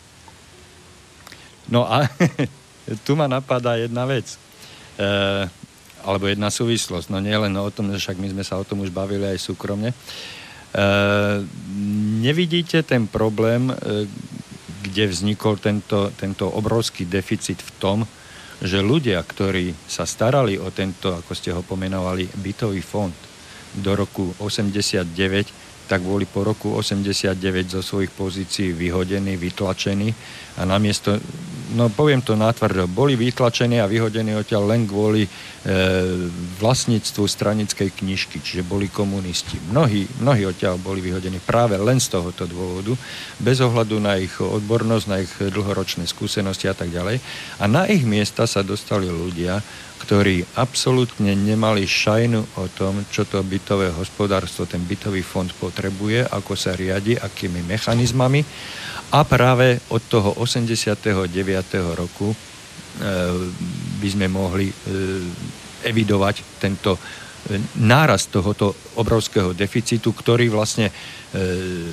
No 1.70 1.86
a 1.86 2.06
tu 3.06 3.18
ma 3.18 3.26
napadá 3.26 3.78
jedna 3.80 4.06
vec. 4.06 4.38
E, 4.98 5.10
alebo 6.06 6.30
jedna 6.30 6.54
súvislosť. 6.54 7.10
No 7.10 7.18
nie 7.18 7.34
len 7.34 7.54
o 7.58 7.70
tom, 7.74 7.90
však 7.90 8.22
my 8.22 8.30
sme 8.32 8.44
sa 8.46 8.62
o 8.62 8.68
tom 8.68 8.86
už 8.86 8.94
bavili 8.94 9.26
aj 9.26 9.42
súkromne. 9.42 9.90
E, 9.90 9.96
nevidíte 12.22 12.86
ten 12.86 13.10
problém, 13.10 13.74
e, 13.74 14.06
kde 14.86 15.10
vznikol 15.10 15.58
tento, 15.58 16.14
tento 16.14 16.46
obrovský 16.46 17.10
deficit 17.10 17.58
v 17.58 17.72
tom, 17.82 18.00
že 18.62 18.80
ľudia, 18.80 19.20
ktorí 19.20 19.76
sa 19.90 20.08
starali 20.08 20.56
o 20.62 20.72
tento, 20.72 21.12
ako 21.12 21.32
ste 21.36 21.52
ho 21.52 21.66
pomenovali, 21.66 22.30
bytový 22.40 22.80
fond 22.80 23.12
do 23.76 23.92
roku 23.92 24.32
89, 24.40 25.12
tak 25.86 26.02
boli 26.02 26.26
po 26.26 26.42
roku 26.42 26.74
89 26.74 27.38
zo 27.70 27.82
svojich 27.86 28.10
pozícií 28.10 28.74
vyhodení, 28.74 29.38
vytlačení 29.38 30.10
a 30.56 30.64
namiesto, 30.64 31.20
no 31.76 31.92
poviem 31.92 32.24
to 32.24 32.34
nátvrdo, 32.34 32.88
boli 32.88 33.20
vytlačení 33.20 33.84
a 33.84 33.90
vyhodení 33.92 34.34
odtiaľ 34.34 34.72
len 34.72 34.88
kvôli 34.88 35.28
e, 35.28 35.30
vlastníctvu 36.58 37.24
stranickej 37.28 37.92
knižky, 37.92 38.40
čiže 38.40 38.64
boli 38.64 38.88
komunisti. 38.88 39.60
Mnohí, 39.70 40.08
mnohí 40.24 40.48
odtiaľ 40.48 40.80
boli 40.80 41.04
vyhodení 41.04 41.44
práve 41.44 41.76
len 41.76 42.00
z 42.00 42.08
tohoto 42.16 42.48
dôvodu, 42.48 42.96
bez 43.38 43.60
ohľadu 43.60 44.00
na 44.00 44.16
ich 44.16 44.34
odbornosť, 44.40 45.06
na 45.12 45.18
ich 45.22 45.34
dlhoročné 45.38 46.08
skúsenosti 46.08 46.72
a 46.72 46.76
tak 46.76 46.90
ďalej. 46.90 47.20
A 47.60 47.68
na 47.68 47.86
ich 47.86 48.08
miesta 48.08 48.48
sa 48.48 48.64
dostali 48.64 49.12
ľudia, 49.12 49.60
ktorí 50.06 50.46
absolútne 50.62 51.34
nemali 51.34 51.90
šajnu 51.90 52.62
o 52.62 52.66
tom, 52.70 53.02
čo 53.10 53.26
to 53.26 53.42
bytové 53.42 53.90
hospodárstvo, 53.90 54.70
ten 54.70 54.86
bytový 54.86 55.26
fond 55.26 55.50
potrebuje, 55.50 56.30
ako 56.30 56.54
sa 56.54 56.78
riadi, 56.78 57.18
akými 57.18 57.66
mechanizmami. 57.66 58.46
A 59.18 59.26
práve 59.26 59.82
od 59.90 60.06
toho 60.06 60.38
89. 60.38 61.26
roku 61.98 62.30
e, 62.30 62.38
by 63.98 64.08
sme 64.14 64.30
mohli 64.30 64.70
e, 64.70 64.76
evidovať 65.90 66.62
tento 66.62 67.02
nárast 67.78 68.34
tohoto 68.34 68.74
obrovského 68.98 69.54
deficitu, 69.54 70.12
ktorý 70.12 70.50
vlastne 70.50 70.90
e, 70.90 70.94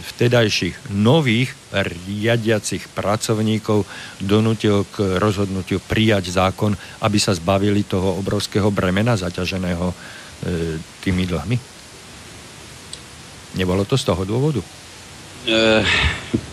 vtedajších 0.00 0.96
nových 0.96 1.52
riadiacich 1.72 2.88
pracovníkov 2.92 3.84
donútil 4.22 4.88
k 4.88 5.20
rozhodnutiu 5.20 5.80
prijať 5.84 6.32
zákon, 6.32 6.72
aby 7.04 7.18
sa 7.20 7.36
zbavili 7.36 7.84
toho 7.84 8.16
obrovského 8.16 8.72
bremena 8.72 9.12
zaťaženého 9.12 9.86
e, 9.92 9.94
tými 11.04 11.28
dlhmi? 11.28 11.56
Nebolo 13.60 13.84
to 13.84 14.00
z 14.00 14.04
toho 14.08 14.24
dôvodu? 14.24 14.60
Uh... 15.44 15.84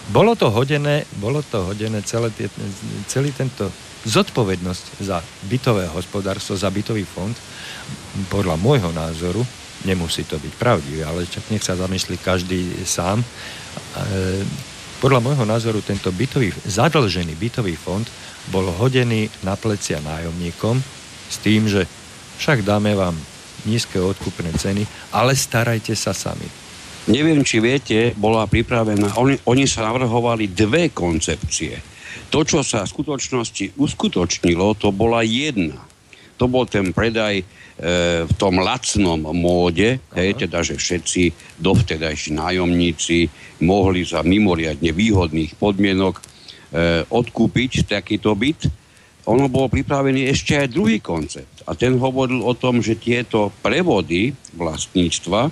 Bolo 0.09 0.33
to 0.33 0.49
hodené, 0.49 1.05
bolo 1.21 1.45
to 1.45 1.69
hodené 1.69 2.01
celé 2.01 2.33
tie, 2.33 2.49
celý 3.05 3.29
tento 3.29 3.69
zodpovednosť 4.09 5.05
za 5.05 5.21
bytové 5.45 5.85
hospodárstvo, 5.85 6.57
za 6.57 6.73
bytový 6.73 7.05
fond 7.05 7.37
podľa 8.29 8.55
môjho 8.57 8.91
názoru, 8.91 9.45
nemusí 9.85 10.27
to 10.27 10.35
byť 10.35 10.53
pravdivé, 10.59 11.07
ale 11.07 11.29
čak 11.29 11.47
nech 11.53 11.63
sa 11.63 11.79
zamyslí 11.79 12.19
každý 12.19 12.83
sám, 12.83 13.21
e, 13.21 13.27
podľa 14.99 15.23
môjho 15.23 15.45
názoru 15.47 15.79
tento 15.79 16.11
bytový, 16.11 16.51
zadlžený 16.67 17.31
bytový 17.39 17.79
fond 17.79 18.03
bol 18.51 18.67
hodený 18.67 19.31
na 19.47 19.55
plecia 19.55 20.03
nájomníkom 20.03 20.83
s 21.31 21.35
tým, 21.39 21.71
že 21.71 21.87
však 22.39 22.67
dáme 22.67 22.95
vám 22.95 23.15
nízke 23.63 23.99
odkupné 23.99 24.51
ceny, 24.55 24.83
ale 25.15 25.35
starajte 25.35 25.95
sa 25.95 26.11
sami. 26.11 26.47
Neviem, 27.07 27.41
či 27.47 27.63
viete, 27.63 28.11
bola 28.19 28.45
pripravená, 28.45 29.15
oni, 29.15 29.39
oni 29.47 29.65
sa 29.65 29.87
navrhovali 29.87 30.51
dve 30.51 30.91
koncepcie. 30.91 31.79
To, 32.29 32.45
čo 32.45 32.61
sa 32.61 32.85
v 32.85 32.91
skutočnosti 32.91 33.79
uskutočnilo, 33.79 34.77
to 34.77 34.93
bola 34.93 35.25
jedna. 35.25 35.79
To 36.37 36.45
bol 36.45 36.69
ten 36.69 36.93
predaj 36.93 37.41
v 38.27 38.33
tom 38.35 38.59
lacnom 38.59 39.23
móde, 39.31 40.03
hej, 40.11 40.35
teda, 40.35 40.59
že 40.59 40.75
všetci 40.75 41.55
dovtedajší 41.63 42.35
nájomníci 42.35 43.31
mohli 43.63 44.03
za 44.03 44.19
mimoriadne 44.19 44.91
výhodných 44.91 45.55
podmienok 45.55 46.19
e, 46.19 46.23
odkúpiť 47.07 47.87
takýto 47.87 48.35
byt. 48.35 48.67
Ono 49.31 49.47
bol 49.47 49.71
pripravený 49.71 50.27
ešte 50.27 50.59
aj 50.59 50.75
druhý 50.75 50.99
koncept. 50.99 51.63
A 51.63 51.71
ten 51.71 51.95
hovoril 51.95 52.43
o 52.43 52.51
tom, 52.51 52.83
že 52.83 52.99
tieto 52.99 53.47
prevody 53.63 54.35
vlastníctva 54.59 55.47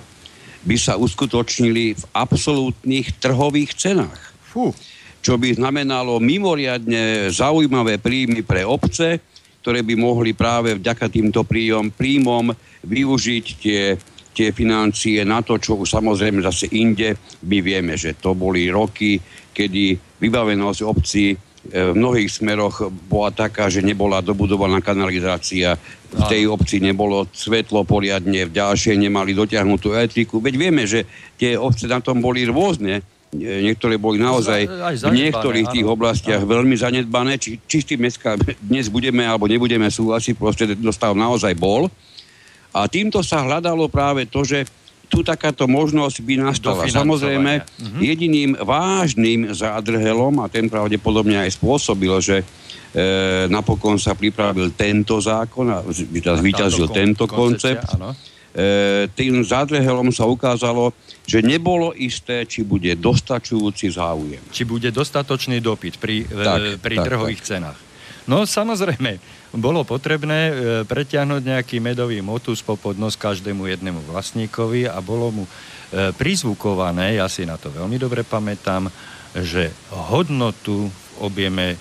by 0.68 0.76
sa 0.76 1.00
uskutočnili 1.00 1.96
v 1.96 2.04
absolútnych 2.12 3.16
trhových 3.16 3.72
cenách. 3.72 4.20
Fú. 4.44 4.76
Čo 5.24 5.40
by 5.40 5.56
znamenalo 5.56 6.20
mimoriadne 6.20 7.32
zaujímavé 7.32 7.96
príjmy 7.96 8.44
pre 8.44 8.68
obce, 8.68 9.24
ktoré 9.62 9.82
by 9.82 9.94
mohli 9.98 10.32
práve 10.32 10.78
vďaka 10.78 11.10
týmto 11.10 11.42
príjom, 11.42 11.90
príjmom 11.92 12.54
využiť 12.86 13.46
tie, 13.58 13.82
tie 14.32 14.48
financie 14.54 15.26
na 15.26 15.42
to, 15.42 15.58
čo 15.58 15.74
už 15.82 15.90
samozrejme 15.90 16.38
zase 16.46 16.70
inde. 16.78 17.18
My 17.44 17.58
vieme, 17.58 17.98
že 17.98 18.14
to 18.14 18.38
boli 18.38 18.70
roky, 18.70 19.18
kedy 19.50 19.98
vybavenosť 20.22 20.80
obcí 20.86 21.34
e, 21.34 21.36
v 21.74 21.94
mnohých 21.98 22.30
smeroch 22.30 22.86
bola 23.10 23.34
taká, 23.34 23.66
že 23.66 23.82
nebola 23.82 24.22
dobudovaná 24.22 24.78
kanalizácia, 24.78 25.74
v 26.08 26.22
tej 26.30 26.48
obci 26.48 26.80
nebolo 26.80 27.28
svetlo 27.34 27.84
poriadne, 27.84 28.48
v 28.48 28.54
ďalšej 28.54 28.96
nemali 28.96 29.36
dotiahnutú 29.36 29.92
elektriku. 29.92 30.40
Veď 30.40 30.54
vieme, 30.56 30.88
že 30.88 31.04
tie 31.36 31.58
obce 31.58 31.84
na 31.84 32.00
tom 32.00 32.24
boli 32.24 32.48
rôzne, 32.48 33.04
niektoré 33.36 34.00
boli 34.00 34.16
naozaj 34.16 34.64
v 35.04 35.12
niektorých 35.12 35.68
tých 35.68 35.86
oblastiach 35.86 36.40
áno. 36.40 36.48
veľmi 36.48 36.76
zanedbané. 36.76 37.36
Či, 37.36 37.60
čistý 37.68 38.00
mestská 38.00 38.40
dnes 38.64 38.88
budeme 38.88 39.24
alebo 39.24 39.44
nebudeme 39.44 39.88
súhlasiť, 39.92 40.34
proste 40.36 40.64
dostav 40.78 41.12
naozaj 41.12 41.52
bol. 41.52 41.92
A 42.72 42.88
týmto 42.88 43.20
sa 43.20 43.44
hľadalo 43.44 43.88
práve 43.92 44.28
to, 44.28 44.44
že 44.44 44.64
tu 45.08 45.24
takáto 45.24 45.64
možnosť 45.64 46.16
by 46.20 46.34
nastala. 46.36 46.84
Samozrejme, 46.84 47.64
mhm. 47.64 48.00
jediným 48.00 48.50
vážnym 48.60 49.52
zádrhelom, 49.56 50.44
a 50.44 50.52
ten 50.52 50.68
pravdepodobne 50.68 51.48
aj 51.48 51.56
spôsobil, 51.56 52.12
že 52.20 52.36
e, 52.40 52.44
napokon 53.48 53.96
sa 53.96 54.12
pripravil 54.12 54.76
tento 54.76 55.16
zákon 55.16 55.66
a 55.72 55.80
zvíťazil 56.12 56.92
tento 56.92 57.24
koncept, 57.24 57.96
áno 57.96 58.12
E, 58.12 58.37
tým 59.14 59.46
zádrehelom 59.46 60.10
sa 60.10 60.26
ukázalo, 60.26 60.90
že 61.22 61.44
nebolo 61.44 61.94
isté, 61.94 62.42
či 62.42 62.66
bude 62.66 62.90
dostačujúci 62.98 63.94
záujem. 63.94 64.42
Či 64.50 64.66
bude 64.66 64.90
dostatočný 64.90 65.62
dopyt 65.62 66.02
pri, 66.02 66.26
e, 66.26 66.42
tak, 66.42 66.60
pri 66.82 66.96
tak, 66.98 67.04
trhových 67.06 67.42
tak. 67.44 67.48
cenách. 67.54 67.78
No 68.26 68.44
samozrejme, 68.44 69.22
bolo 69.54 69.86
potrebné 69.86 70.40
e, 70.48 70.52
preťahnuť 70.84 71.42
nejaký 71.44 71.78
medový 71.78 72.18
motus 72.18 72.58
po 72.60 72.74
podnos 72.74 73.14
každému 73.14 73.70
jednému 73.70 74.02
vlastníkovi 74.10 74.90
a 74.90 74.98
bolo 74.98 75.30
mu 75.30 75.44
prizvukované, 75.88 77.16
ja 77.16 77.32
si 77.32 77.48
na 77.48 77.56
to 77.56 77.72
veľmi 77.72 77.96
dobre 77.96 78.20
pamätám, 78.20 78.92
že 79.32 79.72
hodnotu 79.88 80.84
v 80.84 81.08
objeme 81.24 81.80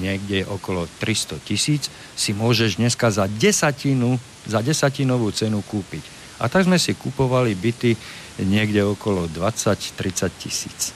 niekde 0.00 0.48
okolo 0.48 0.88
300 0.98 1.38
tisíc 1.44 1.92
si 2.16 2.34
môžeš 2.34 2.80
dneska 2.80 3.12
za 3.12 3.28
desatinu 3.28 4.16
za 4.46 4.60
desatinovú 4.64 5.30
cenu 5.30 5.62
kúpiť. 5.62 6.22
A 6.42 6.50
tak 6.50 6.66
sme 6.66 6.80
si 6.80 6.98
kupovali 6.98 7.54
byty 7.54 7.94
niekde 8.42 8.82
okolo 8.82 9.30
20-30 9.30 10.42
tisíc. 10.42 10.90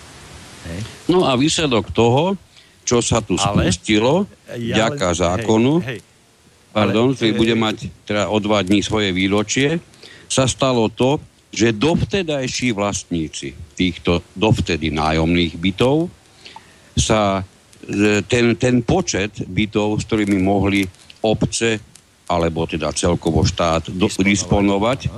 Hej. 0.67 0.81
No 1.07 1.29
a 1.29 1.39
výsledok 1.39 1.95
toho, 1.95 2.35
čo 2.83 2.99
sa 2.99 3.23
tu 3.23 3.39
ale, 3.39 3.71
spustilo, 3.71 4.27
ja, 4.59 4.87
ďaká 4.87 5.15
zákonu, 5.15 5.83
hej, 5.83 5.99
hej, 5.99 6.01
pardon, 6.75 7.15
ktorý 7.15 7.33
bude 7.35 7.55
mať 7.55 7.77
teda 8.07 8.31
o 8.31 8.39
dva 8.43 8.63
dní 8.63 8.83
svoje 8.83 9.15
výročie, 9.15 9.79
sa 10.27 10.51
stalo 10.51 10.91
to, 10.91 11.23
že 11.55 11.73
dovtedajší 11.73 12.75
vlastníci 12.75 13.55
týchto 13.79 14.21
dovtedy 14.35 14.91
nájomných 14.91 15.55
bytov 15.57 16.11
sa 16.99 17.41
e, 17.41 18.21
ten, 18.27 18.59
ten 18.59 18.83
počet 18.83 19.47
bytov, 19.47 20.03
s 20.03 20.05
ktorými 20.05 20.37
mohli 20.43 20.85
obce 21.23 21.81
alebo 22.27 22.67
teda 22.67 22.91
celkovo 22.91 23.47
štát 23.47 23.91
do, 23.95 24.11
disponovať, 24.11 25.09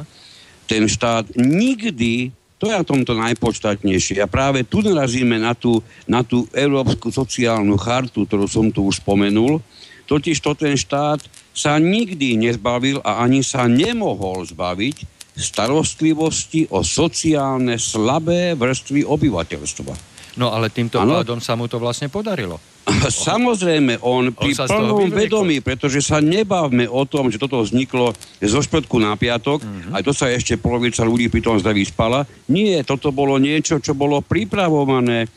ten 0.69 0.85
štát 0.85 1.33
nikdy, 1.41 2.29
to 2.61 2.69
je 2.69 2.75
na 2.77 2.85
tomto 2.85 3.17
najpodstatnejšie, 3.17 4.21
a 4.21 4.29
práve 4.29 4.69
tu 4.69 4.85
narazíme 4.85 5.41
na 5.41 5.57
tú, 5.57 5.81
na 6.05 6.21
tú 6.21 6.45
Európsku 6.53 7.09
sociálnu 7.09 7.81
chartu, 7.81 8.29
ktorú 8.29 8.45
som 8.45 8.69
tu 8.69 8.85
už 8.85 9.01
spomenul, 9.01 9.65
totiž 10.05 10.37
to 10.41 10.53
ten 10.53 10.77
štát 10.77 11.25
sa 11.57 11.81
nikdy 11.81 12.37
nezbavil 12.37 13.01
a 13.03 13.25
ani 13.25 13.41
sa 13.41 13.65
nemohol 13.67 14.45
zbaviť 14.45 15.19
starostlivosti 15.39 16.67
o 16.75 16.83
sociálne 16.83 17.79
slabé 17.79 18.59
vrstvy 18.59 19.07
obyvateľstva. 19.07 19.95
No 20.39 20.55
ale 20.55 20.71
týmto 20.71 21.03
ano? 21.03 21.19
pádom 21.19 21.43
sa 21.43 21.55
mu 21.55 21.71
to 21.71 21.83
vlastne 21.83 22.11
podarilo. 22.11 22.59
Samozrejme, 23.29 24.01
on, 24.01 24.33
on 24.33 24.35
pri 24.35 24.53
plnom 24.57 25.09
vedomí, 25.13 25.61
pretože 25.61 26.01
sa 26.01 26.19
nebavme 26.19 26.89
o 26.89 27.05
tom, 27.05 27.29
že 27.29 27.41
toto 27.41 27.61
vzniklo 27.61 28.13
zo 28.41 28.61
šprtku 28.61 28.97
na 28.99 29.15
piatok, 29.15 29.61
mm-hmm. 29.63 29.95
aj 29.95 30.03
to 30.05 30.13
sa 30.15 30.33
ešte 30.33 30.57
polovica 30.57 31.05
ľudí 31.05 31.29
pri 31.29 31.45
tom 31.45 31.57
zda 31.61 31.73
vyspala. 31.77 32.25
Nie, 32.49 32.83
toto 32.83 33.13
bolo 33.13 33.37
niečo, 33.37 33.79
čo 33.79 33.93
bolo 33.93 34.25
pripravované, 34.25 35.29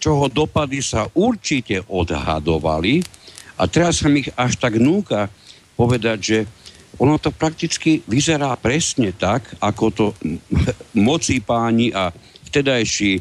čoho 0.00 0.32
dopady 0.32 0.80
sa 0.80 1.04
určite 1.12 1.84
odhadovali 1.84 3.04
a 3.60 3.68
teraz 3.68 4.00
sa 4.00 4.08
mi 4.08 4.24
až 4.24 4.56
tak 4.56 4.80
núka 4.80 5.28
povedať, 5.76 6.18
že 6.18 6.38
ono 6.96 7.20
to 7.20 7.30
prakticky 7.30 8.02
vyzerá 8.08 8.56
presne 8.56 9.12
tak, 9.12 9.46
ako 9.60 9.84
to 9.92 10.06
moci 11.06 11.44
páni 11.44 11.92
a 11.92 12.10
vtedajší 12.50 13.12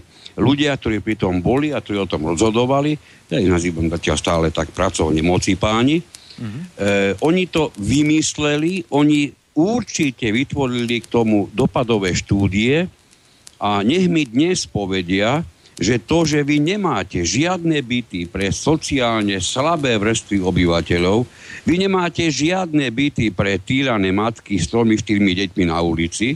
ľudia, 0.41 0.73
ktorí 0.73 1.05
pri 1.05 1.15
tom 1.19 1.45
boli 1.45 1.69
a 1.69 1.83
ktorí 1.83 2.01
o 2.01 2.09
tom 2.09 2.25
rozhodovali, 2.25 2.97
ja 3.29 3.37
ich 3.37 3.51
nazývam 3.51 3.91
zatiaľ 3.93 4.17
stále 4.17 4.47
tak 4.49 4.73
pracovne 4.73 5.21
moci 5.21 5.53
páni, 5.53 6.01
mm-hmm. 6.01 6.63
eh, 6.81 7.11
oni 7.21 7.43
to 7.53 7.69
vymysleli, 7.77 8.89
oni 8.89 9.29
určite 9.53 10.31
vytvorili 10.31 11.03
k 11.03 11.11
tomu 11.11 11.51
dopadové 11.51 12.15
štúdie 12.15 12.87
a 13.59 13.83
nech 13.83 14.07
mi 14.07 14.23
dnes 14.23 14.63
povedia, 14.65 15.43
že 15.79 15.95
to, 16.03 16.27
že 16.27 16.43
vy 16.43 16.59
nemáte 16.59 17.23
žiadne 17.23 17.79
byty 17.79 18.27
pre 18.27 18.51
sociálne 18.51 19.39
slabé 19.39 19.95
vrstvy 19.95 20.43
obyvateľov, 20.43 21.23
vy 21.63 21.75
nemáte 21.79 22.27
žiadne 22.27 22.83
byty 22.91 23.31
pre 23.31 23.55
týrané 23.63 24.11
matky 24.11 24.59
s 24.59 24.67
tromi, 24.67 24.99
štyrmi 24.99 25.31
deťmi 25.31 25.63
na 25.71 25.79
ulici, 25.79 26.35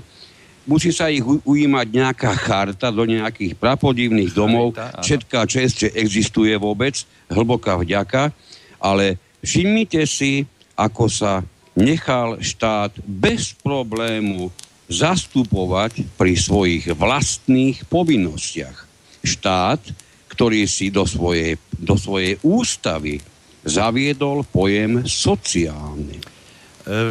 musí 0.63 0.95
sa 0.95 1.11
ich 1.11 1.23
ujímať 1.23 1.87
nejaká 1.91 2.31
charta 2.39 2.87
do 2.89 3.03
nejakých 3.03 3.59
prapodivných 3.59 4.31
domov, 4.31 4.75
všetká 4.75 5.43
čest, 5.47 5.87
že 5.87 5.95
existuje 5.95 6.55
vôbec, 6.55 7.03
hlboká 7.27 7.75
vďaka, 7.79 8.31
ale 8.79 9.19
všimnite 9.43 10.03
si, 10.07 10.47
ako 10.75 11.05
sa 11.11 11.43
nechal 11.75 12.39
štát 12.39 12.93
bez 13.03 13.55
problému 13.59 14.53
zastupovať 14.91 16.05
pri 16.19 16.33
svojich 16.37 16.91
vlastných 16.93 17.87
povinnostiach. 17.87 18.77
Štát, 19.23 19.81
ktorý 20.29 20.67
si 20.67 20.91
do 20.91 21.07
svojej, 21.07 21.55
do 21.71 21.95
svojej 21.95 22.37
ústavy 22.43 23.23
zaviedol 23.63 24.43
pojem 24.43 25.07
sociálny. 25.07 26.19
E, 26.19 26.23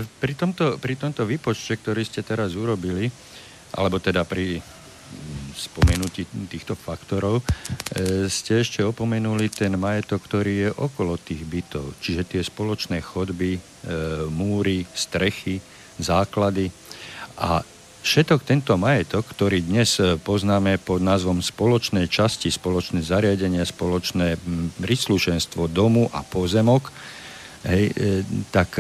pri 0.05 0.33
tomto, 0.37 0.77
pri 0.77 0.95
tomto 1.01 1.25
výpočte, 1.25 1.81
ktorý 1.81 2.05
ste 2.05 2.21
teraz 2.21 2.53
urobili, 2.53 3.09
alebo 3.73 3.97
teda 3.99 4.25
pri 4.29 4.61
spomenutí 5.53 6.25
týchto 6.49 6.73
faktorov, 6.73 7.41
e, 7.41 8.27
ste 8.27 8.65
ešte 8.65 8.81
opomenuli 8.81 9.53
ten 9.53 9.77
majetok, 9.77 10.25
ktorý 10.25 10.53
je 10.69 10.71
okolo 10.73 11.21
tých 11.21 11.45
bytov, 11.45 11.97
čiže 12.01 12.25
tie 12.25 12.43
spoločné 12.43 13.05
chodby, 13.05 13.57
e, 13.57 13.61
múry, 14.33 14.89
strechy, 14.97 15.61
základy. 16.01 16.73
A 17.39 17.63
Všetok 18.03 18.43
tento 18.43 18.75
majetok, 18.75 19.31
ktorý 19.31 19.63
dnes 19.63 19.95
e, 20.03 20.19
poznáme 20.19 20.75
pod 20.83 20.99
názvom 20.99 21.39
spoločné 21.39 22.11
časti, 22.11 22.51
spoločné 22.51 22.99
zariadenie, 22.99 23.63
spoločné 23.63 24.43
príslušenstvo 24.83 25.71
domu 25.71 26.11
a 26.11 26.27
pozemok, 26.27 26.91
hej, 27.63 27.95
tak 28.51 28.75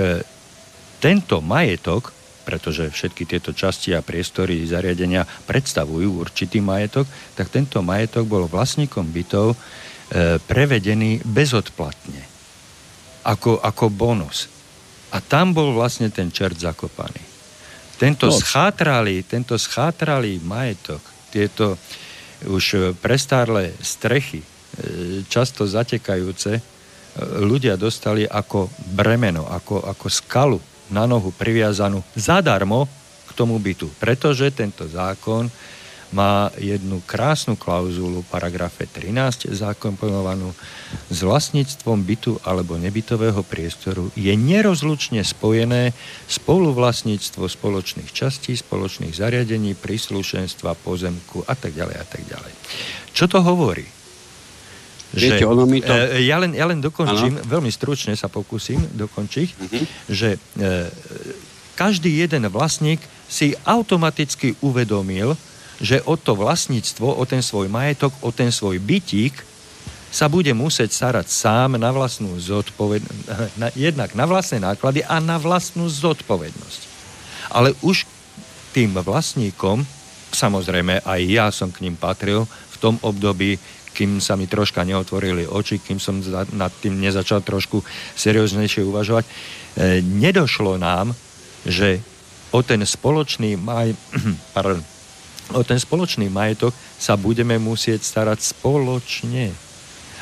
tento 0.98 1.38
majetok, 1.38 2.10
pretože 2.42 2.90
všetky 2.90 3.24
tieto 3.24 3.54
časti 3.54 3.94
a 3.94 4.04
priestory 4.04 4.66
zariadenia 4.66 5.24
predstavujú 5.46 6.20
určitý 6.20 6.58
majetok, 6.58 7.06
tak 7.38 7.48
tento 7.48 7.80
majetok 7.80 8.26
bol 8.26 8.44
vlastníkom 8.50 9.08
bytov 9.08 9.54
prevedený 10.44 11.24
bezodplatne, 11.24 12.20
ako, 13.24 13.64
ako 13.64 13.88
bonus. 13.88 14.52
A 15.12 15.20
tam 15.20 15.56
bol 15.56 15.72
vlastne 15.72 16.12
ten 16.12 16.28
čert 16.28 16.56
zakopaný. 16.60 17.20
Tento 18.00 18.28
no. 18.28 18.34
schátralý, 18.34 19.22
tento 19.22 19.54
schátralý 19.54 20.40
majetok, 20.42 21.00
tieto 21.30 21.76
už 22.48 22.98
prestárle 22.98 23.70
strechy, 23.78 24.42
e, 24.42 24.46
často 25.30 25.62
zatekajúce, 25.62 26.58
e, 26.58 26.62
ľudia 27.44 27.78
dostali 27.78 28.26
ako 28.26 28.66
bremeno, 28.98 29.46
ako, 29.46 29.86
ako 29.86 30.06
skalu 30.10 30.58
na 30.92 31.08
nohu 31.08 31.32
priviazanú 31.32 32.04
zadarmo 32.12 32.86
k 33.26 33.30
tomu 33.32 33.56
bytu. 33.56 33.88
Pretože 33.96 34.52
tento 34.52 34.84
zákon 34.84 35.48
má 36.12 36.52
jednu 36.60 37.00
krásnu 37.08 37.56
klauzulu 37.56 38.20
v 38.20 38.28
paragrafe 38.28 38.84
13 38.84 39.48
zakomponovanú 39.48 40.52
s 41.08 41.24
vlastníctvom 41.24 42.04
bytu 42.04 42.36
alebo 42.44 42.76
nebytového 42.76 43.40
priestoru 43.40 44.12
je 44.12 44.36
nerozlučne 44.36 45.24
spojené 45.24 45.96
spoluvlastníctvo 46.28 47.48
spoločných 47.48 48.12
častí, 48.12 48.52
spoločných 48.52 49.16
zariadení, 49.16 49.72
príslušenstva, 49.72 50.76
pozemku 50.84 51.48
a 51.48 51.56
tak 51.56 51.72
ďalej 51.72 51.96
a 51.96 52.04
tak 52.04 52.22
ďalej. 52.28 52.52
Čo 53.16 53.32
to 53.32 53.40
hovorí? 53.40 54.01
Viete, 55.12 55.44
že, 55.44 55.48
ono 55.48 55.68
mi 55.68 55.84
to... 55.84 55.92
E, 55.92 56.24
ja, 56.24 56.40
len, 56.40 56.56
ja 56.56 56.64
len 56.64 56.80
dokončím, 56.80 57.36
ano. 57.36 57.44
veľmi 57.44 57.68
stručne 57.68 58.16
sa 58.16 58.32
pokúsim 58.32 58.80
dokončiť, 58.96 59.48
uh-huh. 59.52 59.82
že 60.08 60.36
e, 60.36 60.38
každý 61.76 62.24
jeden 62.24 62.48
vlastník 62.48 63.00
si 63.28 63.52
automaticky 63.68 64.56
uvedomil, 64.64 65.36
že 65.80 66.00
o 66.08 66.16
to 66.16 66.32
vlastníctvo, 66.36 67.18
o 67.18 67.24
ten 67.28 67.44
svoj 67.44 67.68
majetok, 67.68 68.12
o 68.24 68.32
ten 68.32 68.48
svoj 68.48 68.80
bytík 68.80 69.34
sa 70.12 70.28
bude 70.28 70.52
musieť 70.52 70.92
starať 70.92 71.26
sám 71.32 71.80
na 71.80 71.88
vlastnú 71.88 72.36
zodpovednosť, 72.36 73.24
na, 73.60 73.68
jednak 73.72 74.12
na 74.12 74.24
vlastné 74.28 74.60
náklady 74.60 75.00
a 75.08 75.20
na 75.20 75.40
vlastnú 75.40 75.88
zodpovednosť. 75.88 76.80
Ale 77.52 77.72
už 77.80 78.04
tým 78.72 78.96
vlastníkom, 78.96 79.84
samozrejme 80.32 81.04
aj 81.04 81.20
ja 81.28 81.48
som 81.52 81.68
k 81.68 81.84
ním 81.84 81.96
patril 81.96 82.44
v 82.48 82.76
tom 82.80 82.96
období, 83.00 83.60
kým 83.92 84.18
sa 84.18 84.34
mi 84.34 84.48
troška 84.48 84.82
neotvorili 84.82 85.44
oči, 85.44 85.78
kým 85.78 86.00
som 86.00 86.18
nad 86.56 86.72
tým 86.80 86.96
nezačal 86.98 87.44
trošku 87.44 87.84
serióznejšie 88.16 88.82
uvažovať, 88.88 89.24
e, 89.28 89.30
nedošlo 90.00 90.80
nám, 90.80 91.12
že 91.68 92.00
o 92.52 92.60
ten 92.64 92.80
spoločný 92.84 93.56
maj, 93.60 93.92
pardon, 94.56 94.80
o 95.52 95.62
ten 95.62 95.76
spoločný 95.76 96.32
majetok 96.32 96.72
sa 96.96 97.14
budeme 97.20 97.60
musieť 97.60 98.00
starať 98.00 98.56
spoločne. 98.56 99.52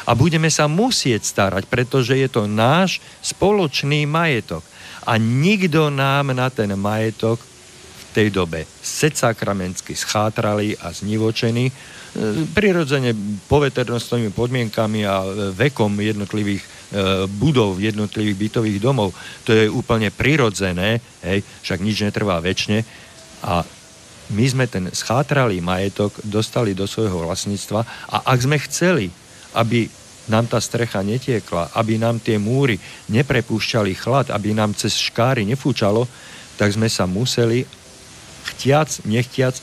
A 0.08 0.16
budeme 0.16 0.48
sa 0.50 0.66
musieť 0.66 1.22
starať, 1.22 1.68
pretože 1.70 2.16
je 2.16 2.26
to 2.26 2.50
náš 2.50 2.98
spoločný 3.22 4.08
majetok. 4.08 4.64
A 5.06 5.20
nikto 5.20 5.92
nám 5.92 6.34
na 6.34 6.50
ten 6.50 6.72
majetok 6.74 7.38
v 7.38 8.02
tej 8.10 8.28
dobe 8.34 8.66
secakramensky 8.82 9.94
schátrali 9.94 10.74
a 10.80 10.90
znivočení, 10.90 11.70
e, 11.70 11.74
prirodzene 12.54 13.14
poveternostnými 13.46 14.34
podmienkami 14.34 15.06
a 15.06 15.22
vekom 15.54 15.94
jednotlivých 15.94 16.62
e, 16.62 16.68
budov, 17.30 17.78
jednotlivých 17.78 18.36
bytových 18.36 18.78
domov. 18.82 19.14
To 19.46 19.54
je 19.54 19.70
úplne 19.70 20.10
prirodzené, 20.10 20.98
hej, 21.22 21.46
však 21.62 21.78
nič 21.78 22.02
netrvá 22.02 22.42
väčšine. 22.42 22.82
A 23.46 23.62
my 24.30 24.44
sme 24.46 24.66
ten 24.66 24.90
schátralý 24.90 25.62
majetok 25.62 26.18
dostali 26.26 26.74
do 26.74 26.86
svojho 26.86 27.26
vlastníctva 27.26 27.80
a 28.10 28.16
ak 28.26 28.38
sme 28.42 28.58
chceli, 28.66 29.10
aby 29.54 29.86
nám 30.30 30.46
tá 30.46 30.62
strecha 30.62 31.02
netiekla, 31.02 31.74
aby 31.74 31.98
nám 31.98 32.22
tie 32.22 32.38
múry 32.38 32.78
neprepúšťali 33.10 33.92
chlad, 33.98 34.30
aby 34.30 34.54
nám 34.54 34.74
cez 34.78 34.94
škáry 34.98 35.42
nefúčalo, 35.42 36.06
tak 36.54 36.70
sme 36.74 36.86
sa 36.86 37.06
museli 37.10 37.66
chtiac, 38.54 39.02
nechtiac 39.06 39.58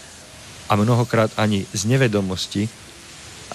a 0.67 0.75
mnohokrát 0.75 1.31
ani 1.39 1.63
z 1.71 1.87
nevedomosti, 1.87 2.67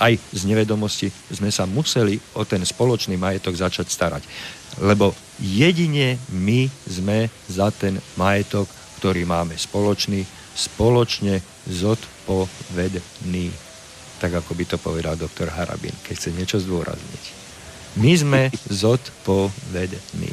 aj 0.01 0.17
z 0.33 0.43
nevedomosti 0.49 1.13
sme 1.29 1.53
sa 1.53 1.69
museli 1.69 2.17
o 2.33 2.49
ten 2.49 2.65
spoločný 2.65 3.21
majetok 3.21 3.55
začať 3.55 3.87
starať. 3.93 4.23
Lebo 4.81 5.13
jedine 5.37 6.17
my 6.33 6.65
sme 6.89 7.29
za 7.49 7.69
ten 7.69 8.01
majetok, 8.17 8.65
ktorý 8.99 9.29
máme 9.29 9.53
spoločný, 9.61 10.25
spoločne 10.57 11.45
zodpovední. 11.69 13.53
Tak 14.17 14.41
ako 14.41 14.53
by 14.57 14.65
to 14.65 14.77
povedal 14.81 15.13
doktor 15.19 15.53
Harabin, 15.53 15.93
keď 16.07 16.15
chce 16.17 16.31
niečo 16.33 16.57
zdôrazniť. 16.63 17.25
My 18.01 18.13
sme 18.17 18.43
zodpovední. 18.85 20.33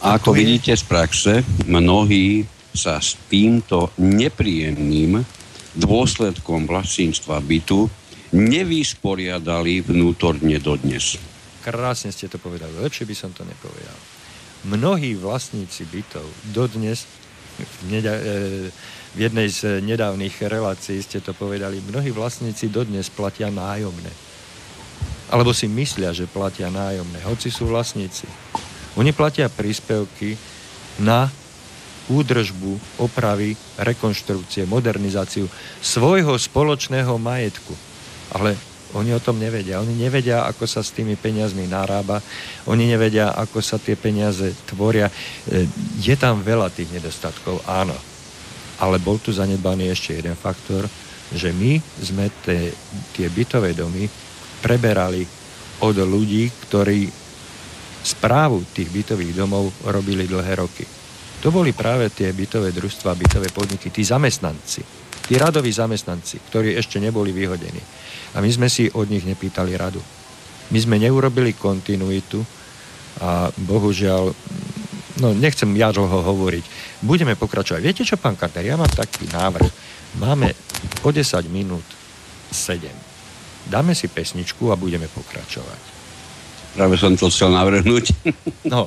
A 0.00 0.16
ako 0.16 0.32
vidíte 0.32 0.72
z 0.76 0.84
praxe, 0.84 1.32
mnohí 1.68 2.48
sa 2.74 3.02
s 3.02 3.18
týmto 3.26 3.90
nepríjemným 3.98 5.22
dôsledkom 5.74 6.66
vlastníctva 6.66 7.42
bytu 7.42 7.86
nevysporiadali 8.30 9.82
vnútorne 9.82 10.58
dodnes. 10.62 11.18
Krásne 11.60 12.14
ste 12.14 12.30
to 12.30 12.38
povedali, 12.38 12.72
lepšie 12.78 13.04
by 13.06 13.14
som 13.14 13.30
to 13.34 13.42
nepovedal. 13.42 13.98
Mnohí 14.70 15.18
vlastníci 15.18 15.88
bytov 15.88 16.24
dodnes, 16.52 17.04
e, 17.90 18.70
v 19.10 19.18
jednej 19.18 19.48
z 19.50 19.82
nedávnych 19.82 20.38
relácií 20.46 21.02
ste 21.02 21.18
to 21.18 21.34
povedali, 21.34 21.82
mnohí 21.82 22.14
vlastníci 22.14 22.70
dodnes 22.70 23.10
platia 23.10 23.50
nájomné. 23.50 24.12
Alebo 25.30 25.54
si 25.54 25.66
myslia, 25.66 26.14
že 26.14 26.30
platia 26.30 26.70
nájomné, 26.70 27.22
hoci 27.26 27.50
sú 27.50 27.66
vlastníci. 27.66 28.26
Oni 28.98 29.14
platia 29.14 29.46
príspevky 29.46 30.34
na 31.02 31.30
údržbu, 32.10 32.98
opravy, 32.98 33.54
rekonštrukcie, 33.78 34.66
modernizáciu 34.66 35.46
svojho 35.78 36.34
spoločného 36.34 37.14
majetku. 37.16 37.72
Ale 38.34 38.58
oni 38.90 39.14
o 39.14 39.22
tom 39.22 39.38
nevedia. 39.38 39.78
Oni 39.78 39.94
nevedia, 39.94 40.42
ako 40.50 40.66
sa 40.66 40.82
s 40.82 40.90
tými 40.90 41.14
peniazmi 41.14 41.70
narába. 41.70 42.18
Oni 42.66 42.90
nevedia, 42.90 43.30
ako 43.38 43.62
sa 43.62 43.78
tie 43.78 43.94
peniaze 43.94 44.50
tvoria. 44.66 45.06
E, 45.06 45.14
je 46.02 46.14
tam 46.18 46.42
veľa 46.42 46.74
tých 46.74 46.90
nedostatkov, 46.90 47.62
áno. 47.70 47.94
Ale 48.82 48.98
bol 48.98 49.22
tu 49.22 49.30
zanedbaný 49.30 49.94
ešte 49.94 50.18
jeden 50.18 50.34
faktor, 50.34 50.90
že 51.30 51.54
my 51.54 51.78
sme 52.02 52.26
tie, 52.42 52.74
tie 53.14 53.30
bytové 53.30 53.78
domy 53.78 54.10
preberali 54.58 55.22
od 55.86 55.94
ľudí, 55.94 56.50
ktorí 56.66 57.06
správu 58.02 58.66
tých 58.74 58.90
bytových 58.90 59.36
domov 59.38 59.70
robili 59.86 60.26
dlhé 60.26 60.58
roky. 60.58 60.99
To 61.40 61.48
boli 61.48 61.72
práve 61.72 62.12
tie 62.12 62.28
bytové 62.36 62.68
družstva, 62.68 63.16
bytové 63.16 63.48
podniky, 63.48 63.88
tí 63.88 64.04
zamestnanci, 64.04 64.84
tí 65.24 65.34
radoví 65.40 65.72
zamestnanci, 65.72 66.52
ktorí 66.52 66.76
ešte 66.76 67.00
neboli 67.00 67.32
vyhodení. 67.32 67.80
A 68.36 68.44
my 68.44 68.50
sme 68.52 68.68
si 68.68 68.92
od 68.92 69.08
nich 69.08 69.24
nepýtali 69.24 69.72
radu. 69.72 70.04
My 70.70 70.78
sme 70.78 71.00
neurobili 71.00 71.56
kontinuitu 71.56 72.44
a 73.24 73.48
bohužiaľ, 73.56 74.30
no 75.24 75.28
nechcem 75.32 75.72
ja 75.80 75.88
dlho 75.90 76.20
hovoriť, 76.22 76.64
budeme 77.02 77.34
pokračovať. 77.34 77.80
Viete 77.80 78.04
čo, 78.04 78.20
pán 78.20 78.36
Karter, 78.36 78.68
ja 78.68 78.76
mám 78.76 78.92
taký 78.92 79.24
návrh. 79.32 79.72
Máme 80.20 80.52
o 81.02 81.08
10 81.08 81.24
minút 81.48 81.86
7. 82.52 82.84
Dáme 83.66 83.96
si 83.96 84.12
pesničku 84.12 84.68
a 84.68 84.76
budeme 84.76 85.08
pokračovať. 85.08 85.80
Práve 86.76 86.94
som 87.00 87.16
to 87.16 87.32
chcel 87.32 87.50
navrhnúť. 87.50 88.14
No, 88.68 88.86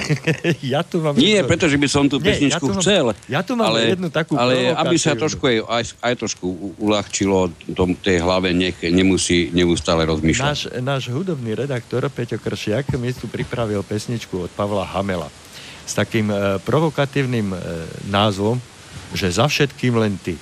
ja 0.72 0.80
tu 0.82 1.04
mám... 1.04 1.14
Nie, 1.16 1.44
jednu... 1.44 1.48
pretože 1.52 1.76
by 1.76 1.88
som 1.88 2.04
tú 2.08 2.16
pesničku 2.16 2.64
ja 2.64 2.72
mám, 2.72 2.80
chcel. 2.80 3.06
Ja 3.28 3.40
tu 3.44 3.52
mám 3.54 3.72
ale, 3.72 3.92
jednu 3.92 4.08
takú 4.08 4.34
Ale 4.34 4.72
aby 4.72 4.96
sa 4.96 5.12
trošku 5.12 5.44
aj, 5.44 5.58
aj, 5.68 5.84
aj 6.00 6.14
trošku 6.16 6.46
uľahčilo 6.80 7.52
tom, 7.76 7.92
tej 7.96 8.24
hlave, 8.24 8.56
nech 8.56 8.80
nemusí 8.80 9.52
neustále 9.52 10.08
rozmýšľať. 10.08 10.48
Náš, 10.48 10.62
náš 10.80 11.02
hudobný 11.12 11.52
redaktor 11.52 12.04
Peťo 12.08 12.40
Kršiak 12.40 12.96
mi 12.96 13.12
tu 13.12 13.28
pripravil 13.28 13.84
pesničku 13.84 14.48
od 14.48 14.50
Pavla 14.52 14.88
Hamela 14.88 15.28
s 15.82 15.92
takým 15.98 16.30
e, 16.30 16.56
provokatívnym 16.62 17.52
e, 17.52 17.56
názvom, 18.08 18.56
že 19.12 19.28
za 19.28 19.50
všetkým 19.50 19.98
len 19.98 20.16
ty. 20.16 20.38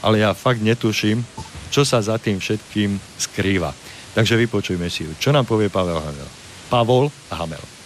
Ale 0.00 0.22
ja 0.22 0.30
fakt 0.32 0.62
netuším, 0.62 1.20
čo 1.68 1.82
sa 1.82 1.98
za 1.98 2.16
tým 2.16 2.38
všetkým 2.38 2.96
skrýva. 3.18 3.74
Takže 4.14 4.38
vypočujme 4.38 4.86
si 4.88 5.04
ju. 5.04 5.12
Čo 5.18 5.34
nám 5.34 5.44
povie 5.44 5.68
Pavel 5.68 5.98
Hamel? 5.98 6.28
Pavol 6.70 7.10
Hamel. 7.34 7.77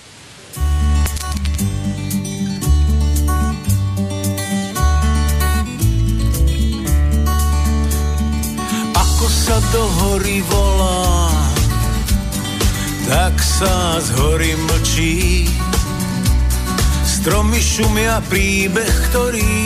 Sa 9.52 9.60
do 9.68 9.84
hory 9.84 10.40
volá, 10.48 11.28
tak 13.04 13.36
sa 13.36 14.00
z 14.00 14.08
hory 14.16 14.56
mlčí. 14.56 15.44
Stromy 17.04 17.60
šumia 17.60 18.24
príbeh, 18.32 18.96
ktorý 19.12 19.60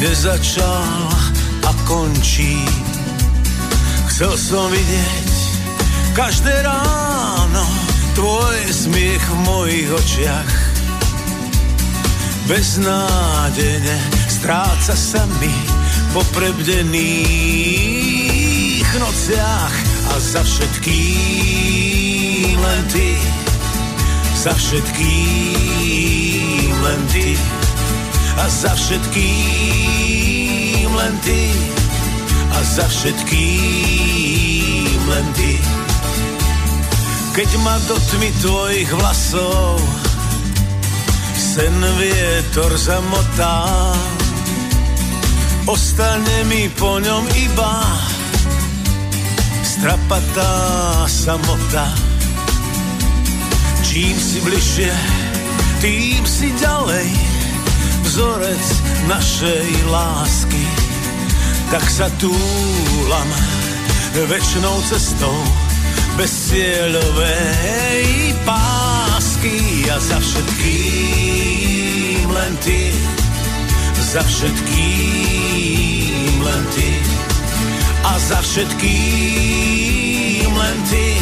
nezačal 0.00 1.04
a 1.68 1.70
končí. 1.84 2.64
Chcel 4.08 4.40
som 4.40 4.72
vidieť 4.72 5.28
každé 6.16 6.64
ráno 6.64 7.66
tvoj 8.16 8.56
smiech 8.72 9.20
v 9.20 9.36
mojich 9.44 9.88
očiach. 9.92 10.52
Beznádene 12.48 14.00
stráca 14.32 14.96
sa 14.96 15.28
mi 15.44 15.77
poprebdených 16.18 18.82
nociach 18.98 19.74
a 20.10 20.18
za 20.18 20.42
všetkým 20.42 22.58
len 22.58 22.82
ty, 22.90 23.14
za 24.34 24.50
všetkým 24.50 26.74
len 26.82 26.98
ty. 27.14 27.38
A 28.38 28.46
za 28.46 28.70
všetkým 28.74 29.26
len 30.94 31.14
ty. 31.26 31.50
A 32.54 32.62
za 32.62 32.86
všetkým 32.86 35.00
len 35.10 35.26
ty. 35.38 35.58
Keď 37.34 37.50
ma 37.62 37.78
do 37.86 37.94
tmy 37.94 38.30
tvojich 38.42 38.90
vlasov 38.94 39.80
sen 41.34 41.74
vietor 41.98 42.78
zamotá, 42.78 43.94
Ostane 45.68 46.48
mi 46.48 46.64
po 46.80 46.96
ňom 46.96 47.28
iba 47.44 47.84
strapatá 49.60 51.04
samota. 51.04 51.92
Čím 53.84 54.16
si 54.16 54.40
bližšie, 54.40 54.88
tým 55.84 56.24
si 56.24 56.56
ďalej 56.56 57.12
vzorec 58.00 58.64
našej 59.12 59.68
lásky. 59.92 60.64
Tak 61.68 61.84
sa 61.84 62.08
túlam 62.16 63.28
väčšnou 64.24 64.72
cestou 64.88 65.36
bez 66.16 66.32
cieľovej 66.48 68.32
pásky 68.48 69.84
a 69.92 70.00
za 70.00 70.16
všetkým 70.16 70.64
len 72.32 72.56
ty, 72.64 72.88
za 74.08 74.24
všetkým 74.24 74.80
len 76.40 76.64
ty. 76.72 76.88
A 78.08 78.16
za 78.16 78.40
všetkým 78.40 80.48
len 80.48 80.78
ty. 80.88 81.12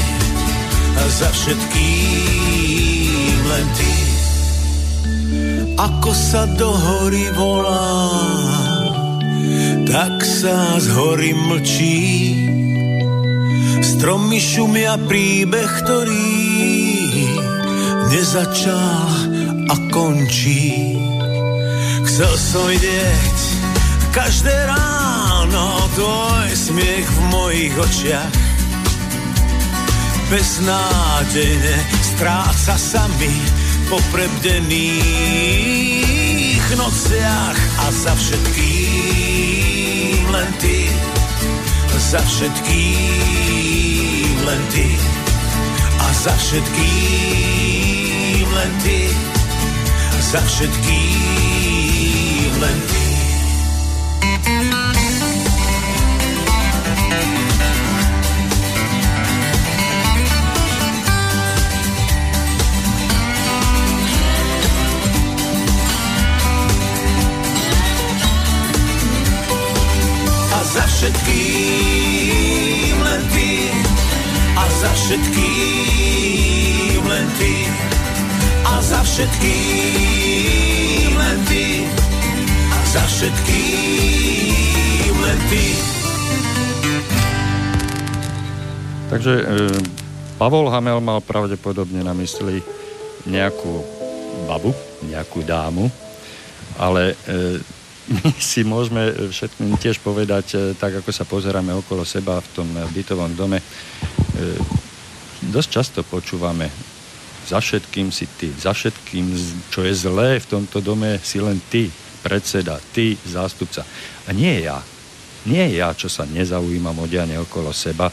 A 0.95 1.03
za 1.11 1.27
všetkým 1.35 3.43
len 3.51 3.67
ty. 3.75 3.95
Ako 5.77 6.15
sa 6.15 6.47
do 6.55 6.71
hory 6.71 7.27
volá 7.35 8.07
tak 9.87 10.19
sa 10.21 10.77
z 10.83 10.93
hory 10.93 11.33
mlčí. 11.33 12.03
Stromy 13.81 14.37
šumia 14.37 15.01
príbeh, 15.09 15.71
ktorý 15.81 16.37
nezačal 18.11 19.09
a 19.71 19.75
končí. 19.89 20.96
Chcel 22.17 22.33
som 22.41 22.65
vidieť 22.73 23.61
každé 24.09 24.49
ráno 24.49 25.85
tvoj 26.01 26.49
smiech 26.49 27.05
v 27.05 27.21
mojich 27.29 27.77
očiach. 27.77 28.33
Beznádejne 30.33 31.77
stráca 32.01 32.73
sa 32.81 33.05
mi 33.21 33.29
po 33.93 34.01
prebdených 34.17 34.97
nociach 36.73 37.61
a 37.85 37.87
za 37.93 38.17
všetkým 38.17 39.53
len 40.33 40.49
ty. 40.57 40.89
Za 42.01 42.25
všetkým 42.25 43.61
len 44.41 44.63
ty. 44.73 44.89
A 46.01 46.09
za 46.17 46.33
všetkým 46.33 46.81
len 48.57 48.73
ty. 48.81 49.13
Za 50.17 50.41
všetkým 50.41 51.86
len 52.61 52.79
ty. 52.89 53.05
A 70.53 70.65
za 70.65 70.85
všetkým 70.87 71.37
len 73.05 73.23
ty, 73.33 73.69
a 74.57 74.65
za 74.81 74.93
všetkým 74.97 76.17
len 77.05 77.29
ty, 77.39 77.55
a 78.65 78.81
za 78.81 79.03
všetkým 79.05 80.76
za 82.97 83.05
všetkým 83.13 83.77
len 85.21 85.39
ty. 85.53 85.65
Takže 89.13 89.33
e, 89.37 89.45
Pavol 90.41 90.73
Hamel 90.73 91.05
mal 91.05 91.21
pravdepodobne 91.21 92.01
na 92.01 92.17
mysli 92.17 92.65
nejakú 93.29 93.85
babu, 94.49 94.73
nejakú 95.13 95.45
dámu, 95.45 95.93
ale 96.81 97.13
e, 97.29 97.61
my 98.17 98.33
si 98.41 98.65
môžeme 98.65 99.13
všetkým 99.29 99.77
tiež 99.77 100.01
povedať, 100.01 100.57
e, 100.57 100.73
tak 100.73 100.97
ako 101.05 101.13
sa 101.13 101.29
pozeráme 101.29 101.77
okolo 101.77 102.01
seba 102.01 102.41
v 102.41 102.49
tom 102.57 102.69
bytovom 102.97 103.37
dome, 103.37 103.61
e, 103.61 103.65
dosť 105.53 105.69
často 105.69 106.01
počúvame 106.01 106.73
za 107.45 107.61
všetkým 107.61 108.09
si 108.09 108.25
ty, 108.41 108.49
za 108.57 108.73
všetkým, 108.73 109.37
čo 109.69 109.85
je 109.85 109.93
zlé 109.93 110.41
v 110.41 110.49
tomto 110.49 110.81
dome, 110.81 111.21
si 111.21 111.45
len 111.45 111.61
ty, 111.69 111.93
predseda, 112.27 112.83
ty, 112.91 113.15
zástupca. 113.23 113.87
A 114.27 114.35
nie 114.35 114.67
ja. 114.67 114.83
Nie 115.47 115.71
ja, 115.71 115.95
čo 115.95 116.11
sa 116.11 116.27
nezaujímam 116.27 116.99
o 116.99 117.07
diane 117.07 117.39
okolo 117.39 117.71
seba. 117.71 118.11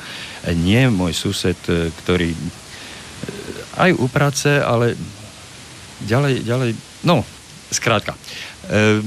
Nie 0.54 0.86
môj 0.94 1.18
sused, 1.18 1.58
e, 1.66 1.90
ktorý 1.90 2.30
aj 3.82 3.90
u 3.98 4.06
práce, 4.06 4.54
ale 4.62 4.94
ďalej, 6.06 6.46
ďalej, 6.46 6.70
no, 7.10 7.26
skrátka. 7.74 8.14
E, 8.14 9.02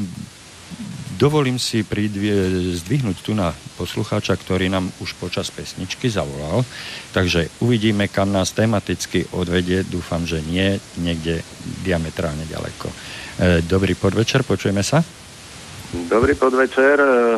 dovolím 1.15 1.57
si 1.57 1.87
pridvie, 1.87 2.75
zdvihnúť 2.83 3.19
tu 3.23 3.33
na 3.39 3.55
poslucháča, 3.79 4.37
ktorý 4.37 4.69
nám 4.69 4.91
už 4.99 5.17
počas 5.17 5.49
pesničky 5.55 6.11
zavolal. 6.11 6.67
Takže 7.15 7.63
uvidíme, 7.63 8.11
kam 8.11 8.35
nás 8.35 8.53
tematicky 8.53 9.25
odvedie. 9.33 9.87
Dúfam, 9.87 10.27
že 10.27 10.43
nie 10.45 10.77
niekde 11.01 11.47
diametrálne 11.87 12.45
ďaleko. 12.51 12.91
E, 13.37 13.61
dobrý 13.61 13.93
podvečer, 13.93 14.49
počujeme 14.49 14.80
sa? 14.80 15.05
Dobrý 16.09 16.32
podvečer, 16.32 16.97
e, 16.97 17.37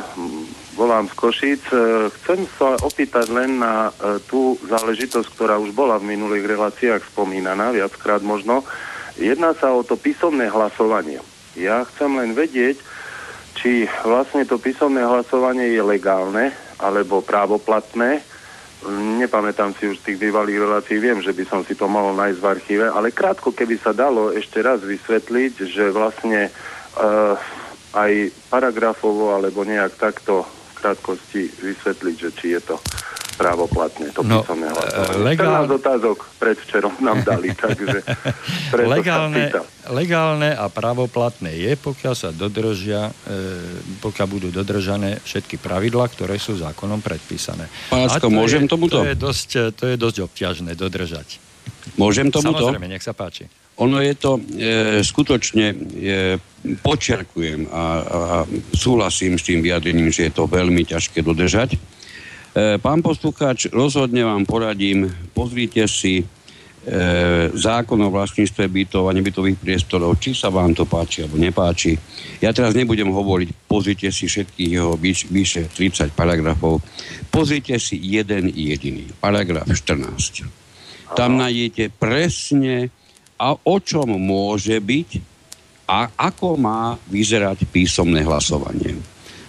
volám 0.78 1.10
z 1.10 1.14
Košic. 1.18 1.62
E, 1.74 2.06
chcem 2.14 2.46
sa 2.54 2.78
opýtať 2.86 3.26
len 3.34 3.58
na 3.58 3.90
tú 4.30 4.54
záležitosť, 4.62 5.26
ktorá 5.34 5.58
už 5.58 5.74
bola 5.74 5.98
v 5.98 6.14
minulých 6.14 6.54
reláciách 6.54 7.02
spomínaná, 7.02 7.74
viackrát 7.74 8.22
možno. 8.22 8.62
Jedná 9.18 9.58
sa 9.58 9.74
o 9.74 9.82
to 9.82 9.98
písomné 9.98 10.46
hlasovanie. 10.46 11.18
Ja 11.58 11.82
chcem 11.90 12.14
len 12.14 12.30
vedieť, 12.30 12.78
či 13.58 13.90
vlastne 14.06 14.46
to 14.46 14.62
písomné 14.62 15.02
hlasovanie 15.02 15.74
je 15.74 15.82
legálne 15.82 16.54
alebo 16.78 17.26
právoplatné. 17.26 18.22
Nepamätám 19.18 19.74
si 19.74 19.90
už 19.90 19.98
tých 20.06 20.22
bývalých 20.22 20.62
relácií, 20.62 21.02
viem, 21.02 21.18
že 21.18 21.34
by 21.34 21.44
som 21.50 21.60
si 21.66 21.74
to 21.74 21.90
mohol 21.90 22.14
nájsť 22.14 22.38
v 22.38 22.46
archíve, 22.46 22.86
ale 22.86 23.10
krátko, 23.10 23.50
keby 23.50 23.74
sa 23.74 23.90
dalo 23.90 24.30
ešte 24.30 24.62
raz 24.62 24.78
vysvetliť, 24.86 25.52
že 25.66 25.90
vlastne 25.90 26.46
uh, 26.46 27.34
aj 27.98 28.30
paragrafovo 28.46 29.34
alebo 29.34 29.66
nejak 29.66 29.98
takto 29.98 30.46
v 30.46 30.70
krátkosti 30.78 31.42
vysvetliť, 31.58 32.16
že 32.22 32.30
či 32.38 32.46
je 32.54 32.60
to 32.62 32.78
právoplatné, 33.38 34.10
to 34.10 34.26
no, 34.26 34.42
písomné 34.42 34.66
hlasovanie. 34.66 35.22
Legál... 35.22 35.70
14 35.70 35.78
otázok 35.78 36.18
predvčerom 36.42 36.94
nám 36.98 37.22
dali, 37.22 37.54
takže 37.62 38.02
legálne, 38.82 39.54
legálne 39.86 40.50
a 40.58 40.66
právoplatné 40.66 41.54
je, 41.54 41.72
pokiaľ 41.78 42.14
sa 42.18 42.34
dodržia, 42.34 43.14
e, 43.30 44.02
pokiaľ 44.02 44.26
budú 44.26 44.48
dodržané 44.50 45.22
všetky 45.22 45.62
pravidlá, 45.62 46.10
ktoré 46.10 46.34
sú 46.42 46.58
zákonom 46.58 46.98
predpísané. 46.98 47.70
Páčko, 47.94 48.26
môžem 48.26 48.66
je, 48.66 48.74
tomuto? 48.74 48.98
To 48.98 49.06
je, 49.06 49.14
dosť, 49.14 49.50
to 49.78 49.84
je 49.86 49.96
dosť 49.96 50.18
obťažné 50.26 50.74
dodržať. 50.74 51.38
Môžem 51.94 52.34
tomuto? 52.34 52.74
Samozrejme, 52.74 52.90
nech 52.90 53.06
sa 53.06 53.14
páči. 53.14 53.46
Ono 53.78 54.02
je 54.02 54.14
to 54.18 54.42
e, 54.58 54.66
skutočne, 55.06 55.66
e, 55.70 55.76
počiarkujem 56.82 57.70
a, 57.70 57.70
a 57.70 57.82
súhlasím 58.74 59.38
s 59.38 59.46
tým 59.46 59.62
vyjadrením, 59.62 60.10
že 60.10 60.26
je 60.26 60.32
to 60.34 60.50
veľmi 60.50 60.82
ťažké 60.82 61.22
dodržať 61.22 61.78
E, 61.78 61.97
pán 62.56 63.00
poslucháč, 63.04 63.68
rozhodne 63.72 64.24
vám 64.24 64.44
poradím, 64.48 65.08
pozrite 65.36 65.84
si 65.88 66.22
e, 66.22 66.24
zákon 67.52 68.00
o 68.00 68.12
vlastníctve 68.12 68.64
bytov 68.68 69.08
a 69.08 69.16
nebytových 69.16 69.58
priestorov, 69.60 70.16
či 70.22 70.32
sa 70.32 70.48
vám 70.48 70.72
to 70.72 70.88
páči 70.88 71.24
alebo 71.24 71.36
nepáči. 71.36 71.98
Ja 72.40 72.54
teraz 72.54 72.72
nebudem 72.72 73.12
hovoriť, 73.12 73.48
pozrite 73.68 74.08
si 74.08 74.26
všetkých 74.26 74.70
jeho 74.74 74.96
vyš, 74.96 75.28
vyše 75.28 75.62
30 75.70 76.16
paragrafov. 76.16 76.80
Pozrite 77.28 77.76
si 77.76 78.00
jeden 78.00 78.48
jediný, 78.52 79.08
paragraf 79.20 79.68
14. 79.68 80.44
Tam 81.16 81.40
nájdete 81.40 81.92
presne, 81.96 82.92
a 83.38 83.54
o 83.54 83.76
čom 83.78 84.18
môže 84.18 84.74
byť 84.82 85.08
a 85.88 86.10
ako 86.10 86.58
má 86.58 86.98
vyzerať 87.08 87.64
písomné 87.70 88.26
hlasovanie. 88.26 88.98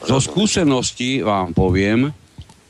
Zo 0.05 0.23
skúseností 0.23 1.19
vám 1.19 1.51
poviem, 1.51 2.07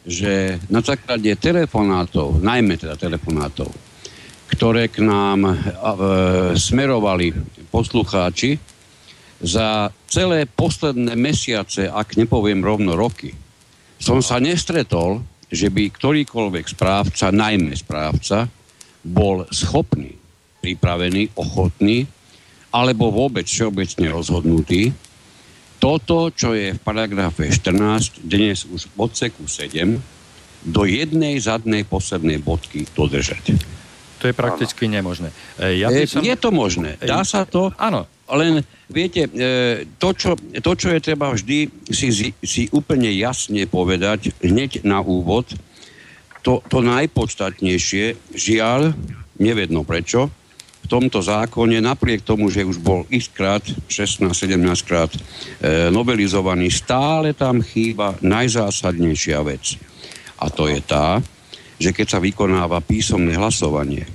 že 0.08 0.58
na 0.72 0.80
základe 0.80 1.32
telefonátov, 1.36 2.40
najmä 2.40 2.80
teda 2.80 2.96
telefonátov, 2.96 3.70
ktoré 4.50 4.90
k 4.90 5.04
nám 5.04 5.40
e, 5.46 5.54
smerovali 6.56 7.36
poslucháči, 7.70 8.58
za 9.40 9.88
celé 10.12 10.44
posledné 10.44 11.16
mesiace, 11.16 11.88
ak 11.88 12.20
nepoviem 12.20 12.60
rovno 12.60 13.00
roky, 13.00 13.32
som 13.96 14.20
sa 14.20 14.40
nestretol, 14.40 15.24
že 15.48 15.72
by 15.72 15.92
ktorýkoľvek 15.96 16.66
správca, 16.76 17.32
najmä 17.32 17.72
správca, 17.76 18.52
bol 19.00 19.48
schopný, 19.50 20.12
pripravený, 20.60 21.40
ochotný, 21.40 22.04
alebo 22.70 23.10
vôbec 23.10 23.48
všeobecne 23.48 24.12
rozhodnutý 24.12 24.92
toto, 25.80 26.30
čo 26.36 26.52
je 26.52 26.76
v 26.76 26.80
paragrafe 26.84 27.48
14, 27.48 28.20
dnes 28.28 28.68
už 28.68 28.92
v 28.92 28.96
odseku 29.00 29.48
7, 29.48 29.96
do 30.68 30.84
jednej 30.84 31.40
zadnej 31.40 31.88
poslednej 31.88 32.44
bodky 32.44 32.84
dodržať. 32.92 33.56
To 34.20 34.28
je 34.28 34.36
prakticky 34.36 34.92
ano. 34.92 35.00
nemožné. 35.00 35.30
E, 35.56 35.80
ja 35.80 35.88
by 35.88 36.04
som... 36.04 36.20
Je 36.20 36.36
to 36.36 36.52
možné. 36.52 37.00
Dá 37.00 37.24
sa 37.24 37.48
to. 37.48 37.72
Áno. 37.80 38.04
Len, 38.28 38.62
viete, 38.92 39.32
e, 39.32 39.88
to 39.96 40.12
čo, 40.12 40.36
to, 40.36 40.72
čo 40.76 40.92
je 40.92 41.00
treba 41.00 41.32
vždy 41.32 41.72
si, 41.88 42.36
si 42.36 42.64
úplne 42.76 43.08
jasne 43.16 43.64
povedať 43.64 44.36
hneď 44.44 44.84
na 44.84 45.00
úvod, 45.00 45.48
to, 46.44 46.60
to 46.68 46.84
najpodstatnejšie, 46.84 48.36
žiaľ, 48.36 48.92
nevedno 49.40 49.88
prečo, 49.88 50.28
tomto 50.90 51.22
zákone, 51.22 51.78
napriek 51.78 52.26
tomu, 52.26 52.50
že 52.50 52.66
už 52.66 52.82
bol 52.82 53.06
xkrát, 53.14 53.62
16-17 53.86 54.58
krát 54.90 55.14
e, 55.14 55.20
novelizovaný, 55.94 56.74
stále 56.74 57.38
tam 57.38 57.62
chýba 57.62 58.18
najzásadnejšia 58.26 59.40
vec. 59.46 59.78
A 60.42 60.50
to 60.50 60.66
je 60.66 60.82
tá, 60.82 61.22
že 61.78 61.94
keď 61.94 62.18
sa 62.18 62.20
vykonáva 62.20 62.82
písomné 62.82 63.38
hlasovanie, 63.38 64.10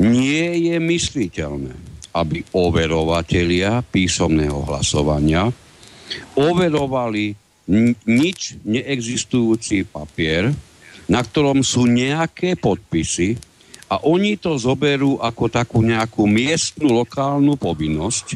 nie 0.00 0.72
je 0.72 0.76
mysliteľné, 0.80 1.76
aby 2.16 2.40
overovatelia 2.56 3.84
písomného 3.84 4.64
hlasovania 4.64 5.52
overovali 6.32 7.36
nič 8.06 8.62
neexistujúci 8.62 9.84
papier, 9.84 10.54
na 11.06 11.20
ktorom 11.22 11.62
sú 11.62 11.86
nejaké 11.86 12.58
podpisy, 12.58 13.38
a 13.86 14.02
oni 14.02 14.34
to 14.34 14.58
zoberú 14.58 15.22
ako 15.22 15.46
takú 15.46 15.78
nejakú 15.78 16.26
miestnu 16.26 16.90
lokálnu 16.90 17.54
povinnosť, 17.54 18.34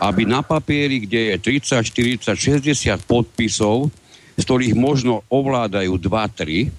aby 0.00 0.24
na 0.24 0.40
papieri, 0.40 1.04
kde 1.04 1.34
je 1.34 1.60
30, 1.60 2.24
40, 2.24 2.32
60 2.32 2.96
podpisov, 3.04 3.92
z 4.38 4.42
ktorých 4.46 4.74
možno 4.78 5.26
ovládajú 5.28 5.98
2-3, 5.98 6.70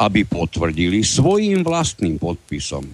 aby 0.00 0.20
potvrdili 0.26 1.06
svojim 1.06 1.62
vlastným 1.62 2.18
podpisom, 2.18 2.88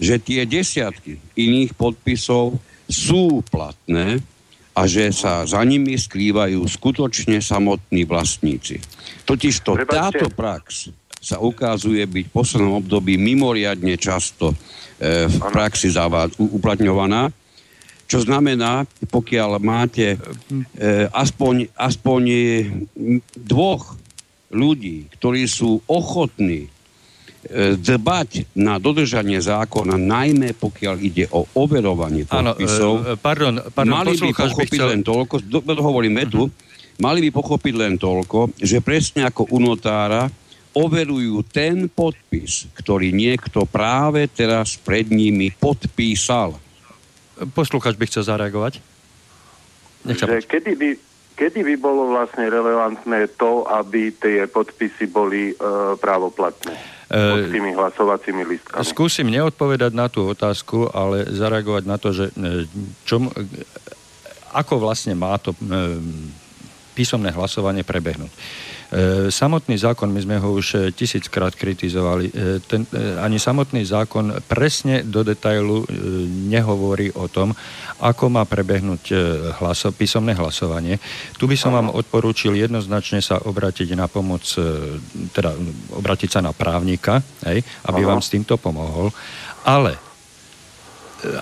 že 0.00 0.16
tie 0.16 0.48
desiatky 0.48 1.20
iných 1.36 1.76
podpisov 1.76 2.56
sú 2.88 3.44
platné 3.52 4.24
a 4.72 4.88
že 4.88 5.12
sa 5.12 5.44
za 5.44 5.60
nimi 5.66 5.98
skrývajú 5.98 6.62
skutočne 6.64 7.42
samotní 7.44 8.08
vlastníci. 8.08 8.80
Totižto 9.28 9.76
táto 9.84 10.32
prax 10.32 10.88
sa 11.20 11.36
ukazuje 11.36 12.00
byť 12.08 12.24
v 12.26 12.34
poslednom 12.34 12.80
období 12.80 13.20
mimoriadne 13.20 14.00
často 14.00 14.56
e, 14.96 15.28
v 15.28 15.36
praxi 15.52 15.92
zavád, 15.92 16.32
uplatňovaná. 16.40 17.28
Čo 18.10 18.24
znamená, 18.26 18.88
pokiaľ 19.12 19.60
máte 19.60 20.16
e, 20.16 20.18
aspoň, 21.12 21.70
aspoň 21.76 22.22
dvoch 23.36 24.00
ľudí, 24.50 25.06
ktorí 25.14 25.46
sú 25.46 25.78
ochotní 25.86 26.66
e, 26.66 26.68
dbať 27.78 28.56
na 28.58 28.82
dodržanie 28.82 29.38
zákona, 29.38 29.94
najmä 29.94 30.58
pokiaľ 30.58 30.96
ide 30.98 31.24
o 31.30 31.46
overovanie 31.54 32.26
podpisov, 32.26 32.92
ano, 33.04 33.14
e, 33.14 33.20
pardon, 33.20 33.54
pardon, 33.70 33.94
mali 33.94 34.18
by 34.18 34.30
pochopiť 34.34 34.80
chcel... 34.80 34.90
len 34.90 35.00
toľko, 35.06 35.34
do, 35.46 35.60
hovorím 35.78 36.18
uh-huh. 36.18 36.50
mali 36.98 37.22
by 37.28 37.30
pochopiť 37.30 37.74
len 37.78 37.94
toľko, 37.94 38.58
že 38.58 38.82
presne 38.82 39.30
ako 39.30 39.46
u 39.54 39.58
notára 39.62 40.26
overujú 40.76 41.42
ten 41.46 41.90
podpis, 41.90 42.70
ktorý 42.78 43.10
niekto 43.10 43.66
práve 43.66 44.30
teraz 44.30 44.78
pred 44.78 45.10
nimi 45.10 45.50
podpísal. 45.50 46.54
Posluchač 47.56 47.96
by 47.98 48.04
chcel 48.06 48.24
zareagovať? 48.26 48.78
Že 50.06 50.46
kedy 50.46 50.72
by, 50.78 50.88
kedy 51.36 51.60
by 51.66 51.74
bolo 51.76 52.14
vlastne 52.14 52.46
relevantné 52.48 53.34
to, 53.36 53.66
aby 53.68 54.14
tie 54.14 54.46
podpisy 54.46 55.10
boli 55.10 55.52
e, 55.52 55.54
právoplatné? 55.98 57.00
pod 57.10 57.42
e, 57.42 57.50
tými 57.50 57.74
hlasovacími 57.74 58.42
listkami. 58.46 58.86
Skúsim 58.86 59.26
neodpovedať 59.26 59.90
na 59.90 60.06
tú 60.06 60.30
otázku, 60.30 60.94
ale 60.94 61.26
zareagovať 61.26 61.82
na 61.82 61.98
to, 61.98 62.14
že 62.14 62.30
e, 62.30 62.70
čom, 63.02 63.26
ako 64.54 64.78
vlastne 64.78 65.18
má 65.18 65.34
to 65.42 65.50
písomné 66.94 67.34
hlasovanie 67.34 67.82
prebehnúť. 67.82 68.30
E, 68.30 68.38
samotný 69.30 69.78
zákon, 69.78 70.10
my 70.10 70.18
sme 70.18 70.36
ho 70.42 70.58
už 70.58 70.66
e, 70.74 70.78
tisíckrát 70.90 71.54
kritizovali, 71.54 72.26
e, 72.26 72.58
ten, 72.58 72.82
ani 73.22 73.38
samotný 73.38 73.86
zákon 73.86 74.42
presne 74.50 75.06
do 75.06 75.22
detailu 75.22 75.86
nehovorí 76.50 77.14
o 77.14 77.30
tom, 77.30 77.54
ako 78.02 78.26
má 78.32 78.42
prebehnúť 78.42 79.14
hlaso, 79.62 79.94
písomné 79.94 80.34
hlasovanie. 80.34 80.98
Tu 81.38 81.46
by 81.46 81.54
som 81.54 81.70
vám 81.70 81.92
odporúčil 81.94 82.58
jednoznačne 82.58 83.22
sa 83.22 83.38
obratiť 83.38 83.94
na 83.94 84.10
pomoc, 84.10 84.42
teda 85.30 85.54
obratiť 85.94 86.30
sa 86.32 86.40
na 86.42 86.50
právnika, 86.50 87.22
hej, 87.46 87.62
aby 87.86 88.00
Aha. 88.02 88.08
vám 88.10 88.20
s 88.24 88.32
týmto 88.32 88.58
pomohol. 88.58 89.14
Ale 89.62 90.00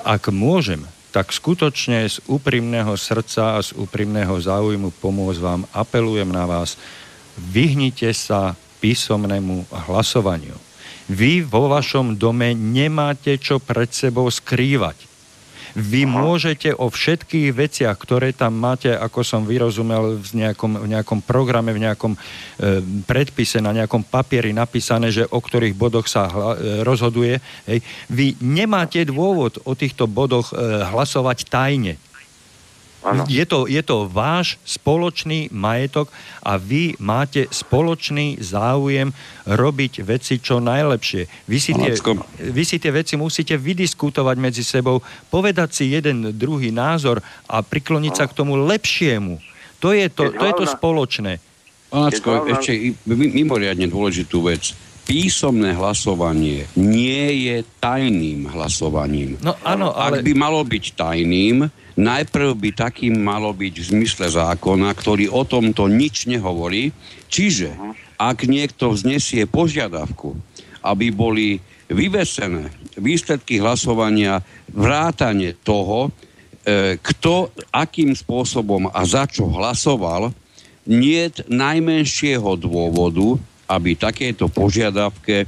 ak 0.05 0.35
môžem, 0.35 0.83
tak 1.15 1.33
skutočne 1.33 2.05
z 2.05 2.21
úprimného 2.29 2.93
srdca 2.99 3.57
a 3.57 3.65
z 3.65 3.73
úprimného 3.79 4.37
záujmu 4.37 4.93
pomôcť 5.01 5.41
vám, 5.41 5.63
apelujem 5.73 6.29
na 6.29 6.45
vás, 6.45 6.77
vyhnite 7.39 8.11
sa 8.13 8.59
písomnému 8.83 9.67
hlasovaniu. 9.89 10.55
Vy 11.09 11.41
vo 11.41 11.73
vašom 11.73 12.21
dome 12.21 12.53
nemáte 12.53 13.41
čo 13.41 13.57
pred 13.63 13.89
sebou 13.89 14.29
skrývať. 14.29 15.09
Vy 15.79 16.09
môžete 16.09 16.73
o 16.75 16.89
všetkých 16.89 17.53
veciach, 17.53 17.95
ktoré 17.95 18.33
tam 18.33 18.57
máte, 18.57 18.91
ako 18.91 19.21
som 19.21 19.43
vyrozumel, 19.45 20.17
v 20.19 20.45
nejakom, 20.45 20.81
v 20.81 20.87
nejakom 20.91 21.21
programe, 21.23 21.77
v 21.77 21.85
nejakom 21.85 22.17
e, 22.17 22.19
predpise, 23.05 23.61
na 23.61 23.77
nejakom 23.77 24.03
papieri 24.03 24.51
napísané, 24.57 25.13
že 25.13 25.29
o 25.29 25.39
ktorých 25.39 25.77
bodoch 25.77 26.09
sa 26.09 26.27
hla, 26.27 26.53
e, 26.57 26.83
rozhoduje, 26.83 27.37
hej, 27.69 27.79
vy 28.09 28.35
nemáte 28.41 29.05
dôvod 29.05 29.61
o 29.69 29.73
týchto 29.77 30.09
bodoch 30.09 30.51
e, 30.51 30.59
hlasovať 30.89 31.47
tajne. 31.47 31.95
Je 33.31 33.45
to, 33.47 33.71
je 33.71 33.79
to 33.81 34.11
váš 34.11 34.59
spoločný 34.67 35.55
majetok 35.55 36.11
a 36.43 36.59
vy 36.59 36.99
máte 36.99 37.47
spoločný 37.47 38.43
záujem 38.43 39.15
robiť 39.47 40.03
veci 40.03 40.43
čo 40.43 40.59
najlepšie. 40.59 41.47
Vy 41.47 41.59
si, 41.63 41.73
tie, 41.79 41.95
vy 42.43 42.63
si 42.67 42.77
tie 42.83 42.91
veci 42.91 43.15
musíte 43.15 43.55
vydiskutovať 43.55 44.37
medzi 44.43 44.67
sebou, 44.67 44.99
povedať 45.31 45.69
si 45.79 45.85
jeden 45.95 46.35
druhý 46.35 46.75
názor 46.75 47.23
a 47.47 47.63
prikloniť 47.63 48.13
sa 48.19 48.27
k 48.27 48.37
tomu 48.37 48.59
lepšiemu. 48.67 49.39
To 49.79 49.95
je 49.95 50.11
to, 50.11 50.35
to, 50.35 50.45
je 50.45 50.55
to 50.59 50.67
spoločné. 50.67 51.39
Pácko, 51.89 52.51
ešte 52.51 52.99
mimoriadne 53.09 53.87
dôležitú 53.87 54.45
vec 54.45 54.75
písomné 55.09 55.73
hlasovanie 55.73 56.69
nie 56.77 57.49
je 57.49 57.57
tajným 57.81 58.53
hlasovaním. 58.53 59.41
No 59.41 59.57
áno, 59.65 59.97
ale... 59.97 60.21
Ak 60.21 60.27
by 60.29 60.33
malo 60.37 60.61
byť 60.61 60.85
tajným, 61.01 61.65
najprv 61.99 62.55
by 62.55 62.71
takým 62.73 63.19
malo 63.19 63.51
byť 63.51 63.75
v 63.75 63.89
zmysle 63.91 64.31
zákona, 64.31 64.95
ktorý 64.95 65.27
o 65.35 65.43
tomto 65.43 65.91
nič 65.91 66.31
nehovorí. 66.31 66.95
Čiže 67.27 67.75
ak 68.15 68.47
niekto 68.47 68.95
vznesie 68.95 69.51
požiadavku, 69.51 70.39
aby 70.87 71.11
boli 71.11 71.59
vyvesené 71.91 72.71
výsledky 72.95 73.59
hlasovania 73.59 74.39
vrátane 74.71 75.59
toho, 75.59 76.09
e, 76.63 76.97
kto 77.03 77.51
akým 77.75 78.15
spôsobom 78.15 78.87
a 78.95 79.01
za 79.03 79.27
čo 79.27 79.51
hlasoval, 79.51 80.31
nie 80.89 81.29
najmenšieho 81.51 82.57
dôvodu, 82.57 83.37
aby 83.69 83.93
takéto 83.99 84.49
požiadavke 84.49 85.45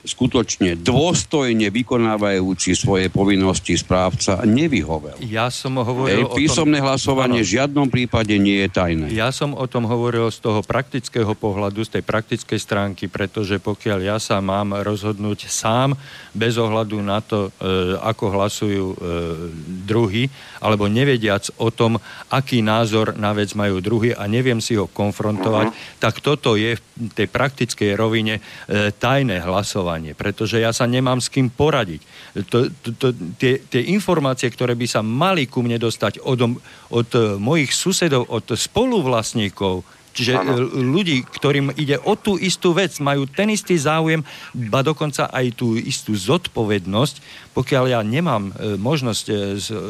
skutočne 0.00 0.80
dôstojne 0.80 1.68
vykonávajúci 1.68 2.72
svoje 2.72 3.12
povinnosti 3.12 3.76
správca 3.76 4.40
nevyhovel. 4.48 5.20
Ja 5.28 5.52
som 5.52 5.76
hovoril 5.76 6.24
Ej, 6.24 6.32
písomné 6.32 6.80
o 6.80 6.82
tom... 6.84 6.86
hlasovanie 6.88 7.44
v 7.44 7.52
žiadnom 7.60 7.92
prípade 7.92 8.32
nie 8.40 8.64
je 8.64 8.68
tajné. 8.72 9.06
Ja 9.12 9.28
som 9.28 9.52
o 9.52 9.66
tom 9.68 9.84
hovoril 9.84 10.32
z 10.32 10.40
toho 10.40 10.64
praktického 10.64 11.36
pohľadu, 11.36 11.84
z 11.84 12.00
tej 12.00 12.02
praktickej 12.08 12.56
stránky, 12.56 13.12
pretože 13.12 13.60
pokiaľ 13.60 13.98
ja 14.00 14.16
sa 14.16 14.40
mám 14.40 14.72
rozhodnúť 14.72 15.52
sám, 15.52 15.92
bez 16.32 16.56
ohľadu 16.56 16.96
na 17.04 17.20
to, 17.20 17.52
e, 17.60 18.00
ako 18.00 18.24
hlasujú 18.32 18.86
e, 18.88 18.96
druhy, 19.84 20.32
alebo 20.64 20.88
nevediac 20.88 21.52
o 21.60 21.68
tom, 21.68 22.00
aký 22.32 22.64
názor 22.64 23.12
na 23.20 23.36
vec 23.36 23.52
majú 23.52 23.84
druhy 23.84 24.16
a 24.16 24.24
neviem 24.24 24.64
si 24.64 24.80
ho 24.80 24.88
konfrontovať, 24.88 25.66
uh-huh. 25.68 25.98
tak 26.00 26.24
toto 26.24 26.56
je 26.56 26.80
v 26.80 26.82
tej 27.12 27.28
praktickej 27.28 28.00
rovine 28.00 28.40
e, 28.40 28.92
tajné 28.96 29.44
hlasovanie 29.44 29.89
hlasovanie, 29.90 30.14
pretože 30.14 30.62
ja 30.62 30.70
sa 30.70 30.86
nemám 30.86 31.18
s 31.18 31.26
kým 31.26 31.50
poradiť. 31.50 32.00
To, 32.46 32.70
to, 32.70 32.88
to, 32.94 33.06
tie, 33.38 33.58
tie 33.58 33.82
informácie, 33.90 34.46
ktoré 34.46 34.78
by 34.78 34.86
sa 34.86 35.02
mali 35.02 35.50
ku 35.50 35.66
mne 35.66 35.82
dostať 35.82 36.22
od, 36.22 36.62
od 36.94 37.08
e, 37.10 37.34
mojich 37.42 37.74
susedov, 37.74 38.30
od 38.30 38.46
spoluvlastníkov, 38.54 39.82
Čiže 40.10 40.42
ano. 40.42 40.58
E, 40.58 40.74
ľudí, 40.74 41.22
ktorým 41.22 41.70
ide 41.78 41.94
o 42.02 42.18
tú 42.18 42.34
istú 42.34 42.74
vec, 42.74 42.98
majú 42.98 43.30
ten 43.30 43.50
istý 43.50 43.78
záujem, 43.78 44.26
ba 44.54 44.82
dokonca 44.82 45.30
aj 45.30 45.54
tú 45.54 45.78
istú 45.78 46.14
zodpovednosť, 46.18 47.14
pokiaľ 47.54 47.84
ja 47.94 48.00
nemám 48.02 48.50
e, 48.50 48.74
možnosť 48.74 49.24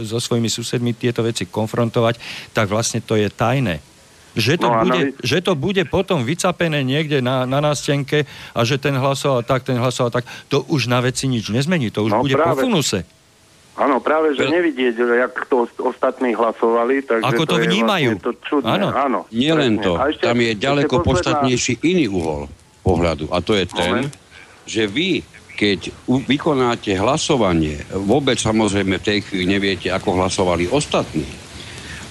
so 0.04 0.18
svojimi 0.20 0.52
susedmi 0.52 0.92
tieto 0.92 1.24
veci 1.24 1.48
konfrontovať, 1.48 2.20
tak 2.52 2.68
vlastne 2.68 3.00
to 3.00 3.16
je 3.16 3.32
tajné. 3.32 3.89
Že 4.38 4.54
to, 4.62 4.68
no, 4.70 4.74
bude, 4.86 5.00
analý... 5.10 5.26
že 5.26 5.38
to 5.42 5.52
bude 5.58 5.82
potom 5.90 6.22
vycapené 6.22 6.86
niekde 6.86 7.18
na, 7.18 7.46
na 7.46 7.58
nástenke 7.58 8.26
a 8.54 8.60
že 8.62 8.78
ten 8.78 8.94
hlasoval 8.94 9.42
tak, 9.42 9.66
ten 9.66 9.74
hlasoval 9.74 10.14
tak, 10.14 10.24
to 10.46 10.62
už 10.70 10.86
na 10.86 11.02
veci 11.02 11.26
nič 11.26 11.50
nezmení, 11.50 11.90
to 11.90 12.06
už 12.06 12.12
no, 12.14 12.22
bude 12.22 12.38
práve. 12.38 12.62
po 12.62 12.70
funuse. 12.70 13.02
Áno, 13.80 13.96
práve, 13.96 14.36
že 14.36 14.44
nevidieť, 14.44 14.92
jak 14.98 15.32
to 15.48 15.64
ostatní 15.80 16.36
hlasovali. 16.36 17.00
Takže 17.00 17.24
Ako 17.32 17.48
to, 17.48 17.56
to 17.56 17.64
vnímajú. 17.64 18.18
Vlastne 18.18 18.26
to 18.28 18.32
čudné. 18.44 18.70
Áno. 18.76 18.88
Áno. 18.92 19.18
Nie 19.32 19.56
len 19.56 19.80
to, 19.80 19.96
ešte, 19.96 20.28
tam 20.28 20.36
je 20.36 20.52
ďaleko 20.52 20.94
posledná... 21.00 21.08
podstatnejší 21.08 21.72
iný 21.88 22.06
uhol 22.12 22.42
pohľadu 22.84 23.32
a 23.32 23.40
to 23.40 23.56
je 23.56 23.64
ten, 23.70 24.04
Moment. 24.04 24.12
že 24.68 24.84
vy 24.84 25.24
keď 25.60 25.92
vykonáte 26.08 26.96
hlasovanie, 26.96 27.84
vôbec 27.92 28.40
samozrejme 28.40 28.96
v 28.96 29.04
tej 29.04 29.18
chvíli 29.20 29.44
neviete, 29.44 29.92
ako 29.92 30.16
hlasovali 30.16 30.72
ostatní, 30.72 31.28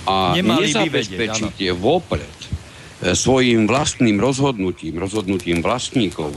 a 0.10 0.34
Nemali 0.34 0.74
nezabezpečíte 0.74 1.70
vyvedieť, 1.70 1.78
vopred 1.78 2.38
e, 2.42 2.48
svojim 3.14 3.70
vlastným 3.70 4.18
rozhodnutím, 4.18 4.98
rozhodnutím 4.98 5.62
vlastníkov, 5.62 6.34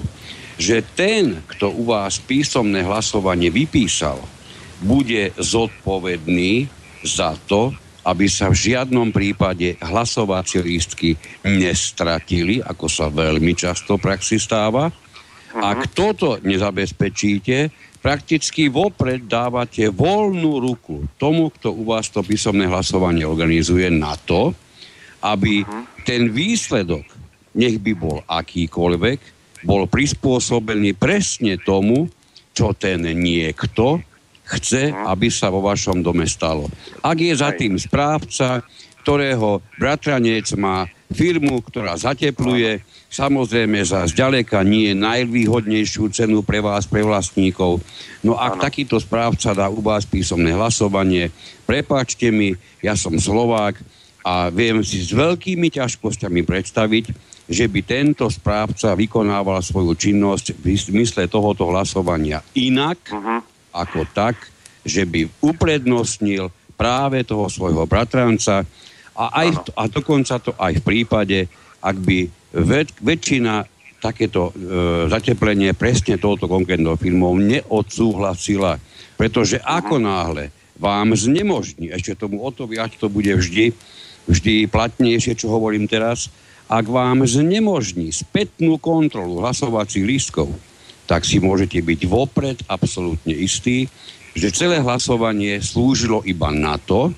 že 0.61 0.85
ten, 0.93 1.41
kto 1.49 1.73
u 1.73 1.89
vás 1.89 2.21
písomné 2.21 2.85
hlasovanie 2.85 3.49
vypísal, 3.49 4.21
bude 4.85 5.33
zodpovedný 5.41 6.69
za 7.01 7.35
to, 7.49 7.73
aby 8.03 8.27
sa 8.27 8.51
v 8.51 8.75
žiadnom 8.75 9.15
prípade 9.15 9.79
hlasovacie 9.79 10.59
lístky 10.59 11.15
nestratili, 11.47 12.59
ako 12.59 12.87
sa 12.91 13.07
veľmi 13.07 13.55
často 13.55 13.95
praxi 13.97 14.43
stáva. 14.43 14.91
Ak 15.53 15.87
mhm. 15.87 15.91
toto 15.95 16.29
nezabezpečíte, 16.43 17.71
prakticky 18.03 18.67
vopred 18.67 19.31
dávate 19.31 19.87
voľnú 19.89 20.59
ruku 20.59 21.07
tomu, 21.15 21.55
kto 21.55 21.71
u 21.71 21.87
vás 21.87 22.11
to 22.11 22.21
písomné 22.27 22.67
hlasovanie 22.67 23.23
organizuje 23.23 23.87
na 23.95 24.19
to, 24.19 24.51
aby 25.23 25.63
uh-huh. 25.63 26.03
ten 26.03 26.35
výsledok, 26.35 27.07
nech 27.55 27.79
by 27.79 27.93
bol 27.95 28.19
akýkoľvek, 28.27 29.19
bol 29.63 29.87
prispôsobený 29.87 30.99
presne 30.99 31.55
tomu, 31.63 32.11
čo 32.51 32.75
ten 32.75 33.07
niekto 33.07 34.03
chce, 34.51 34.91
uh-huh. 34.91 35.15
aby 35.15 35.31
sa 35.31 35.55
vo 35.55 35.63
vašom 35.63 36.03
dome 36.03 36.27
stalo. 36.27 36.67
Ak 37.07 37.23
je 37.23 37.31
za 37.39 37.55
tým 37.55 37.79
správca, 37.79 38.67
ktorého 39.07 39.63
bratranec 39.79 40.51
má 40.59 40.91
firmu, 41.15 41.63
ktorá 41.63 41.95
zatepluje, 41.95 42.83
samozrejme 43.13 43.85
za 43.85 44.09
zďaleka 44.09 44.65
nie 44.65 44.97
najvýhodnejšiu 44.97 46.09
cenu 46.09 46.41
pre 46.41 46.65
vás, 46.65 46.89
pre 46.89 47.05
vlastníkov. 47.05 47.85
No 48.25 48.41
ak 48.41 48.57
ano. 48.57 48.63
takýto 48.65 48.97
správca 48.97 49.53
dá 49.53 49.69
u 49.69 49.85
vás 49.85 50.09
písomné 50.09 50.57
hlasovanie, 50.57 51.29
prepáčte 51.69 52.33
mi, 52.33 52.57
ja 52.81 52.97
som 52.97 53.13
Slovák 53.21 53.77
a 54.25 54.49
viem 54.49 54.81
si 54.81 55.05
s 55.05 55.13
veľkými 55.13 55.69
ťažkosťami 55.69 56.41
predstaviť, 56.41 57.05
že 57.53 57.69
by 57.69 57.81
tento 57.85 58.25
správca 58.33 58.97
vykonával 58.97 59.61
svoju 59.61 59.93
činnosť 59.93 60.57
v 60.57 60.73
zmysle 60.73 61.29
tohoto 61.29 61.69
hlasovania 61.69 62.41
inak, 62.57 63.13
uh-huh. 63.13 63.45
ako 63.77 64.09
tak, 64.17 64.41
že 64.87 65.05
by 65.05 65.29
uprednostnil 65.43 66.49
práve 66.81 67.27
toho 67.29 67.51
svojho 67.53 67.85
bratranca 67.85 68.65
a, 69.13 69.25
aj, 69.45 69.69
a 69.77 69.83
dokonca 69.91 70.41
to 70.41 70.57
aj 70.57 70.81
v 70.81 70.87
prípade, 70.87 71.39
ak 71.83 71.97
by 72.01 72.42
väč, 72.53 72.93
väčšina 73.01 73.65
takéto 74.03 74.51
e, 74.51 74.53
zateplenie 75.07 75.73
presne 75.79 76.19
touto 76.19 76.51
konkrétnou 76.51 76.99
firmou 76.99 77.39
neodsúhlasila. 77.39 78.83
Pretože 79.15 79.63
ako 79.63 80.03
náhle 80.03 80.51
vám 80.77 81.15
znemožní, 81.15 81.95
ešte 81.95 82.19
tomu 82.19 82.43
o 82.43 82.51
to 82.51 82.67
viac 82.67 82.91
to 82.99 83.07
bude 83.07 83.31
vždy, 83.31 83.71
vždy 84.27 84.67
platnejšie, 84.67 85.39
čo 85.39 85.55
hovorím 85.55 85.87
teraz, 85.87 86.29
ak 86.67 86.89
vám 86.91 87.23
znemožní 87.23 88.11
spätnú 88.11 88.81
kontrolu 88.83 89.39
hlasovacích 89.39 90.03
lístkov, 90.03 90.51
tak 91.07 91.23
si 91.23 91.39
môžete 91.39 91.79
byť 91.79 92.01
vopred 92.09 92.59
absolútne 92.67 93.35
istí, 93.37 93.87
že 94.33 94.55
celé 94.55 94.81
hlasovanie 94.81 95.61
slúžilo 95.61 96.25
iba 96.25 96.49
na 96.49 96.81
to, 96.81 97.13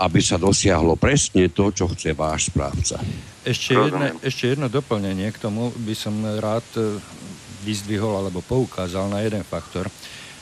aby 0.00 0.18
sa 0.18 0.40
dosiahlo 0.40 0.96
presne 0.96 1.52
to, 1.52 1.70
čo 1.70 1.86
chce 1.92 2.16
váš 2.16 2.50
správca. 2.50 2.98
Ešte, 3.40 3.72
jedne, 3.72 4.12
ešte 4.20 4.52
jedno 4.52 4.68
doplnenie 4.68 5.32
k 5.32 5.40
tomu 5.40 5.72
by 5.72 5.94
som 5.96 6.12
rád 6.20 6.66
e, 6.76 7.00
vyzdvihol 7.64 8.20
alebo 8.20 8.44
poukázal 8.44 9.08
na 9.08 9.24
jeden 9.24 9.40
faktor, 9.48 9.88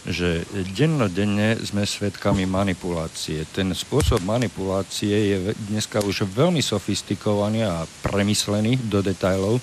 že 0.03 0.43
dennodenne 0.75 1.55
sme 1.63 1.87
svedkami 1.87 2.43
manipulácie. 2.43 3.47
Ten 3.55 3.71
spôsob 3.71 4.27
manipulácie 4.27 5.15
je 5.15 5.37
dneska 5.71 6.03
už 6.03 6.27
veľmi 6.27 6.59
sofistikovaný 6.59 7.71
a 7.71 7.87
premyslený 8.03 8.83
do 8.91 8.99
detajlov. 8.99 9.63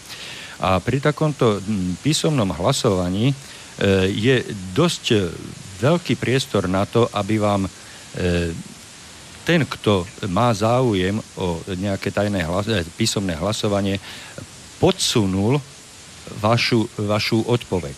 A 0.63 0.79
pri 0.79 1.03
takomto 1.03 1.59
písomnom 1.99 2.55
hlasovaní 2.55 3.31
e, 3.31 3.36
je 4.15 4.47
dosť 4.71 5.03
veľký 5.83 6.15
priestor 6.15 6.71
na 6.71 6.88
to, 6.88 7.11
aby 7.11 7.36
vám 7.36 7.67
e, 7.67 7.71
ten, 9.45 9.61
kto 9.61 10.09
má 10.25 10.49
záujem 10.57 11.21
o 11.37 11.61
nejaké 11.77 12.09
tajné 12.09 12.41
hlas- 12.41 12.67
eh, 12.67 12.81
písomné 12.97 13.37
hlasovanie, 13.37 14.01
podsunul 14.81 15.61
vašu, 16.41 16.89
vašu 16.97 17.45
odpoveď. 17.45 17.95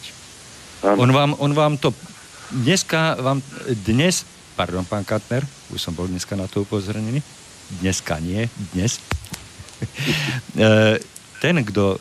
On 1.00 1.10
vám, 1.10 1.34
on 1.40 1.56
vám 1.56 1.80
to 1.80 1.96
dneska 2.52 3.18
vám 3.18 3.42
dnes, 3.88 4.28
pardon, 4.54 4.86
pán 4.86 5.08
Katner, 5.08 5.48
už 5.74 5.82
som 5.82 5.96
bol 5.96 6.06
dneska 6.06 6.36
na 6.36 6.46
to 6.46 6.68
upozornený, 6.68 7.24
dneska 7.80 8.20
nie, 8.20 8.52
dnes. 8.76 9.00
Eh, 10.58 10.98
ten, 11.38 11.62
kto 11.62 11.84
eh, 11.94 12.00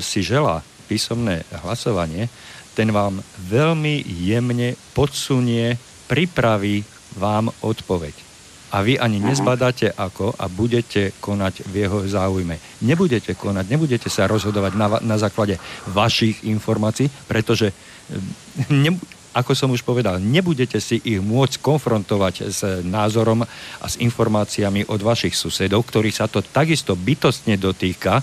si 0.00 0.24
želá 0.24 0.64
písomné 0.88 1.44
hlasovanie, 1.60 2.24
ten 2.72 2.88
vám 2.88 3.20
veľmi 3.52 4.00
jemne 4.24 4.72
podsunie, 4.96 5.76
pripraví 6.08 6.88
vám 7.20 7.52
odpoveď 7.60 8.27
a 8.68 8.84
vy 8.84 9.00
ani 9.00 9.16
nezbadáte 9.16 9.88
ako 9.96 10.36
a 10.36 10.44
budete 10.48 11.16
konať 11.20 11.64
v 11.72 11.74
jeho 11.88 11.98
záujme. 12.04 12.60
Nebudete 12.84 13.32
konať, 13.32 13.64
nebudete 13.64 14.08
sa 14.12 14.28
rozhodovať 14.28 14.72
na, 14.76 14.86
na 15.00 15.16
základe 15.16 15.56
vašich 15.88 16.44
informácií, 16.44 17.08
pretože 17.24 17.72
eh, 17.72 18.68
ne, 18.68 18.92
ako 19.32 19.52
som 19.56 19.72
už 19.72 19.84
povedal, 19.84 20.20
nebudete 20.20 20.80
si 20.84 21.00
ich 21.00 21.20
môcť 21.20 21.64
konfrontovať 21.64 22.34
s 22.48 22.60
názorom 22.84 23.44
a 23.80 23.86
s 23.86 24.00
informáciami 24.00 24.88
od 24.88 25.00
vašich 25.00 25.32
susedov, 25.32 25.88
ktorých 25.88 26.18
sa 26.18 26.26
to 26.28 26.44
takisto 26.44 26.92
bytostne 26.92 27.56
dotýka, 27.56 28.20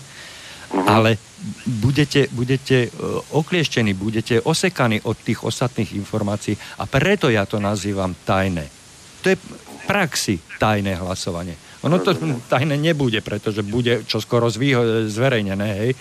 ale 0.86 1.18
budete, 1.66 2.30
budete 2.30 2.78
eh, 2.86 2.90
oklieštení, 3.34 3.98
budete 3.98 4.46
osekaní 4.46 5.02
od 5.10 5.18
tých 5.18 5.42
ostatných 5.42 5.98
informácií 5.98 6.54
a 6.78 6.86
preto 6.86 7.34
ja 7.34 7.50
to 7.50 7.58
nazývam 7.58 8.14
tajné. 8.14 8.70
To 9.26 9.34
je 9.34 9.38
praxi 9.86 10.42
tajné 10.58 10.98
hlasovanie. 10.98 11.56
Ono 11.86 12.02
to 12.02 12.18
tajné 12.50 12.82
nebude, 12.82 13.22
pretože 13.22 13.62
bude 13.62 14.02
čoskoro 14.10 14.50
zvýho- 14.50 15.06
zverejnené, 15.06 15.70
hej. 15.86 15.92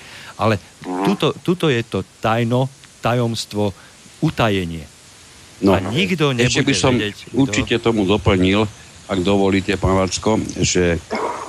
Ale 0.40 0.56
tuto, 0.80 1.36
tuto 1.36 1.68
je 1.68 1.84
to 1.84 2.00
tajno, 2.24 2.72
tajomstvo, 3.04 3.76
utajenie. 4.24 4.88
No, 5.60 5.76
a 5.76 5.84
nikto 5.84 6.32
nebude 6.32 6.48
ešte 6.48 6.64
by 6.64 6.74
som 6.74 6.96
vedieť, 6.96 7.28
kto... 7.28 7.36
určite 7.36 7.74
tomu 7.84 8.08
doplnil, 8.08 8.64
ak 9.04 9.20
dovolíte, 9.20 9.76
pán 9.76 10.00
Vacko, 10.00 10.40
že 10.64 10.96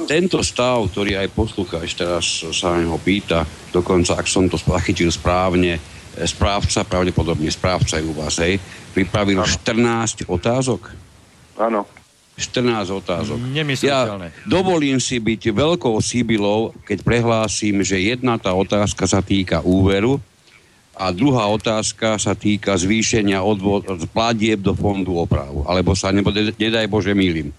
tento 0.06 0.44
stav, 0.44 0.84
ktorý 0.92 1.16
aj 1.16 1.32
poslucháč 1.32 1.96
teraz 1.96 2.44
sa 2.52 2.76
neho 2.76 3.00
pýta, 3.00 3.48
dokonca, 3.72 4.20
ak 4.20 4.28
som 4.28 4.52
to 4.52 4.60
zachytil 4.60 5.08
správne, 5.10 5.80
správca, 6.28 6.84
pravdepodobne 6.84 7.48
správca 7.48 7.98
je 8.00 8.06
u 8.06 8.12
vás, 8.12 8.36
hej, 8.44 8.60
pripravil 8.92 9.40
ano. 9.40 9.48
14 9.48 10.28
otázok. 10.28 10.92
Áno. 11.56 11.88
14 12.36 12.92
otázok. 12.92 13.40
Ja 13.80 14.20
dovolím 14.44 15.00
si 15.00 15.24
byť 15.24 15.56
veľkou 15.56 15.96
síbilou, 16.04 16.76
keď 16.84 17.00
prehlásim, 17.00 17.80
že 17.80 17.96
jedna 17.96 18.36
tá 18.36 18.52
otázka 18.52 19.08
sa 19.08 19.24
týka 19.24 19.64
úveru 19.64 20.20
a 20.96 21.16
druhá 21.16 21.48
otázka 21.48 22.20
sa 22.20 22.36
týka 22.36 22.76
zvýšenia 22.76 23.40
odvod, 23.40 23.88
platieb 24.12 24.60
do 24.60 24.76
fondu 24.76 25.16
opravu. 25.16 25.64
Alebo 25.68 25.96
sa, 25.96 26.12
nebo, 26.12 26.32
nedaj 26.32 26.88
Bože, 26.92 27.16
mýlim. 27.16 27.56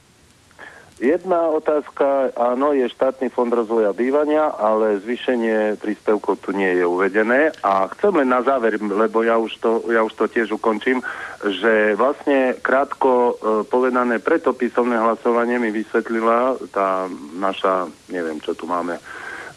Jedna 0.96 1.52
otázka, 1.52 2.32
áno, 2.32 2.72
je 2.72 2.88
štátny 2.88 3.28
fond 3.28 3.52
rozvoja 3.52 3.92
bývania, 3.92 4.48
ale 4.48 4.96
zvýšenie 5.04 5.76
príspevkov 5.76 6.40
tu 6.40 6.56
nie 6.56 6.72
je 6.72 6.88
uvedené. 6.88 7.52
A 7.60 7.84
chcem 7.92 8.16
len 8.16 8.32
na 8.32 8.40
záver, 8.40 8.80
lebo 8.80 9.20
ja 9.20 9.36
už 9.36 9.60
to, 9.60 9.84
ja 9.92 10.00
už 10.00 10.16
to 10.16 10.24
tiež 10.24 10.56
ukončím, 10.56 11.04
že 11.44 11.92
vlastne 12.00 12.56
krátko 12.64 13.12
e, 13.12 13.32
povedané, 13.68 14.24
preto 14.24 14.56
písomné 14.56 14.96
hlasovanie 14.96 15.60
mi 15.60 15.68
vysvetlila 15.68 16.64
tá 16.72 17.12
naša, 17.36 17.92
neviem, 18.08 18.40
čo 18.40 18.56
tu 18.56 18.64
máme 18.64 18.96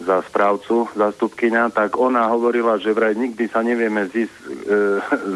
za 0.04 0.20
správcu, 0.28 0.92
zastupkynia, 0.92 1.72
tak 1.72 1.96
ona 1.96 2.28
hovorila, 2.28 2.84
že 2.84 2.92
vraj 2.92 3.16
nikdy 3.16 3.48
sa 3.48 3.64
nevieme 3.64 4.12
zísť, 4.12 4.36
e, 4.44 4.80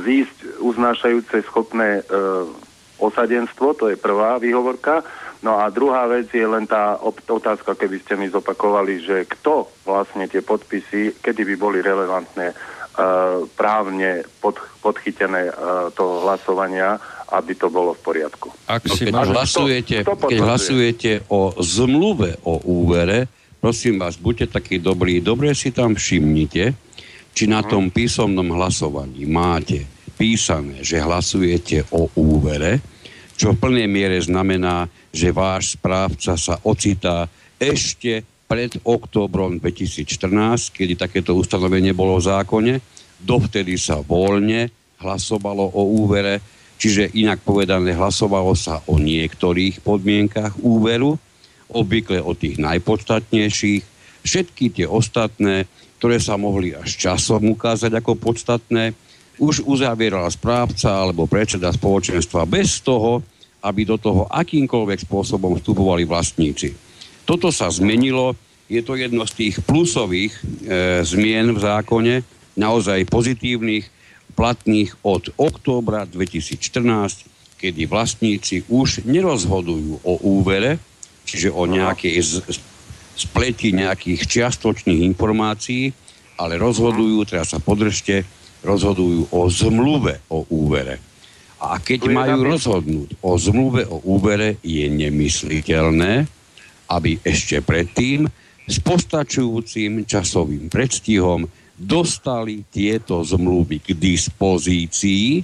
zísť 0.04 0.38
uznášajúce 0.60 1.47
schopné 1.47 2.04
e, 2.04 2.24
osadenstvo, 2.99 3.72
to 3.76 3.88
je 3.88 3.95
prvá 3.95 4.36
výhovorka. 4.36 5.04
No 5.44 5.60
a 5.60 5.68
druhá 5.68 6.08
vec 6.08 6.32
je 6.32 6.48
len 6.48 6.64
tá 6.64 6.96
otázka, 7.28 7.76
keby 7.76 8.00
ste 8.00 8.16
mi 8.16 8.32
zopakovali, 8.32 9.04
že 9.04 9.28
kto 9.28 9.68
vlastne 9.84 10.24
tie 10.32 10.39
podpisy, 10.39 11.20
kedy 11.20 11.44
by 11.44 11.56
boli 11.60 11.84
relevantné 11.84 12.56
uh, 12.56 13.44
právne 13.60 14.24
pod, 14.39 14.56
podchytené 14.80 15.52
uh, 15.52 15.91
toho 15.91 16.24
hlasovania, 16.24 16.96
aby 17.36 17.60
to 17.60 17.68
bolo 17.68 17.91
v 17.91 18.02
poriadku. 18.08 18.56
Ak 18.72 18.88
si 18.88 19.12
keď, 19.12 19.20
hlasujete, 19.20 19.95
kto, 20.07 20.15
kto 20.15 20.28
keď 20.32 20.40
hlasujete 20.40 21.11
o 21.28 21.52
zmluve 21.60 22.40
o 22.48 22.64
úvere, 22.64 23.28
prosím 23.60 23.99
vás, 23.99 24.15
buďte 24.15 24.48
takí 24.48 24.80
dobrí, 24.80 25.20
dobre 25.20 25.52
si 25.52 25.76
tam 25.76 25.99
všimnite, 25.99 26.64
či 27.34 27.44
na 27.52 27.65
tom 27.65 27.91
písomnom 27.91 28.48
hlasovaní 28.56 29.28
máte 29.28 29.84
písané, 30.15 30.86
že 30.86 31.02
hlasujete 31.02 31.90
o 31.91 32.07
úvere, 32.15 32.80
čo 33.34 33.57
v 33.57 33.60
plnej 33.60 33.90
miere 33.90 34.22
znamená, 34.22 34.86
že 35.14 35.30
váš 35.30 35.77
správca 35.77 36.34
sa 36.34 36.57
ocitá 36.65 37.30
ešte 37.61 38.26
pred 38.49 38.73
októbrom 38.81 39.61
2014, 39.61 40.73
kedy 40.73 40.98
takéto 40.98 41.38
ustanovenie 41.38 41.94
bolo 41.94 42.18
v 42.18 42.27
zákone. 42.27 42.73
Dovtedy 43.22 43.77
sa 43.80 44.02
voľne 44.02 44.73
hlasovalo 44.99 45.69
o 45.73 46.03
úvere, 46.03 46.41
čiže 46.81 47.14
inak 47.14 47.45
povedané 47.45 47.94
hlasovalo 47.94 48.57
sa 48.57 48.81
o 48.90 48.98
niektorých 48.99 49.85
podmienkach 49.85 50.60
úveru, 50.60 51.15
obvykle 51.72 52.19
o 52.19 52.35
tých 52.35 52.60
najpodstatnejších. 52.60 53.84
Všetky 54.26 54.65
tie 54.76 54.88
ostatné, 54.90 55.69
ktoré 56.02 56.19
sa 56.19 56.35
mohli 56.35 56.76
až 56.76 56.94
časom 56.99 57.53
ukázať 57.53 58.02
ako 58.02 58.19
podstatné, 58.19 58.91
už 59.41 59.65
uzavieral 59.65 60.30
správca 60.30 60.94
alebo 60.94 61.26
predseda 61.26 61.73
spoločenstva 61.73 62.45
bez 62.45 62.84
toho, 62.85 63.26
aby 63.64 63.88
do 63.88 63.95
toho 63.95 64.27
akýmkoľvek 64.27 65.07
spôsobom 65.07 65.56
vstupovali 65.56 66.03
vlastníci. 66.03 66.76
Toto 67.23 67.49
sa 67.49 67.72
zmenilo, 67.72 68.35
je 68.68 68.84
to 68.84 68.99
jedno 68.99 69.23
z 69.23 69.34
tých 69.34 69.56
plusových 69.64 70.35
e, 70.35 70.41
zmien 71.07 71.56
v 71.56 71.60
zákone, 71.64 72.15
naozaj 72.60 73.07
pozitívnych, 73.07 73.88
platných 74.35 74.98
od 75.07 75.31
októbra 75.40 76.03
2014, 76.10 76.60
kedy 77.57 77.88
vlastníci 77.88 78.68
už 78.68 79.07
nerozhodujú 79.07 80.03
o 80.03 80.14
úvere, 80.19 80.81
čiže 81.23 81.53
o 81.53 81.64
nejakej 81.64 82.19
z, 82.19 82.34
spleti 83.15 83.72
nejakých 83.72 84.26
čiastočných 84.27 85.06
informácií, 85.15 85.94
ale 86.35 86.60
rozhodujú, 86.60 87.23
teraz 87.30 87.53
sa 87.53 87.61
podržte, 87.61 88.26
rozhodujú 88.65 89.31
o 89.31 89.48
zmluve 89.48 90.19
o 90.27 90.44
úvere. 90.49 90.98
A 91.64 91.80
keď 91.80 92.11
majú 92.11 92.44
rozhodnúť 92.44 93.23
o 93.23 93.40
zmluve 93.40 93.88
o 93.88 94.03
úvere, 94.03 94.60
je 94.60 94.84
nemysliteľné, 94.84 96.27
aby 96.91 97.23
ešte 97.23 97.64
predtým 97.64 98.27
s 98.68 98.76
postačujúcim 98.84 100.03
časovým 100.03 100.68
predstihom 100.68 101.48
dostali 101.80 102.68
tieto 102.68 103.23
zmluvy 103.23 103.80
k 103.80 103.95
dispozícii, 103.95 105.44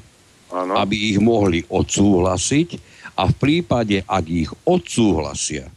ano. 0.51 0.75
aby 0.75 1.15
ich 1.15 1.19
mohli 1.23 1.63
odsúhlasiť 1.63 2.69
a 3.15 3.27
v 3.27 3.33
prípade, 3.35 4.03
ak 4.03 4.25
ich 4.27 4.51
odsúhlasia, 4.67 5.67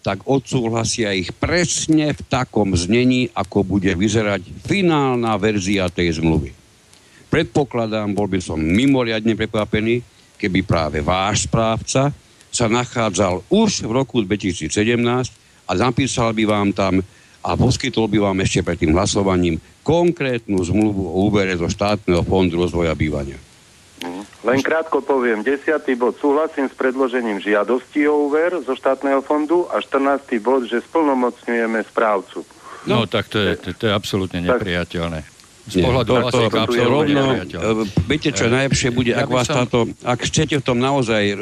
tak 0.00 0.24
odsúhlasia 0.24 1.12
ich 1.12 1.32
presne 1.36 2.16
v 2.16 2.20
takom 2.24 2.72
znení, 2.72 3.28
ako 3.36 3.64
bude 3.64 3.92
vyzerať 3.92 4.48
finálna 4.64 5.36
verzia 5.36 5.92
tej 5.92 6.20
zmluvy. 6.20 6.59
Predpokladám, 7.30 8.10
bol 8.10 8.26
by 8.26 8.42
som 8.42 8.58
mimoriadne 8.58 9.38
prekvapený, 9.38 10.02
keby 10.34 10.66
práve 10.66 10.98
váš 10.98 11.46
správca 11.46 12.10
sa 12.50 12.66
nachádzal 12.66 13.46
už 13.46 13.86
v 13.86 13.92
roku 13.94 14.18
2017 14.18 14.66
a 15.70 15.72
napísal 15.78 16.34
by 16.34 16.44
vám 16.50 16.74
tam 16.74 16.98
a 17.40 17.50
poskytol 17.54 18.10
by 18.10 18.18
vám 18.18 18.42
ešte 18.42 18.66
pred 18.66 18.82
tým 18.82 18.92
hlasovaním 18.92 19.62
konkrétnu 19.86 20.58
zmluvu 20.58 21.06
o 21.06 21.30
úbere 21.30 21.54
zo 21.54 21.70
štátneho 21.70 22.26
fondu 22.26 22.58
rozvoja 22.58 22.92
bývania. 22.98 23.38
Len 24.40 24.64
krátko 24.64 25.04
poviem, 25.04 25.44
10. 25.44 25.76
bod 26.00 26.16
súhlasím 26.16 26.66
s 26.66 26.74
predložením 26.74 27.44
žiadosti 27.44 28.08
o 28.08 28.26
úver 28.28 28.56
zo 28.64 28.72
štátneho 28.72 29.20
fondu 29.20 29.68
a 29.68 29.84
14. 29.84 30.40
bod, 30.40 30.64
že 30.64 30.80
splnomocňujeme 30.80 31.84
správcu. 31.84 32.42
No, 32.88 33.04
no 33.04 33.06
tak 33.06 33.28
to 33.28 33.36
je, 33.36 33.60
to, 33.60 33.76
to 33.76 33.84
je 33.86 33.92
absolútne 33.92 34.40
nepriateľné. 34.40 35.39
Z 35.70 35.78
pohľadu 35.80 36.10
to, 36.10 36.16
to, 36.28 36.40
to, 36.50 36.62
to 36.66 36.84
rovno, 36.84 37.24
viete 38.10 38.30
čo, 38.34 38.50
najlepšie 38.50 38.90
bude, 38.90 39.14
ja 39.14 39.22
ak 39.22 39.30
vás 39.30 39.46
som... 39.46 39.62
táto, 39.64 39.86
ak 40.02 40.18
chcete 40.26 40.58
v 40.58 40.64
tom 40.66 40.82
naozaj 40.82 41.22
e, 41.30 41.36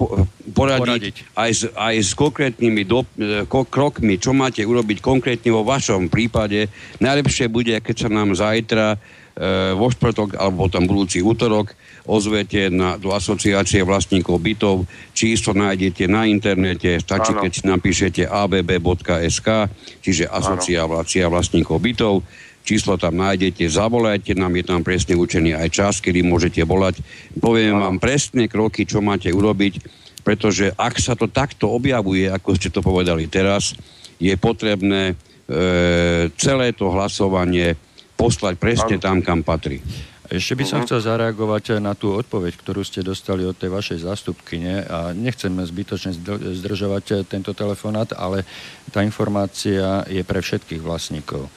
po, 0.00 0.24
poradiť, 0.56 0.80
poradiť. 0.82 1.16
Aj, 1.36 1.50
s, 1.52 1.68
aj 1.68 1.94
s 2.00 2.10
konkrétnymi 2.16 2.82
do, 2.88 3.04
e, 3.20 3.44
ko, 3.44 3.68
krokmi, 3.68 4.16
čo 4.16 4.32
máte 4.32 4.64
urobiť 4.64 5.04
konkrétne 5.04 5.52
vo 5.52 5.62
vašom 5.62 6.08
prípade, 6.08 6.72
najlepšie 6.98 7.52
bude, 7.52 7.76
keď 7.78 7.96
sa 7.96 8.08
nám 8.08 8.32
zajtra 8.32 8.96
E, 9.38 9.70
vo 9.78 9.86
štvrtok 9.86 10.34
alebo 10.34 10.66
potom 10.66 10.82
budúci 10.90 11.22
útorok 11.22 11.70
ozvete 12.10 12.74
na, 12.74 12.98
do 12.98 13.14
asociácie 13.14 13.86
vlastníkov 13.86 14.42
bytov. 14.42 14.82
Číslo 15.14 15.54
nájdete 15.54 16.10
na 16.10 16.26
internete, 16.26 16.98
stačí, 16.98 17.30
ano. 17.38 17.46
keď 17.46 17.50
si 17.54 17.62
napíšete 17.62 18.22
abb.sk, 18.26 19.70
čiže 20.02 20.26
asociácia 20.26 21.30
vlastníkov 21.30 21.78
bytov. 21.78 22.26
Číslo 22.68 23.00
tam 23.00 23.16
nájdete, 23.16 23.64
zavolajte 23.64 24.36
nám, 24.36 24.52
je 24.60 24.64
tam 24.68 24.84
presne 24.84 25.16
učený 25.16 25.56
aj 25.56 25.68
čas, 25.72 25.94
kedy 26.04 26.20
môžete 26.20 26.60
volať. 26.68 27.00
Poviem 27.40 27.80
vám 27.80 27.96
presne 27.96 28.44
kroky, 28.44 28.84
čo 28.84 29.00
máte 29.00 29.32
urobiť, 29.32 29.80
pretože 30.20 30.76
ak 30.76 31.00
sa 31.00 31.16
to 31.16 31.32
takto 31.32 31.72
objavuje, 31.72 32.28
ako 32.28 32.60
ste 32.60 32.68
to 32.68 32.84
povedali 32.84 33.24
teraz, 33.24 33.72
je 34.20 34.36
potrebné 34.36 35.16
e, 35.48 36.28
celé 36.36 36.76
to 36.76 36.92
hlasovanie 36.92 37.72
poslať 38.20 38.60
presne 38.60 39.00
tam, 39.00 39.24
kam 39.24 39.40
patrí. 39.40 39.80
Ešte 40.28 40.60
by 40.60 40.64
som 40.68 40.84
chcel 40.84 41.00
zareagovať 41.00 41.80
na 41.80 41.96
tú 41.96 42.12
odpoveď, 42.12 42.52
ktorú 42.52 42.84
ste 42.84 43.00
dostali 43.00 43.48
od 43.48 43.56
tej 43.56 43.72
vašej 43.72 44.04
zástupkyne 44.04 44.84
a 44.84 45.16
nechceme 45.16 45.64
zbytočne 45.64 46.12
zdržovať 46.60 47.24
tento 47.24 47.56
telefonát, 47.56 48.12
ale 48.12 48.44
tá 48.92 49.00
informácia 49.00 50.04
je 50.04 50.20
pre 50.20 50.44
všetkých 50.44 50.84
vlastníkov. 50.84 51.48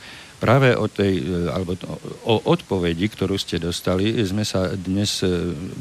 Práve 0.42 0.74
o, 0.74 0.90
tej, 0.90 1.22
alebo 1.54 1.78
o 2.26 2.42
odpovedi, 2.50 3.06
ktorú 3.06 3.38
ste 3.38 3.62
dostali, 3.62 4.18
sme 4.26 4.42
sa 4.42 4.74
dnes 4.74 5.22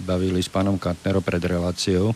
bavili 0.05 0.45
s 0.45 0.53
pánom 0.53 0.77
Kantnerom 0.77 1.25
pred 1.25 1.41
reláciou 1.41 2.13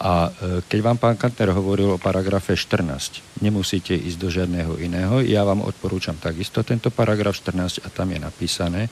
a 0.00 0.32
e, 0.32 0.64
keď 0.64 0.80
vám 0.80 0.96
pán 0.96 1.16
Kantner 1.20 1.52
hovoril 1.52 1.92
o 1.92 2.00
paragrafe 2.00 2.56
14, 2.56 3.44
nemusíte 3.44 3.92
ísť 3.92 4.16
do 4.16 4.32
žiadneho 4.32 4.80
iného. 4.80 5.20
Ja 5.20 5.44
vám 5.44 5.60
odporúčam 5.60 6.16
takisto 6.16 6.64
tento 6.64 6.88
paragraf 6.88 7.36
14 7.36 7.84
a 7.84 7.88
tam 7.92 8.08
je 8.08 8.18
napísané, 8.24 8.82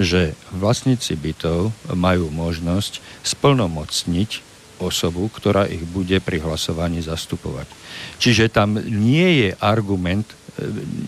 že 0.00 0.32
vlastníci 0.56 1.12
bytov 1.20 1.76
majú 1.92 2.32
možnosť 2.32 3.04
splnomocniť 3.20 4.48
osobu, 4.80 5.28
ktorá 5.28 5.68
ich 5.68 5.84
bude 5.84 6.16
pri 6.24 6.40
hlasovaní 6.40 7.04
zastupovať. 7.04 7.68
Čiže 8.16 8.48
tam 8.48 8.80
nie 8.80 9.44
je 9.44 9.48
argument, 9.60 10.24
e, 10.24 10.34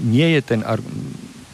nie 0.03 0.39
je 0.39 0.41
ten, 0.43 0.61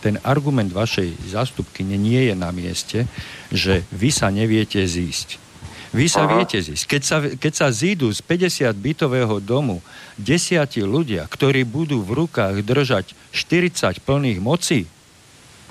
ten 0.04 0.16
argument 0.26 0.70
vašej 0.70 1.32
zástupky 1.32 1.82
nie 1.84 2.28
je 2.28 2.34
na 2.34 2.52
mieste, 2.52 3.08
že 3.52 3.86
vy 3.92 4.10
sa 4.12 4.28
neviete 4.28 4.82
zísť 4.84 5.48
vy 5.88 6.04
sa 6.04 6.28
Aha. 6.28 6.36
viete 6.36 6.60
zísť. 6.60 6.84
Keď 6.84 7.02
sa, 7.02 7.16
keď 7.24 7.52
sa 7.52 7.68
zídu 7.72 8.12
z 8.12 8.20
50 8.20 8.68
bytového 8.76 9.40
domu 9.40 9.80
desiatí 10.20 10.84
ľudia, 10.84 11.24
ktorí 11.24 11.64
budú 11.64 12.04
v 12.04 12.24
rukách 12.24 12.60
držať 12.60 13.16
40 13.32 14.04
plných 14.04 14.40
mocí, 14.40 14.84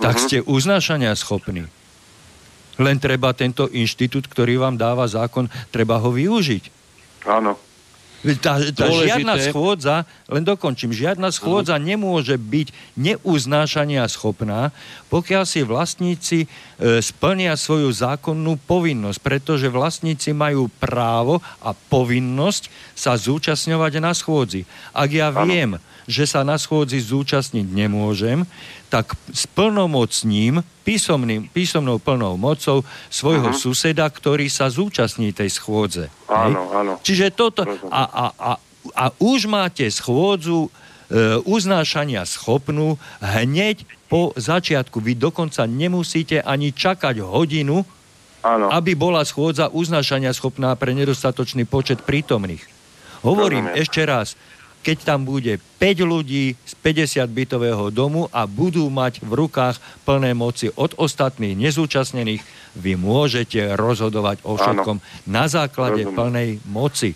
tak 0.01 0.17
uh-huh. 0.17 0.25
ste 0.25 0.37
uznášania 0.45 1.13
schopní. 1.13 1.69
Len 2.77 2.97
treba 3.01 3.33
tento 3.33 3.69
inštitút, 3.69 4.29
ktorý 4.29 4.61
vám 4.61 4.77
dáva 4.77 5.05
zákon, 5.09 5.49
treba 5.73 5.97
ho 5.97 6.09
využiť. 6.13 6.63
Áno. 7.25 7.57
Tá, 8.41 8.57
tá 8.73 8.89
žiadna 8.89 9.37
schôdza, 9.37 10.01
len 10.25 10.41
dokončím, 10.41 10.89
žiadna 10.89 11.29
schôdza 11.29 11.77
uh-huh. 11.77 11.85
nemôže 11.85 12.33
byť 12.33 12.73
neuznášania 12.97 14.01
schopná, 14.09 14.73
pokiaľ 15.13 15.43
si 15.45 15.61
vlastníci 15.61 16.37
e, 16.43 16.47
splnia 16.97 17.53
svoju 17.53 17.93
zákonnú 17.93 18.57
povinnosť, 18.65 19.19
pretože 19.21 19.69
vlastníci 19.69 20.33
majú 20.33 20.65
právo 20.81 21.45
a 21.61 21.77
povinnosť 21.77 22.73
sa 22.97 23.13
zúčastňovať 23.13 23.93
na 24.01 24.11
schôdzi. 24.17 24.65
Ak 24.97 25.13
ja 25.13 25.29
uh-huh. 25.29 25.45
viem, 25.45 25.71
že 26.09 26.25
sa 26.25 26.41
na 26.41 26.57
schôdzi 26.57 26.97
zúčastniť 27.03 27.67
nemôžem, 27.69 28.47
tak 28.87 29.19
splnomocním 29.35 30.63
písomným, 30.87 31.51
písomnou 31.51 31.99
plnou 31.99 32.39
mocou 32.39 32.87
svojho 33.11 33.51
uh-huh. 33.51 33.59
suseda, 33.59 34.07
ktorý 34.07 34.47
sa 34.47 34.71
zúčastní 34.71 35.35
tej 35.35 35.51
schôdze. 35.51 36.07
Áno, 36.31 36.71
áno. 36.71 36.93
Čiže 37.03 37.35
toto... 37.35 37.67
A, 37.91 38.03
a, 38.07 38.25
a, 38.39 38.51
a 38.95 39.05
už 39.19 39.51
máte 39.51 39.83
schôdzu 39.91 40.67
e, 40.67 40.69
uznášania 41.43 42.23
schopnú 42.23 42.95
hneď 43.19 43.83
po 44.07 44.31
začiatku. 44.39 45.03
Vy 45.03 45.19
dokonca 45.19 45.67
nemusíte 45.67 46.39
ani 46.39 46.71
čakať 46.71 47.19
hodinu, 47.19 47.83
Áno. 48.47 48.71
aby 48.71 48.95
bola 48.95 49.27
schôdza 49.27 49.67
uznášania 49.67 50.31
schopná 50.31 50.71
pre 50.79 50.95
nedostatočný 50.95 51.67
počet 51.67 51.99
prítomných. 52.07 52.63
Hovorím 53.27 53.67
Rozumiem. 53.67 53.81
ešte 53.83 54.01
raz, 54.07 54.39
keď 54.87 55.03
tam 55.03 55.27
bude 55.27 55.59
5 55.83 55.83
ľudí 56.07 56.55
z 56.63 56.73
50 56.79 57.27
bytového 57.27 57.91
domu 57.91 58.31
a 58.31 58.47
budú 58.47 58.87
mať 58.87 59.19
v 59.19 59.35
rukách 59.35 59.83
plné 60.07 60.31
moci 60.31 60.71
od 60.79 60.95
ostatných 60.95 61.59
nezúčastnených, 61.59 62.39
vy 62.79 62.95
môžete 62.95 63.75
rozhodovať 63.75 64.47
o 64.47 64.55
všetkom 64.55 64.97
Áno. 65.03 65.27
na 65.27 65.51
základe 65.51 66.07
Rozumiem. 66.07 66.15
plnej 66.15 66.49
moci. 66.71 67.11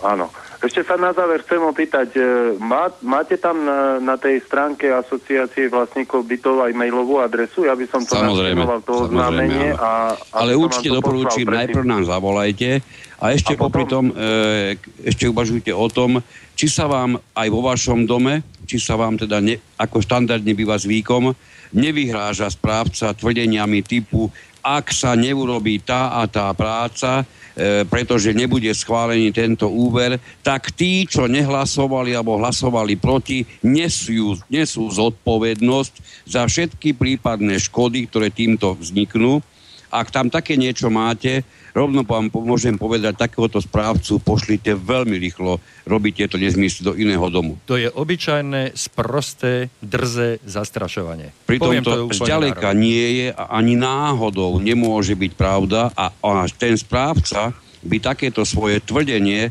Áno. 0.00 0.32
Ešte 0.64 0.80
sa 0.80 0.96
na 0.96 1.12
záver 1.12 1.44
chcem 1.44 1.60
opýtať, 1.60 2.08
e, 2.16 2.56
má, 2.56 2.88
máte 3.04 3.36
tam 3.36 3.68
na, 3.68 4.00
na 4.00 4.16
tej 4.16 4.40
stránke 4.48 4.88
asociácie 4.88 5.68
vlastníkov 5.68 6.24
bytov 6.24 6.64
aj 6.64 6.72
mailovú 6.72 7.20
adresu? 7.20 7.68
Ja 7.68 7.76
by 7.76 7.84
som 7.84 8.00
to 8.00 8.16
samozrejme, 8.16 8.64
to 8.80 9.12
oznámenie. 9.12 9.76
A, 9.76 10.16
a 10.16 10.36
Ale 10.40 10.56
určite 10.56 10.88
doporúčim, 10.88 11.44
najprv 11.44 11.84
nám 11.84 12.08
zavolajte 12.08 12.80
a 13.18 13.30
ešte 13.30 13.54
a 13.54 13.60
popri 13.60 13.86
tom 13.86 14.10
e, 14.10 14.74
ešte 15.06 15.30
uvažujte 15.30 15.70
o 15.70 15.86
tom, 15.86 16.18
či 16.58 16.66
sa 16.66 16.90
vám 16.90 17.18
aj 17.34 17.48
vo 17.50 17.60
vašom 17.62 18.06
dome, 18.06 18.42
či 18.66 18.80
sa 18.82 18.98
vám 18.98 19.18
teda 19.20 19.38
ne, 19.38 19.60
ako 19.78 20.02
štandardne 20.02 20.54
býva 20.54 20.74
zvykom, 20.74 21.34
nevyhráža 21.74 22.50
správca 22.50 23.14
tvrdeniami 23.14 23.82
typu, 23.86 24.30
ak 24.64 24.96
sa 24.96 25.12
neurobí 25.12 25.84
tá 25.84 26.16
a 26.16 26.24
tá 26.24 26.48
práca, 26.56 27.20
e, 27.20 27.84
pretože 27.84 28.32
nebude 28.32 28.72
schválený 28.72 29.28
tento 29.28 29.68
úver, 29.68 30.16
tak 30.40 30.72
tí, 30.72 31.04
čo 31.04 31.28
nehlasovali 31.28 32.16
alebo 32.16 32.40
hlasovali 32.40 32.96
proti, 32.96 33.44
nesú, 33.60 34.40
nesú 34.48 34.88
zodpovednosť 34.88 35.94
za 36.24 36.48
všetky 36.48 36.96
prípadné 36.96 37.60
škody, 37.60 38.08
ktoré 38.08 38.32
týmto 38.32 38.72
vzniknú. 38.80 39.44
Ak 39.92 40.10
tam 40.10 40.32
také 40.32 40.56
niečo 40.56 40.88
máte, 40.88 41.44
rovno 41.74 42.06
vám 42.06 42.30
môžem 42.30 42.78
povedať, 42.78 43.18
takéhoto 43.18 43.58
správcu 43.58 44.22
pošlite 44.22 44.78
veľmi 44.78 45.18
rýchlo 45.18 45.58
robiť 45.84 46.12
tieto 46.24 46.36
nezmysly 46.38 46.86
do 46.86 46.94
iného 46.94 47.26
domu. 47.28 47.58
To 47.66 47.74
je 47.74 47.90
obyčajné, 47.90 48.78
sprosté, 48.78 49.68
drze 49.82 50.38
zastrašovanie. 50.46 51.34
Pritom 51.50 51.82
to, 51.82 52.08
to 52.08 52.14
zďaleka 52.14 52.70
nie 52.72 53.26
je 53.26 53.28
a 53.34 53.58
ani 53.58 53.74
náhodou 53.74 54.56
nemôže 54.62 55.18
byť 55.18 55.32
pravda 55.34 55.90
a, 55.98 56.14
a 56.14 56.46
ten 56.54 56.78
správca 56.78 57.52
by 57.84 58.00
takéto 58.00 58.46
svoje 58.46 58.80
tvrdenie 58.80 59.50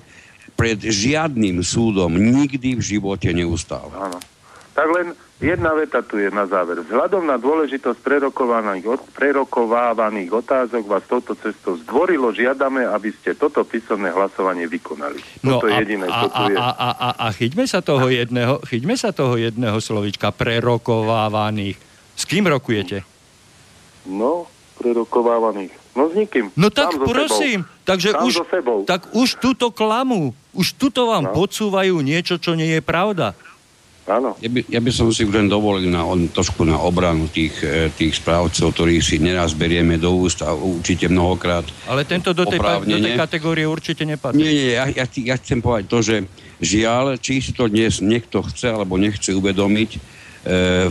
pred 0.56 0.80
žiadnym 0.80 1.62
súdom 1.62 2.16
nikdy 2.16 2.80
v 2.80 2.82
živote 2.82 3.30
neustál. 3.36 3.92
Áno. 3.94 4.18
Tak 4.74 4.88
len 4.90 5.14
Jedna 5.38 5.74
veta 5.74 6.00
tu 6.00 6.16
je 6.16 6.30
na 6.30 6.46
záver. 6.46 6.80
Vzhľadom 6.86 7.26
na 7.26 7.36
dôležitosť 7.36 8.00
prerokovaných, 8.00 8.86
prerokovávaných 9.12 10.30
otázok 10.32 10.84
vás 10.86 11.04
touto 11.04 11.36
cestou 11.36 11.76
zdvorilo 11.76 12.32
žiadame, 12.32 12.86
aby 12.86 13.12
ste 13.12 13.34
toto 13.34 13.66
písomné 13.66 14.14
hlasovanie 14.14 14.70
vykonali. 14.70 15.20
No 15.44 15.60
toto 15.60 15.68
a, 15.68 15.84
jediné, 15.84 16.08
a, 16.08 16.30
a, 16.32 16.44
a, 16.48 16.68
a, 16.70 16.90
a, 16.96 17.10
a 17.18 17.28
chyťme 17.34 17.66
sa 17.66 17.84
toho 17.84 18.08
jedného, 18.08 18.64
chyťme 18.64 18.96
sa 18.96 19.12
toho 19.12 19.36
jedného 19.36 19.76
slovička 19.84 20.32
prerokovávaných. 20.32 21.76
S 22.14 22.24
kým 22.24 22.48
rokujete? 22.48 23.04
No, 24.08 24.48
prerokovávaných. 24.80 25.74
No 25.94 26.10
s 26.10 26.14
nikým. 26.16 26.50
No 26.56 26.74
tak 26.74 26.90
Sám 26.90 27.04
prosím, 27.04 27.60
sebou. 27.68 27.84
takže 27.86 28.10
Sám 28.16 28.24
už, 28.26 28.34
so 28.34 28.46
sebou. 28.48 28.80
tak 28.88 29.02
už 29.14 29.30
túto 29.38 29.70
klamu, 29.70 30.32
už 30.56 30.74
tuto 30.74 31.06
vám 31.06 31.30
No. 31.30 31.34
podsúvajú 31.36 32.00
niečo, 32.00 32.40
čo 32.40 32.58
nie 32.58 32.80
je 32.80 32.82
pravda. 32.82 33.38
Áno. 34.04 34.36
Ja 34.44 34.52
by, 34.52 34.60
ja 34.68 34.82
by 34.84 34.92
som 34.92 35.08
si 35.16 35.24
len 35.24 35.48
dovolil 35.48 35.88
na, 35.88 36.04
on, 36.04 36.28
trošku 36.28 36.68
na 36.68 36.76
obranu 36.76 37.32
tých, 37.32 37.56
e, 37.64 37.88
tých 37.88 38.20
správcov, 38.20 38.76
ktorých 38.76 39.00
si 39.00 39.16
neraz 39.16 39.56
berieme 39.56 39.96
do 39.96 40.12
úst 40.12 40.44
a 40.44 40.52
určite 40.52 41.08
mnohokrát. 41.08 41.64
Ale 41.88 42.04
tento 42.04 42.36
do 42.36 42.44
tej, 42.44 42.60
do 42.84 43.00
tej 43.00 43.16
kategórie 43.16 43.64
určite 43.64 44.04
Nie, 44.04 44.20
nepatrí. 44.20 44.44
nie, 44.44 44.76
ja, 44.76 44.92
ja, 44.92 45.06
ja 45.08 45.36
chcem 45.40 45.64
povedať 45.64 45.86
to, 45.88 46.00
že 46.04 46.16
žiaľ, 46.60 47.16
či 47.16 47.40
si 47.40 47.56
to 47.56 47.72
dnes 47.72 48.04
niekto 48.04 48.44
chce 48.44 48.76
alebo 48.76 49.00
nechce 49.00 49.32
uvedomiť, 49.32 49.90
e, 49.96 50.00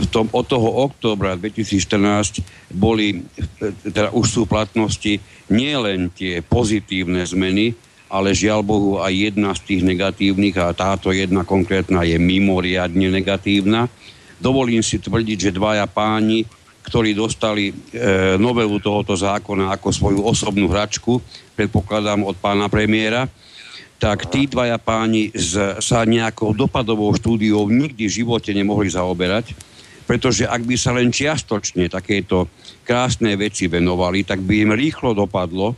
v 0.01 0.05
tom, 0.09 0.25
od 0.33 0.49
toho 0.49 0.81
októbra 0.89 1.37
2014 1.37 2.41
boli, 2.73 3.21
e, 3.61 3.69
teda 3.93 4.09
už 4.09 4.25
sú 4.25 4.49
v 4.49 4.57
platnosti 4.57 5.21
nielen 5.53 6.09
tie 6.09 6.41
pozitívne 6.41 7.21
zmeny, 7.29 7.77
ale 8.13 8.37
žiaľ 8.37 8.61
Bohu 8.61 9.01
aj 9.01 9.33
jedna 9.33 9.57
z 9.57 9.73
tých 9.73 9.81
negatívnych 9.81 10.53
a 10.61 10.69
táto 10.77 11.09
jedna 11.09 11.41
konkrétna 11.41 12.05
je 12.05 12.21
mimoriadne 12.21 13.09
negatívna. 13.09 13.89
Dovolím 14.37 14.85
si 14.85 15.01
tvrdiť, 15.01 15.49
že 15.49 15.57
dvaja 15.57 15.89
páni, 15.89 16.45
ktorí 16.85 17.17
dostali 17.17 17.73
e, 17.73 17.73
novelu 18.37 18.77
tohoto 18.77 19.17
zákona 19.17 19.73
ako 19.73 19.89
svoju 19.89 20.21
osobnú 20.21 20.69
hračku, 20.69 21.17
predpokladám 21.57 22.21
od 22.21 22.37
pána 22.37 22.69
premiéra, 22.69 23.25
tak 23.97 24.29
tí 24.29 24.45
dvaja 24.45 24.77
páni 24.77 25.33
z, 25.33 25.81
sa 25.81 26.05
nejakou 26.05 26.53
dopadovou 26.53 27.09
štúdiou 27.17 27.65
nikdy 27.65 28.05
v 28.05 28.15
živote 28.21 28.53
nemohli 28.53 28.93
zaoberať, 28.93 29.57
pretože 30.05 30.45
ak 30.45 30.61
by 30.67 30.75
sa 30.77 30.91
len 30.93 31.09
čiastočne 31.09 31.89
takéto 31.89 32.51
krásne 32.83 33.33
veci 33.39 33.65
venovali, 33.71 34.21
tak 34.27 34.43
by 34.43 34.69
im 34.69 34.71
rýchlo 34.75 35.15
dopadlo, 35.15 35.73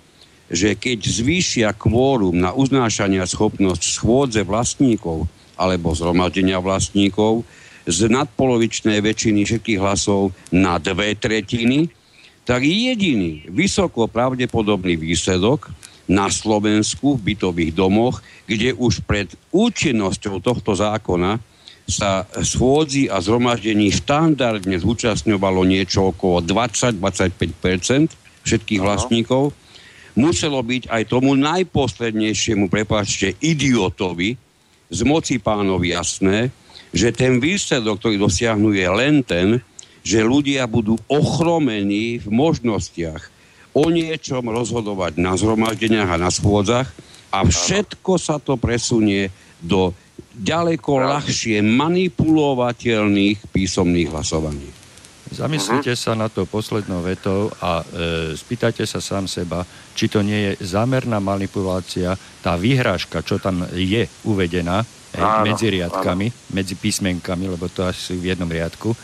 že 0.49 0.77
keď 0.77 0.99
zvýšia 1.01 1.69
kvórum 1.73 2.37
na 2.37 2.53
uznášania 2.53 3.25
schopnosť 3.25 3.81
schôdze 3.81 4.41
vlastníkov 4.45 5.25
alebo 5.57 5.95
zhromaždenia 5.97 6.61
vlastníkov 6.61 7.41
z 7.85 8.09
nadpolovičnej 8.09 9.01
väčšiny 9.01 9.45
všetkých 9.45 9.79
hlasov 9.81 10.33
na 10.53 10.77
dve 10.81 11.17
tretiny, 11.17 11.89
tak 12.45 12.61
jediný 12.61 13.45
vysoko 13.49 14.05
pravdepodobný 14.05 14.97
výsledok 14.97 15.73
na 16.05 16.29
Slovensku 16.29 17.17
v 17.17 17.33
bytových 17.33 17.73
domoch, 17.73 18.21
kde 18.45 18.77
už 18.77 19.01
pred 19.09 19.33
účinnosťou 19.49 20.37
tohto 20.37 20.77
zákona 20.77 21.41
sa 21.85 22.25
schôdzi 22.41 23.09
a 23.09 23.21
zhromaždení 23.21 23.93
štandardne 23.93 24.77
zúčastňovalo 24.77 25.65
niečo 25.65 26.13
okolo 26.13 26.41
20-25% 26.41 28.13
všetkých 28.45 28.81
vlastníkov, 28.81 29.53
muselo 30.15 30.63
byť 30.63 30.87
aj 30.89 31.03
tomu 31.11 31.35
najposlednejšiemu, 31.35 32.71
prepáčte, 32.71 33.35
idiotovi 33.43 34.39
z 34.89 34.99
moci 35.03 35.37
pánovi 35.37 35.91
jasné, 35.91 36.49
že 36.95 37.11
ten 37.11 37.43
výsledok, 37.43 37.99
ktorý 37.99 38.15
dosiahnu, 38.15 38.71
je 38.71 38.87
len 38.87 39.19
ten, 39.21 39.59
že 40.05 40.23
ľudia 40.23 40.63
budú 40.69 40.95
ochromení 41.11 42.23
v 42.23 42.27
možnostiach 42.31 43.35
o 43.75 43.91
niečom 43.91 44.47
rozhodovať 44.47 45.19
na 45.19 45.35
zhromaždeniach 45.35 46.15
a 46.15 46.21
na 46.21 46.31
schôdzach 46.31 46.87
a 47.35 47.43
všetko 47.43 48.15
sa 48.15 48.39
to 48.39 48.55
presunie 48.55 49.27
do 49.59 49.91
ďaleko 50.39 51.03
ľahšie 51.03 51.59
manipulovateľných 51.59 53.51
písomných 53.51 54.07
hlasovaní. 54.15 54.84
Zamyslite 55.35 55.93
sa 55.99 56.15
na 56.15 56.31
to 56.31 56.47
poslednou 56.47 57.03
vetou 57.03 57.51
a 57.59 57.83
e, 57.83 58.33
spýtajte 58.39 58.87
sa 58.87 59.03
sám 59.03 59.27
seba, 59.27 59.67
či 59.91 60.07
to 60.07 60.23
nie 60.23 60.55
je 60.55 60.63
zámerná 60.63 61.19
manipulácia, 61.19 62.15
tá 62.39 62.55
výhrážka, 62.55 63.19
čo 63.19 63.35
tam 63.37 63.67
je 63.75 64.07
uvedená 64.23 64.87
Áno, 65.15 65.47
medzi 65.47 65.71
riadkami, 65.71 66.55
medzi 66.55 66.75
písmenkami, 66.75 67.51
lebo 67.51 67.67
to 67.67 67.83
asi 67.83 68.15
v 68.15 68.35
jednom 68.35 68.47
riadku, 68.47 68.95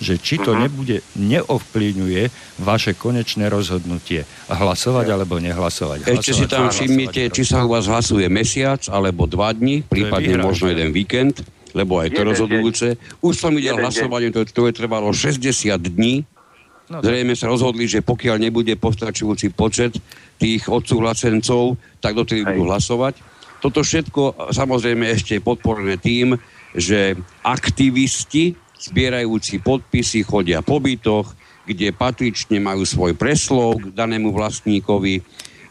že 0.00 0.18
či 0.18 0.42
to 0.42 0.58
nebude, 0.58 1.00
neovplyvňuje 1.16 2.22
vaše 2.66 2.98
konečné 2.98 3.46
rozhodnutie 3.46 4.26
hlasovať 4.50 5.06
alebo 5.06 5.38
nehlasovať. 5.38 6.04
Ešte 6.04 6.34
si 6.34 6.44
Hlasovať, 6.44 6.50
tam 6.50 6.62
hlasovať, 6.66 6.74
všimnite, 6.74 7.20
hlasovať. 7.24 7.36
či 7.38 7.42
sa 7.46 7.58
u 7.62 7.68
vás 7.70 7.84
hlasuje 7.86 8.26
mesiac 8.26 8.82
alebo 8.90 9.24
dva 9.30 9.54
dni, 9.54 9.86
prípadne 9.86 10.36
možno 10.42 10.68
jeden 10.74 10.90
víkend, 10.90 11.46
lebo 11.74 11.98
aj 11.98 12.14
to 12.14 12.22
Jeden 12.22 12.30
rozhodujúce. 12.30 12.86
Už 13.20 13.34
som 13.34 13.52
videl 13.52 13.76
hlasovanie, 13.76 14.30
to, 14.30 14.46
to 14.46 14.70
je 14.70 14.72
trvalo 14.72 15.10
60 15.10 15.42
dní. 15.74 16.22
No, 16.86 17.00
Zrejme 17.02 17.34
sa 17.34 17.50
rozhodli, 17.50 17.90
že 17.90 18.04
pokiaľ 18.04 18.36
nebude 18.38 18.76
postačujúci 18.78 19.52
počet 19.56 19.98
tých 20.38 20.68
odsúhlasencov, 20.70 21.80
tak 21.98 22.14
dotedy 22.14 22.44
Hej. 22.44 22.48
budú 22.54 22.62
hlasovať. 22.70 23.18
Toto 23.58 23.80
všetko 23.80 24.52
samozrejme 24.52 25.08
ešte 25.08 25.40
je 25.40 25.42
podporené 25.42 25.96
tým, 25.96 26.36
že 26.76 27.16
aktivisti 27.40 28.52
zbierajúci 28.76 29.64
podpisy 29.64 30.20
chodia 30.28 30.60
po 30.60 30.76
bytoch, 30.76 31.32
kde 31.64 31.96
patrične 31.96 32.60
majú 32.60 32.84
svoj 32.84 33.16
preslov 33.16 33.80
k 33.80 33.84
danému 33.96 34.28
vlastníkovi 34.36 35.24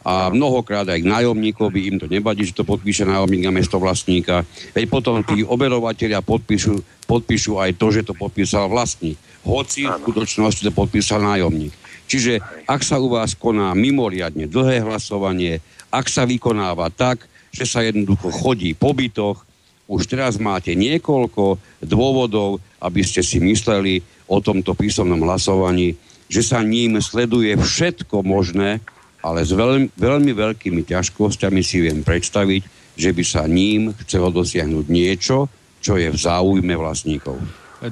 a 0.03 0.27
mnohokrát 0.27 0.84
aj 0.84 0.99
k 0.99 1.07
nájomníkovi, 1.07 1.80
im 1.88 1.97
to 1.97 2.11
nevadí, 2.11 2.43
že 2.43 2.59
to 2.59 2.67
podpíše 2.67 3.07
nájomník 3.07 3.47
na 3.47 3.55
mesto 3.55 3.80
vlastníka. 3.80 4.43
Veď 4.75 4.91
potom 4.91 5.23
tí 5.23 5.47
oberovateľia 5.47 6.19
podpíšu, 6.19 7.07
podpíšu 7.07 7.63
aj 7.63 7.80
to, 7.80 7.88
že 7.89 8.03
to 8.03 8.13
podpísal 8.13 8.67
vlastník. 8.67 9.15
Hoci 9.47 9.88
v 9.88 9.95
skutočnosti 10.03 10.63
to 10.67 10.75
podpísal 10.75 11.23
nájomník. 11.23 11.71
Čiže 12.07 12.43
ak 12.67 12.84
sa 12.84 12.99
u 12.99 13.07
vás 13.07 13.31
koná 13.31 13.71
mimoriadne 13.71 14.51
dlhé 14.51 14.84
hlasovanie, 14.84 15.63
ak 15.88 16.11
sa 16.11 16.27
vykonáva 16.27 16.91
tak, 16.91 17.23
že 17.55 17.63
sa 17.63 17.80
jednoducho 17.80 18.27
chodí 18.27 18.75
po 18.75 18.91
bytoch, 18.91 19.47
už 19.88 20.07
teraz 20.07 20.35
máte 20.39 20.75
niekoľko 20.75 21.59
dôvodov, 21.84 22.59
aby 22.84 23.03
ste 23.03 23.23
si 23.23 23.39
mysleli 23.39 24.03
o 24.27 24.39
tomto 24.39 24.75
písomnom 24.75 25.19
hlasovaní, 25.23 25.95
že 26.31 26.41
sa 26.43 26.63
ním 26.63 26.97
sleduje 26.99 27.53
všetko 27.55 28.23
možné, 28.23 28.80
ale 29.23 29.47
s 29.47 29.55
veľmi, 29.55 29.95
veľmi 29.95 30.31
veľkými 30.35 30.83
ťažkosťami 30.83 31.61
si 31.63 31.79
viem 31.79 32.03
predstaviť, 32.03 32.61
že 32.99 33.09
by 33.15 33.23
sa 33.23 33.47
ním 33.47 33.95
chcelo 34.05 34.29
dosiahnuť 34.29 34.85
niečo, 34.91 35.47
čo 35.79 35.95
je 35.95 36.11
v 36.11 36.17
záujme 36.19 36.75
vlastníkov. 36.75 37.39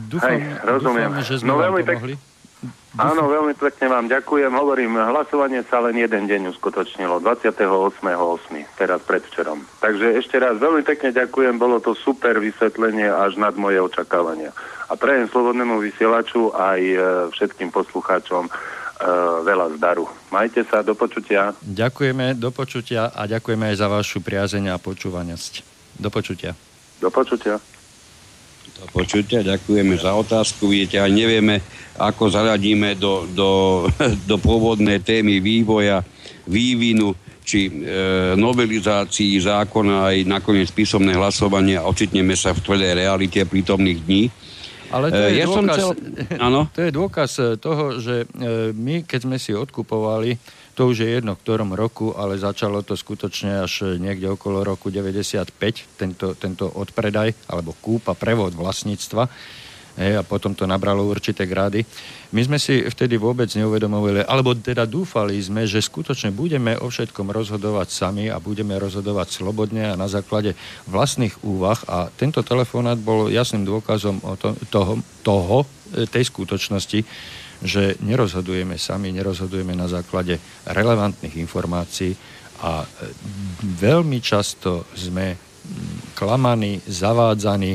Dúfam, 0.08 0.32
Hej, 0.32 0.40
rozumiem. 0.64 1.10
dúfam, 1.12 1.28
že 1.28 1.36
sme 1.40 1.48
No 1.52 1.56
veľmi 1.60 1.84
pek-. 1.84 2.20
Áno, 3.00 3.32
veľmi 3.32 3.56
pekne 3.56 3.88
vám 3.88 4.06
ďakujem. 4.12 4.52
Hovorím, 4.52 5.00
hlasovanie 5.00 5.64
sa 5.66 5.80
len 5.80 5.96
jeden 5.96 6.28
deň 6.28 6.52
uskutočnilo, 6.52 7.24
28.8., 7.24 7.98
teraz 8.76 9.00
predvčerom. 9.08 9.64
Takže 9.80 10.20
ešte 10.20 10.36
raz 10.38 10.60
veľmi 10.60 10.84
pekne 10.84 11.16
ďakujem, 11.16 11.56
bolo 11.56 11.80
to 11.80 11.96
super 11.96 12.36
vysvetlenie 12.38 13.08
až 13.08 13.40
nad 13.40 13.56
moje 13.56 13.80
očakávania. 13.80 14.52
A 14.92 15.00
prejem 15.00 15.32
slobodnému 15.32 15.80
vysielaču 15.80 16.52
aj 16.52 16.82
e, 16.84 16.98
všetkým 17.32 17.72
poslucháčom 17.72 18.52
veľa 19.42 19.78
zdaru. 19.78 20.06
Majte 20.30 20.62
sa, 20.66 20.86
do 20.86 20.94
počutia. 20.94 21.58
Ďakujeme, 21.62 22.38
do 22.38 22.54
počutia 22.54 23.10
a 23.10 23.26
ďakujeme 23.26 23.74
aj 23.74 23.76
za 23.82 23.88
vašu 23.90 24.22
priazeň 24.22 24.74
a 24.74 24.78
počúvanosť. 24.78 25.54
Do 25.98 26.10
počutia. 26.14 26.54
Do 27.02 27.10
počutia. 27.10 27.58
Do 28.82 28.86
počutia, 28.90 29.46
ďakujeme 29.46 29.94
za 29.98 30.14
otázku. 30.18 30.70
Vidíte, 30.70 31.02
aj 31.02 31.12
nevieme, 31.14 31.62
ako 31.98 32.30
zaradíme 32.30 32.98
do, 32.98 33.30
do, 33.30 33.50
do 34.30 34.36
pôvodnej 34.42 35.02
témy 35.02 35.42
vývoja, 35.42 36.02
vývinu 36.50 37.14
či 37.42 37.68
e, 37.68 37.72
novelizácii 38.38 39.42
zákona 39.42 40.14
aj 40.14 40.18
nakoniec 40.30 40.70
písomné 40.72 41.18
hlasovanie 41.18 41.76
a 41.76 41.90
ocitneme 41.90 42.38
sa 42.38 42.54
v 42.54 42.64
tvrdej 42.64 43.02
realite 43.02 43.44
prítomných 43.44 44.00
dní. 44.06 44.24
Ale 44.92 45.08
to 45.08 45.18
E, 45.18 45.28
je 45.32 45.40
ja 45.40 45.48
som 45.48 45.64
dôkaz, 45.64 45.78
chcel- 45.80 45.96
áno? 46.38 46.62
to 46.70 46.82
je 46.84 46.92
dôkaz 46.92 47.32
e, 47.38 47.44
toho, 47.56 47.98
že 47.98 48.16
e, 48.24 48.26
my, 48.72 49.02
keď 49.04 49.20
sme 49.24 49.38
si 49.40 49.52
odkupovali, 49.52 50.36
to 50.72 50.88
už 50.88 51.04
je 51.04 51.10
jedno 51.20 51.36
v 51.36 51.42
ktorom 51.42 51.72
roku, 51.72 52.12
ale 52.14 52.36
začalo 52.36 52.80
to 52.82 52.96
skutočne 52.96 53.64
až 53.64 53.96
niekde 53.96 54.28
okolo 54.28 54.64
roku 54.64 54.88
95, 54.88 55.52
tento, 55.96 56.36
tento 56.36 56.66
odpredaj, 56.68 57.32
alebo 57.48 57.76
kúpa, 57.76 58.16
prevod 58.16 58.52
vlastníctva. 58.52 59.28
Hej, 60.00 60.20
a 60.20 60.24
potom 60.24 60.56
to 60.56 60.64
nabralo 60.64 61.04
určité 61.04 61.44
grády. 61.44 61.84
My 62.32 62.48
sme 62.48 62.56
si 62.56 62.80
vtedy 62.80 63.20
vôbec 63.20 63.52
neuvedomovali, 63.52 64.24
alebo 64.24 64.56
teda 64.56 64.88
dúfali 64.88 65.36
sme, 65.36 65.68
že 65.68 65.84
skutočne 65.84 66.32
budeme 66.32 66.80
o 66.80 66.88
všetkom 66.88 67.28
rozhodovať 67.28 67.92
sami 67.92 68.32
a 68.32 68.40
budeme 68.40 68.80
rozhodovať 68.80 69.44
slobodne 69.44 69.92
a 69.92 70.00
na 70.00 70.08
základe 70.08 70.56
vlastných 70.88 71.44
úvah. 71.44 71.76
A 71.92 72.08
tento 72.08 72.40
telefonát 72.40 72.96
bol 72.96 73.28
jasným 73.28 73.68
dôkazom 73.68 74.24
o 74.24 74.40
to, 74.40 74.56
toho, 74.72 75.04
toho, 75.28 75.58
e, 75.92 76.08
tej 76.08 76.24
skutočnosti, 76.32 77.04
že 77.62 78.00
nerozhodujeme 78.00 78.80
sami, 78.80 79.12
nerozhodujeme 79.12 79.76
na 79.76 79.92
základe 79.92 80.40
relevantných 80.72 81.36
informácií 81.36 82.16
a 82.64 82.80
e, 82.80 82.88
veľmi 83.76 84.24
často 84.24 84.88
sme 84.96 85.36
mm, 85.36 86.16
klamaní, 86.16 86.80
zavádzaní, 86.88 87.74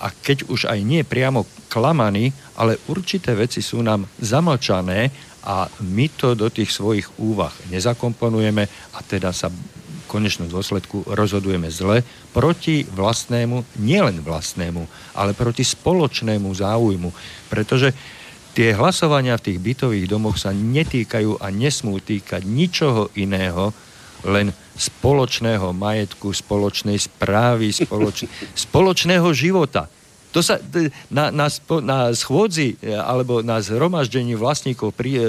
a 0.00 0.06
keď 0.12 0.52
už 0.52 0.68
aj 0.68 0.78
nie 0.84 1.00
priamo 1.00 1.48
klamaní, 1.72 2.28
ale 2.60 2.76
určité 2.92 3.32
veci 3.32 3.64
sú 3.64 3.80
nám 3.80 4.04
zamlčané 4.20 5.08
a 5.46 5.70
my 5.80 6.06
to 6.12 6.36
do 6.36 6.52
tých 6.52 6.74
svojich 6.74 7.08
úvah 7.22 7.54
nezakomponujeme 7.72 8.66
a 8.68 8.98
teda 9.00 9.32
sa 9.32 9.48
v 9.48 9.56
konečnom 10.06 10.46
dôsledku 10.46 11.08
rozhodujeme 11.08 11.72
zle 11.72 12.04
proti 12.30 12.84
vlastnému, 12.84 13.80
nielen 13.80 14.22
vlastnému, 14.22 14.84
ale 15.16 15.32
proti 15.32 15.64
spoločnému 15.66 16.46
záujmu. 16.52 17.10
Pretože 17.50 17.90
tie 18.54 18.76
hlasovania 18.76 19.38
v 19.40 19.52
tých 19.52 19.58
bytových 19.58 20.06
domoch 20.06 20.36
sa 20.38 20.54
netýkajú 20.54 21.42
a 21.42 21.48
nesmú 21.50 21.98
týkať 21.98 22.44
ničoho 22.44 23.10
iného, 23.18 23.74
len 24.24 24.50
spoločného 24.76 25.72
majetku, 25.72 26.30
spoločnej 26.30 27.00
správy, 27.00 27.72
spoloč, 27.72 28.28
spoločného 28.68 29.28
života. 29.32 29.88
To 30.36 30.44
sa 30.44 30.60
na, 31.08 31.32
na, 31.32 31.48
na 31.80 31.98
schôdzi 32.12 32.76
e, 32.76 32.92
alebo 32.92 33.40
na 33.40 33.56
zhromaždení 33.64 34.36
vlastníkov 34.36 34.92
pri 34.92 35.16
e, 35.16 35.20
e, 35.20 35.24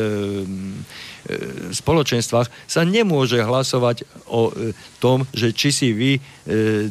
spoločenstvách 1.71 2.51
sa 2.67 2.81
nemôže 2.83 3.39
hlasovať 3.39 4.03
o 4.27 4.51
e, 4.51 4.75
tom, 4.99 5.23
že 5.31 5.55
či 5.55 5.71
si 5.71 5.95
vy 5.95 6.19
e, 6.19 6.21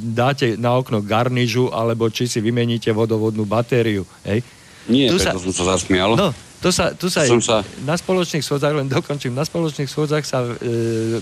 dáte 0.01 0.57
na 0.57 0.81
okno 0.81 1.05
garnižu 1.05 1.69
alebo 1.77 2.09
či 2.09 2.25
si 2.25 2.41
vymeníte 2.41 2.89
vodovodnú 2.89 3.45
batériu. 3.45 4.09
Hej? 4.25 4.41
Nie, 4.89 5.13
tu 5.13 5.21
preto 5.21 5.37
sa, 5.37 5.43
som 5.43 5.53
sa 5.53 5.65
zasmial. 5.77 6.17
No, 6.17 6.33
to 6.65 6.73
sa, 6.73 6.97
tu 6.97 7.13
sa, 7.13 7.27
sa... 7.29 7.61
na 7.85 7.95
spoločných 8.01 8.41
schôdzach, 8.41 8.73
len 8.73 8.89
dokončím, 8.89 9.37
na 9.37 9.45
spoločných 9.45 9.91
schôdzach 9.91 10.25
sa 10.25 10.41
e, 10.41 11.21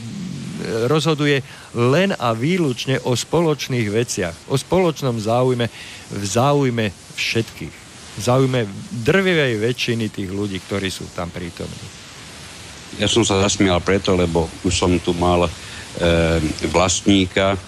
rozhoduje 0.88 1.44
len 1.76 2.16
a 2.16 2.32
výlučne 2.32 3.00
o 3.04 3.14
spoločných 3.14 3.88
veciach, 3.88 4.36
o 4.50 4.56
spoločnom 4.56 5.16
záujme, 5.20 5.66
v 6.10 6.24
záujme 6.24 6.86
všetkých. 7.14 7.74
V 8.14 8.20
záujme 8.22 8.66
drvivej 9.04 9.58
väčšiny 9.58 10.06
tých 10.10 10.30
ľudí, 10.30 10.62
ktorí 10.62 10.88
sú 10.88 11.10
tam 11.12 11.30
prítomní. 11.34 12.04
Ja 13.02 13.10
som 13.10 13.26
sa 13.26 13.42
zasmial 13.42 13.82
preto, 13.82 14.14
lebo 14.14 14.46
už 14.62 14.70
som 14.70 14.94
tu 15.02 15.10
mal 15.18 15.46
e, 15.46 15.50
vlastníka, 16.70 17.58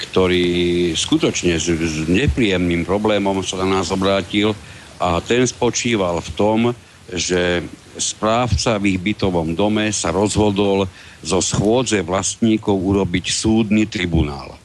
ktorý 0.00 0.92
skutočne 0.96 1.60
s, 1.60 1.68
s 1.68 2.08
nepríjemným 2.08 2.88
problémom 2.88 3.44
sa 3.44 3.60
na 3.60 3.80
nás 3.80 3.92
obrátil 3.92 4.56
a 4.96 5.20
ten 5.20 5.44
spočíval 5.44 6.24
v 6.24 6.30
tom, 6.32 6.58
že 7.12 7.60
správca 7.98 8.78
v 8.80 8.94
ich 8.94 9.00
bytovom 9.00 9.54
dome 9.54 9.90
sa 9.94 10.10
rozhodol 10.10 10.86
zo 11.22 11.38
schôdze 11.40 12.02
vlastníkov 12.02 12.74
urobiť 12.74 13.24
súdny 13.30 13.86
tribunál. 13.86 14.58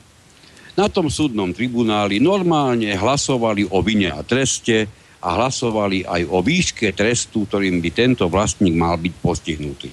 Na 0.80 0.88
tom 0.88 1.12
súdnom 1.12 1.52
tribunáli 1.52 2.24
normálne 2.24 2.96
hlasovali 2.96 3.68
o 3.68 3.84
vine 3.84 4.16
a 4.16 4.24
treste 4.24 4.88
a 5.20 5.36
hlasovali 5.36 6.08
aj 6.08 6.22
o 6.32 6.40
výške 6.40 6.96
trestu, 6.96 7.44
ktorým 7.44 7.84
by 7.84 7.90
tento 7.92 8.24
vlastník 8.32 8.76
mal 8.80 8.96
byť 8.96 9.14
postihnutý. 9.20 9.92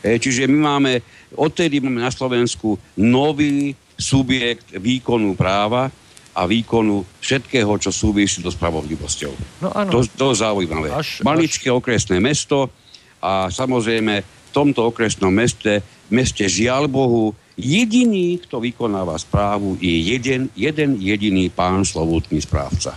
E, 0.00 0.16
čiže 0.16 0.48
my 0.48 0.58
máme, 0.58 0.92
odtedy 1.36 1.84
máme 1.84 2.00
na 2.00 2.08
Slovensku 2.08 2.80
nový 2.96 3.76
subjekt 4.00 4.72
výkonu 4.72 5.36
práva, 5.36 5.92
a 6.32 6.48
výkonu 6.48 7.04
všetkého, 7.20 7.72
čo 7.76 7.92
súvisí 7.92 8.40
so 8.40 8.48
spravodlivosťou. 8.48 9.32
No 9.60 9.68
áno. 9.76 9.90
To, 9.92 9.98
to 10.04 10.26
zaujímavé. 10.32 10.88
Až, 10.88 11.20
Maličké 11.20 11.68
až... 11.68 11.76
okresné 11.76 12.18
mesto 12.18 12.72
a 13.20 13.52
samozrejme 13.52 14.14
v 14.24 14.50
tomto 14.50 14.88
okresnom 14.88 15.32
meste, 15.32 15.84
meste 16.08 16.44
žiaľ 16.48 16.88
Bohu, 16.88 17.36
jediný, 17.56 18.40
kto 18.40 18.60
vykonáva 18.60 19.16
správu, 19.20 19.76
je 19.80 19.92
jeden, 19.92 20.48
jeden 20.56 20.96
jediný 20.96 21.52
pán 21.52 21.84
slovutný 21.84 22.40
správca. 22.40 22.96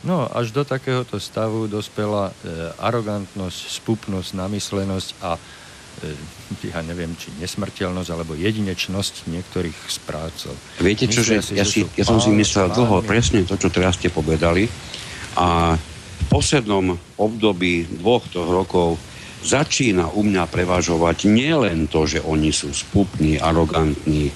No, 0.00 0.24
až 0.32 0.48
do 0.56 0.64
takéhoto 0.64 1.20
stavu 1.20 1.68
dospela 1.68 2.32
e, 2.32 2.34
arogantnosť, 2.80 3.60
spupnosť, 3.84 4.32
namyslenosť 4.32 5.08
a 5.20 5.36
ja 6.64 6.80
neviem, 6.82 7.12
či 7.16 7.32
nesmrteľnosť 7.38 8.10
alebo 8.10 8.32
jedinečnosť 8.36 9.28
niektorých 9.28 9.78
správcov. 9.88 10.52
Viete 10.80 11.06
čo, 11.06 11.20
že 11.20 11.40
ja, 11.52 11.64
si, 11.64 11.84
ja 11.84 12.04
som 12.04 12.18
si 12.18 12.32
myslel 12.32 12.72
dlho 12.72 13.04
presne 13.04 13.44
to, 13.44 13.56
čo 13.60 13.68
teraz 13.68 14.00
ste 14.00 14.08
povedali 14.08 14.66
a 15.36 15.76
v 15.76 16.24
poslednom 16.28 16.96
období 17.16 17.86
dvoch 18.00 18.24
rokov 18.34 18.98
začína 19.40 20.12
u 20.12 20.20
mňa 20.20 20.44
prevažovať 20.48 21.24
nielen 21.28 21.88
to, 21.88 22.04
že 22.04 22.20
oni 22.20 22.52
sú 22.52 22.72
spupní, 22.76 23.40
arogantní, 23.40 24.28
e, 24.28 24.32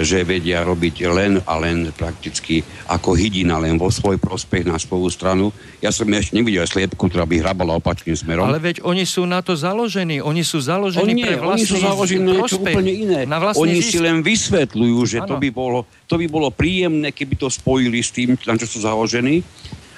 že 0.00 0.24
vedia 0.24 0.64
robiť 0.64 0.96
len 1.12 1.32
a 1.44 1.60
len 1.60 1.92
prakticky 1.92 2.64
ako 2.88 3.12
hydina, 3.16 3.60
len 3.60 3.76
vo 3.76 3.92
svoj 3.92 4.16
prospech 4.16 4.64
na 4.64 4.80
svoju 4.80 5.08
stranu. 5.12 5.52
Ja 5.84 5.92
som 5.92 6.08
ešte 6.08 6.40
nevidel 6.40 6.64
sliepku, 6.64 7.00
ktorá 7.08 7.28
by 7.28 7.44
hrabala 7.44 7.76
opačným 7.76 8.16
smerom. 8.16 8.48
Ale 8.48 8.60
veď 8.60 8.80
oni 8.80 9.04
sú 9.04 9.28
na 9.28 9.44
to 9.44 9.52
založení. 9.54 10.24
Oni 10.24 10.40
sú 10.40 10.60
založení 10.64 11.04
oni 11.04 11.14
nie, 11.20 11.28
pre 11.28 11.36
vlastný 11.40 11.60
Oni 11.60 11.68
sú 11.68 11.76
založení 11.84 12.24
na 12.24 12.32
niečo 12.40 12.56
úplne 12.60 12.92
iné. 12.92 13.20
Na 13.28 13.38
oni 13.52 13.78
zisk. 13.80 13.90
si 13.92 13.98
len 14.00 14.24
vysvetľujú, 14.24 14.98
že 15.04 15.18
to 15.28 15.36
by, 15.36 15.48
bolo, 15.52 15.84
to 16.08 16.16
by 16.16 16.26
bolo 16.28 16.48
príjemné, 16.48 17.12
keby 17.12 17.36
to 17.36 17.52
spojili 17.52 18.00
s 18.00 18.08
tým, 18.08 18.40
na 18.48 18.56
čo 18.56 18.64
sú 18.64 18.80
založení. 18.80 19.44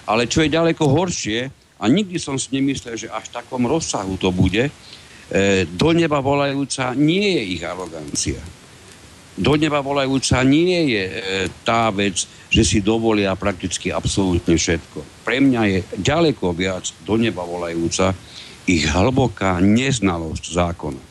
Ale 0.07 0.31
čo 0.31 0.43
je 0.43 0.51
ďaleko 0.51 0.87
horšie, 0.87 1.66
a 1.77 1.85
nikdy 1.87 2.17
som 2.17 2.41
si 2.41 2.57
nemyslel, 2.57 2.97
že 2.97 3.13
až 3.13 3.29
v 3.29 3.37
takom 3.37 3.69
rozsahu 3.69 4.17
to 4.17 4.33
bude, 4.33 4.69
e, 4.69 4.73
do 5.69 5.93
neba 5.93 6.25
volajúca 6.25 6.97
nie 6.97 7.37
je 7.37 7.43
ich 7.57 7.63
arogancia. 7.65 8.41
Do 9.37 9.53
neba 9.61 9.85
volajúca 9.85 10.41
nie 10.41 10.97
je 10.97 11.05
e, 11.05 11.15
tá 11.61 11.93
vec, 11.93 12.25
že 12.49 12.63
si 12.65 12.79
dovolia 12.81 13.37
prakticky 13.37 13.93
absolútne 13.93 14.57
všetko. 14.57 15.29
Pre 15.29 15.37
mňa 15.37 15.63
je 15.69 15.79
ďaleko 16.01 16.57
viac 16.57 16.89
do 17.05 17.21
neba 17.21 17.45
volajúca 17.45 18.17
ich 18.65 18.89
hlboká 18.89 19.61
neznalosť 19.61 20.45
zákona. 20.57 21.03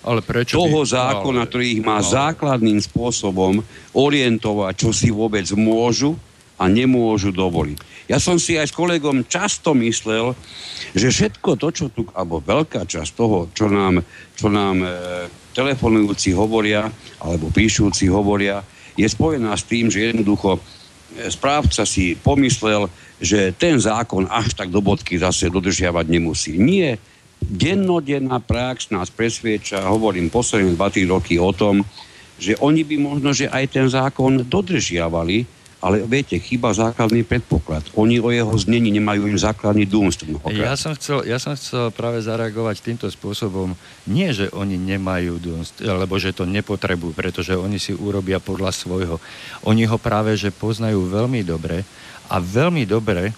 Ale 0.00 0.20
prečo 0.24 0.56
toho 0.56 0.84
by... 0.84 0.88
zákona, 0.88 1.42
ktorý 1.48 1.66
ich 1.80 1.82
má 1.84 2.00
ale... 2.00 2.08
základným 2.08 2.80
spôsobom 2.80 3.60
orientovať, 3.92 4.72
čo 4.76 4.90
si 4.92 5.08
vôbec 5.08 5.44
môžu 5.56 6.16
a 6.60 6.68
nemôžu 6.68 7.32
dovoliť. 7.32 8.04
Ja 8.12 8.20
som 8.20 8.36
si 8.36 8.60
aj 8.60 8.68
s 8.68 8.76
kolegom 8.76 9.24
často 9.24 9.72
myslel, 9.72 10.36
že 10.92 11.08
všetko 11.08 11.56
to, 11.56 11.68
čo 11.72 11.84
tu, 11.88 12.04
alebo 12.12 12.44
veľká 12.44 12.84
časť 12.84 13.10
toho, 13.16 13.48
čo 13.56 13.72
nám, 13.72 14.04
čo 14.36 14.52
nám 14.52 14.84
e, 14.84 14.88
telefonujúci 15.56 16.36
hovoria, 16.36 16.84
alebo 17.22 17.48
píšúci 17.48 18.12
hovoria, 18.12 18.60
je 18.98 19.06
spojená 19.08 19.56
s 19.56 19.64
tým, 19.64 19.88
že 19.88 20.12
jednoducho 20.12 20.58
e, 20.58 20.60
správca 21.32 21.88
si 21.88 22.12
pomyslel, 22.18 22.92
že 23.16 23.56
ten 23.56 23.80
zákon 23.80 24.28
až 24.28 24.52
tak 24.52 24.68
do 24.68 24.84
bodky 24.84 25.16
zase 25.16 25.48
dodržiavať 25.48 26.06
nemusí. 26.10 26.60
Nie. 26.60 27.00
Dennodenná 27.40 28.36
prax 28.44 28.92
nás 28.92 29.08
presvieča, 29.08 29.88
hovorím 29.88 30.28
posledné 30.28 30.76
2-3 30.76 31.08
roky 31.08 31.40
o 31.40 31.56
tom, 31.56 31.80
že 32.40 32.56
oni 32.60 32.84
by 32.84 32.96
možno, 33.00 33.32
že 33.32 33.48
aj 33.48 33.64
ten 33.70 33.86
zákon 33.88 34.44
dodržiavali, 34.44 35.59
ale 35.80 36.04
viete, 36.04 36.36
chyba 36.36 36.76
základný 36.76 37.24
predpoklad. 37.24 37.88
Oni 37.96 38.20
o 38.20 38.28
jeho 38.28 38.52
znení 38.60 38.92
nemajú 38.92 39.32
im 39.32 39.40
základný 39.40 39.88
dúmst. 39.88 40.28
Ja 40.52 40.76
som, 40.76 40.92
ja 41.24 41.40
som 41.40 41.56
chcel 41.56 41.88
práve 41.96 42.20
zareagovať 42.20 42.84
týmto 42.84 43.08
spôsobom. 43.08 43.72
Nie, 44.04 44.36
že 44.36 44.52
oni 44.52 44.76
nemajú 44.76 45.40
dúmst, 45.40 45.80
alebo 45.80 46.20
že 46.20 46.36
to 46.36 46.44
nepotrebujú, 46.44 47.16
pretože 47.16 47.56
oni 47.56 47.80
si 47.80 47.96
urobia 47.96 48.36
podľa 48.36 48.76
svojho. 48.76 49.16
Oni 49.64 49.88
ho 49.88 49.96
práve, 49.96 50.36
že 50.36 50.52
poznajú 50.52 51.08
veľmi 51.08 51.40
dobre 51.40 51.80
a 52.28 52.36
veľmi 52.36 52.84
dobre, 52.84 53.32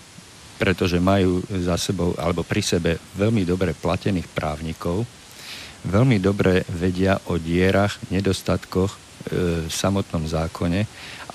pretože 0.59 0.99
majú 0.99 1.43
za 1.47 1.79
sebou, 1.79 2.15
alebo 2.19 2.43
pri 2.43 2.63
sebe 2.63 2.99
veľmi 3.15 3.47
dobre 3.47 3.71
platených 3.71 4.27
právnikov, 4.31 5.07
veľmi 5.87 6.19
dobre 6.19 6.67
vedia 6.71 7.19
o 7.31 7.39
dierach, 7.39 7.99
nedostatkoch 8.11 8.91
e, 8.95 8.99
v 9.67 9.73
samotnom 9.73 10.23
zákone 10.27 10.87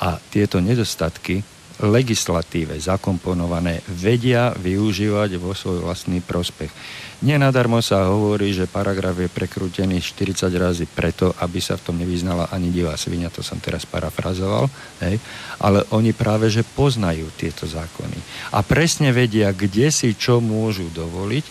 a 0.02 0.22
tieto 0.30 0.61
nedostatky 0.61 1.41
legislatíve 1.78 2.74
zakomponované 2.82 3.86
vedia 3.86 4.49
využívať 4.57 5.38
vo 5.38 5.53
svoj 5.53 5.86
vlastný 5.86 6.26
prospech. 6.26 6.74
Nenadarmo 7.22 7.82
sa 7.82 8.10
hovorí, 8.10 8.53
že 8.53 8.69
paragraf 8.69 9.18
je 9.18 9.30
prekrútený 9.30 10.02
40 10.02 10.53
razy 10.57 10.86
preto, 10.90 11.34
aby 11.38 11.61
sa 11.61 11.78
v 11.78 11.86
tom 11.90 11.95
nevyznala 11.98 12.49
ani 12.49 12.74
divá 12.74 12.98
svinia, 12.98 13.34
to 13.34 13.45
som 13.45 13.61
teraz 13.61 13.86
parafrazoval, 13.86 14.69
hej? 15.06 15.22
ale 15.61 15.86
oni 15.94 16.14
práve, 16.18 16.49
že 16.49 16.65
poznajú 16.65 17.30
tieto 17.38 17.69
zákony 17.69 18.18
a 18.53 18.61
presne 18.65 19.14
vedia, 19.14 19.53
kde 19.53 19.94
si 19.94 20.14
čo 20.18 20.41
môžu 20.41 20.90
dovoliť 20.94 21.45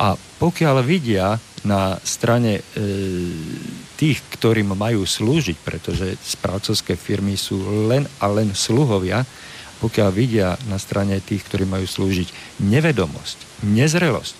a 0.00 0.16
pokiaľ 0.16 0.76
vidia 0.84 1.36
na 1.60 2.00
strane 2.00 2.60
e, 2.60 2.62
tých, 4.00 4.24
ktorým 4.32 4.72
majú 4.72 5.04
slúžiť, 5.04 5.60
pretože 5.60 6.16
správcovské 6.24 6.96
firmy 6.96 7.36
sú 7.36 7.60
len 7.84 8.08
a 8.16 8.32
len 8.32 8.56
sluhovia, 8.56 9.28
pokiaľ 9.84 10.08
vidia 10.08 10.56
na 10.72 10.80
strane 10.80 11.20
tých, 11.20 11.44
ktorí 11.44 11.68
majú 11.68 11.84
slúžiť 11.84 12.60
nevedomosť, 12.64 13.68
nezrelosť, 13.68 14.34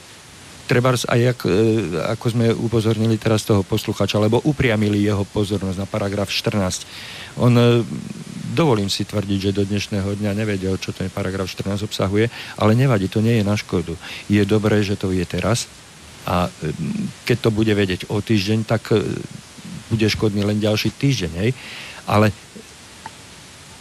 treba 0.65 0.97
aj 0.97 1.21
ako, 1.37 1.47
e, 1.51 1.65
ako 2.09 2.27
sme 2.31 2.47
upozornili 2.57 3.21
teraz 3.21 3.45
toho 3.45 3.61
posluchača, 3.61 4.23
lebo 4.23 4.41
upriamili 4.49 5.05
jeho 5.05 5.29
pozornosť 5.29 5.77
na 5.77 5.89
paragraf 5.89 6.33
14. 6.33 6.87
On, 7.37 7.53
e, 7.53 7.85
dovolím 8.57 8.89
si 8.89 9.05
tvrdiť, 9.05 9.51
že 9.51 9.57
do 9.57 9.69
dnešného 9.69 10.17
dňa 10.17 10.33
nevedel, 10.33 10.79
čo 10.81 10.97
ten 10.97 11.13
paragraf 11.13 11.51
14 11.53 11.85
obsahuje, 11.85 12.33
ale 12.57 12.73
nevadí, 12.73 13.13
to 13.13 13.21
nie 13.21 13.43
je 13.43 13.45
na 13.45 13.59
škodu. 13.61 13.93
Je 14.31 14.41
dobré, 14.49 14.81
že 14.81 14.97
to 14.97 15.13
je 15.13 15.27
teraz, 15.29 15.69
A 16.29 16.53
keď 17.25 17.49
to 17.49 17.51
bude 17.51 17.73
vedieť 17.73 18.13
o 18.13 18.21
týždeň, 18.21 18.69
tak 18.69 18.93
bude 19.91 20.07
škodný 20.07 20.47
len 20.47 20.63
ďalší 20.63 20.95
týždeň. 20.95 21.33
Hej? 21.43 21.51
Ale 22.07 22.31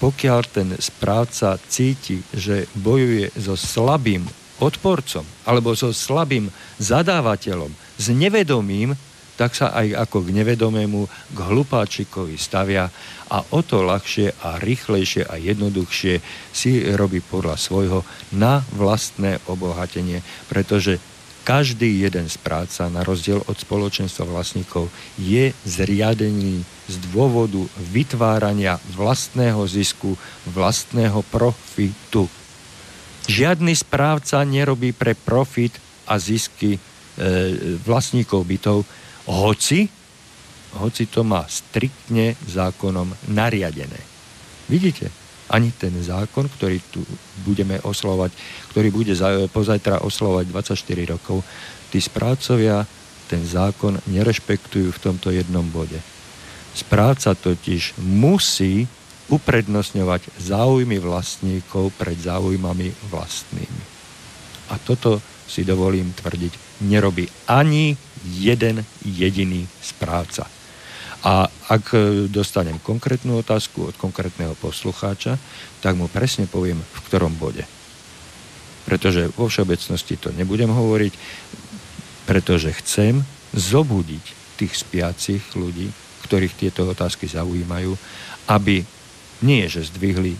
pokiaľ 0.01 0.39
ten 0.49 0.69
správca 0.79 1.59
cíti, 1.69 2.23
že 2.33 2.65
bojuje 2.75 3.29
so 3.35 3.53
slabým 3.53 4.25
odporcom 4.59 5.23
alebo 5.47 5.75
so 5.75 5.91
slabým 5.95 6.51
zadávateľom, 6.79 7.71
s 7.99 8.05
nevedomým, 8.11 8.95
tak 9.39 9.55
sa 9.55 9.71
aj 9.71 9.95
ako 9.95 10.27
k 10.27 10.35
nevedomému, 10.35 11.07
k 11.07 11.37
hlupáčikovi 11.39 12.35
stavia 12.35 12.91
a 13.31 13.37
o 13.55 13.63
to 13.63 13.87
ľahšie 13.87 14.35
a 14.43 14.59
rýchlejšie 14.59 15.23
a 15.23 15.39
jednoduchšie 15.39 16.19
si 16.51 16.71
robí 16.91 17.23
podľa 17.23 17.55
svojho 17.55 18.03
na 18.35 18.59
vlastné 18.75 19.39
obohatenie, 19.47 20.19
pretože 20.51 20.99
každý 21.49 22.05
jeden 22.05 22.29
správca, 22.29 22.93
na 22.93 23.01
rozdiel 23.01 23.41
od 23.49 23.57
spoločenstva 23.57 24.21
vlastníkov, 24.29 24.85
je 25.17 25.49
zriadený 25.65 26.61
z 26.85 26.95
dôvodu 27.09 27.65
vytvárania 27.89 28.77
vlastného 28.93 29.57
zisku, 29.65 30.13
vlastného 30.45 31.25
profitu. 31.33 32.29
Žiadny 33.25 33.73
správca 33.73 34.45
nerobí 34.45 34.93
pre 34.93 35.17
profit 35.17 35.73
a 36.05 36.21
zisky 36.21 36.77
e, 36.77 36.79
vlastníkov 37.81 38.45
bytov, 38.45 38.85
hoci, 39.25 39.89
hoci 40.77 41.03
to 41.09 41.25
má 41.25 41.49
striktne 41.49 42.37
zákonom 42.45 43.09
nariadené. 43.25 43.97
Vidíte? 44.69 45.09
Ani 45.49 45.73
ten 45.73 45.93
zákon, 45.97 46.45
ktorý 46.45 46.77
tu 46.93 47.01
budeme 47.41 47.81
oslovať, 47.81 48.31
ktorý 48.73 48.87
bude 48.93 49.13
pozajtra 49.49 50.05
oslovať 50.05 50.45
24 50.53 51.13
rokov, 51.17 51.41
tí 51.89 51.97
správcovia 51.97 52.85
ten 53.29 53.41
zákon 53.45 53.97
nerešpektujú 54.09 54.89
v 54.89 55.01
tomto 55.01 55.29
jednom 55.29 55.65
bode. 55.69 55.97
Správca 56.73 57.33
totiž 57.33 57.97
musí 58.01 58.89
uprednostňovať 59.29 60.41
záujmy 60.41 60.97
vlastníkov 60.97 61.93
pred 61.97 62.17
záujmami 62.17 63.13
vlastnými. 63.13 63.83
A 64.73 64.77
toto 64.81 65.21
si 65.49 65.65
dovolím 65.65 66.13
tvrdiť, 66.13 66.85
nerobí 66.85 67.25
ani 67.49 67.97
jeden 68.25 68.85
jediný 69.05 69.65
správca. 69.81 70.58
A 71.19 71.51
ak 71.67 71.91
dostanem 72.31 72.79
konkrétnu 72.79 73.43
otázku 73.43 73.91
od 73.91 73.95
konkrétneho 73.99 74.55
poslucháča, 74.55 75.35
tak 75.83 75.99
mu 75.99 76.07
presne 76.07 76.47
poviem, 76.47 76.79
v 76.79 76.99
ktorom 77.11 77.35
bode. 77.35 77.67
Pretože 78.87 79.27
vo 79.35 79.51
všeobecnosti 79.51 80.15
to 80.15 80.31
nebudem 80.31 80.71
hovoriť, 80.71 81.13
pretože 82.23 82.71
chcem 82.79 83.19
zobudiť 83.51 84.25
tých 84.55 84.73
spiacich 84.75 85.43
ľudí, 85.59 85.91
ktorých 86.23 86.55
tieto 86.55 86.87
otázky 86.87 87.27
zaujímajú, 87.27 87.91
aby 88.47 88.83
nie, 89.39 89.63
že 89.71 89.87
zdvihli 89.87 90.35
e, 90.35 90.39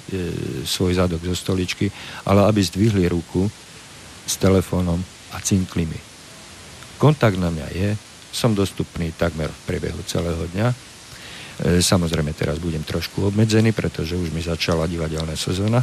svoj 0.68 1.00
zadok 1.00 1.24
zo 1.24 1.36
stoličky, 1.36 1.88
ale 2.28 2.44
aby 2.48 2.60
zdvihli 2.60 3.08
ruku 3.08 3.48
s 4.28 4.36
telefónom 4.36 5.00
a 5.32 5.40
cinkli 5.40 5.88
mi. 5.88 6.00
Kontakt 7.00 7.40
na 7.40 7.48
mňa 7.48 7.68
je, 7.72 7.90
som 8.30 8.54
dostupný 8.54 9.12
takmer 9.18 9.50
v 9.50 9.62
priebehu 9.66 10.02
celého 10.06 10.46
dňa. 10.54 10.68
E, 10.70 10.76
samozrejme 11.82 12.32
teraz 12.38 12.62
budem 12.62 12.86
trošku 12.86 13.30
obmedzený, 13.30 13.74
pretože 13.74 14.16
už 14.16 14.30
mi 14.32 14.42
začala 14.42 14.86
divadelná 14.86 15.34
sezóna, 15.34 15.82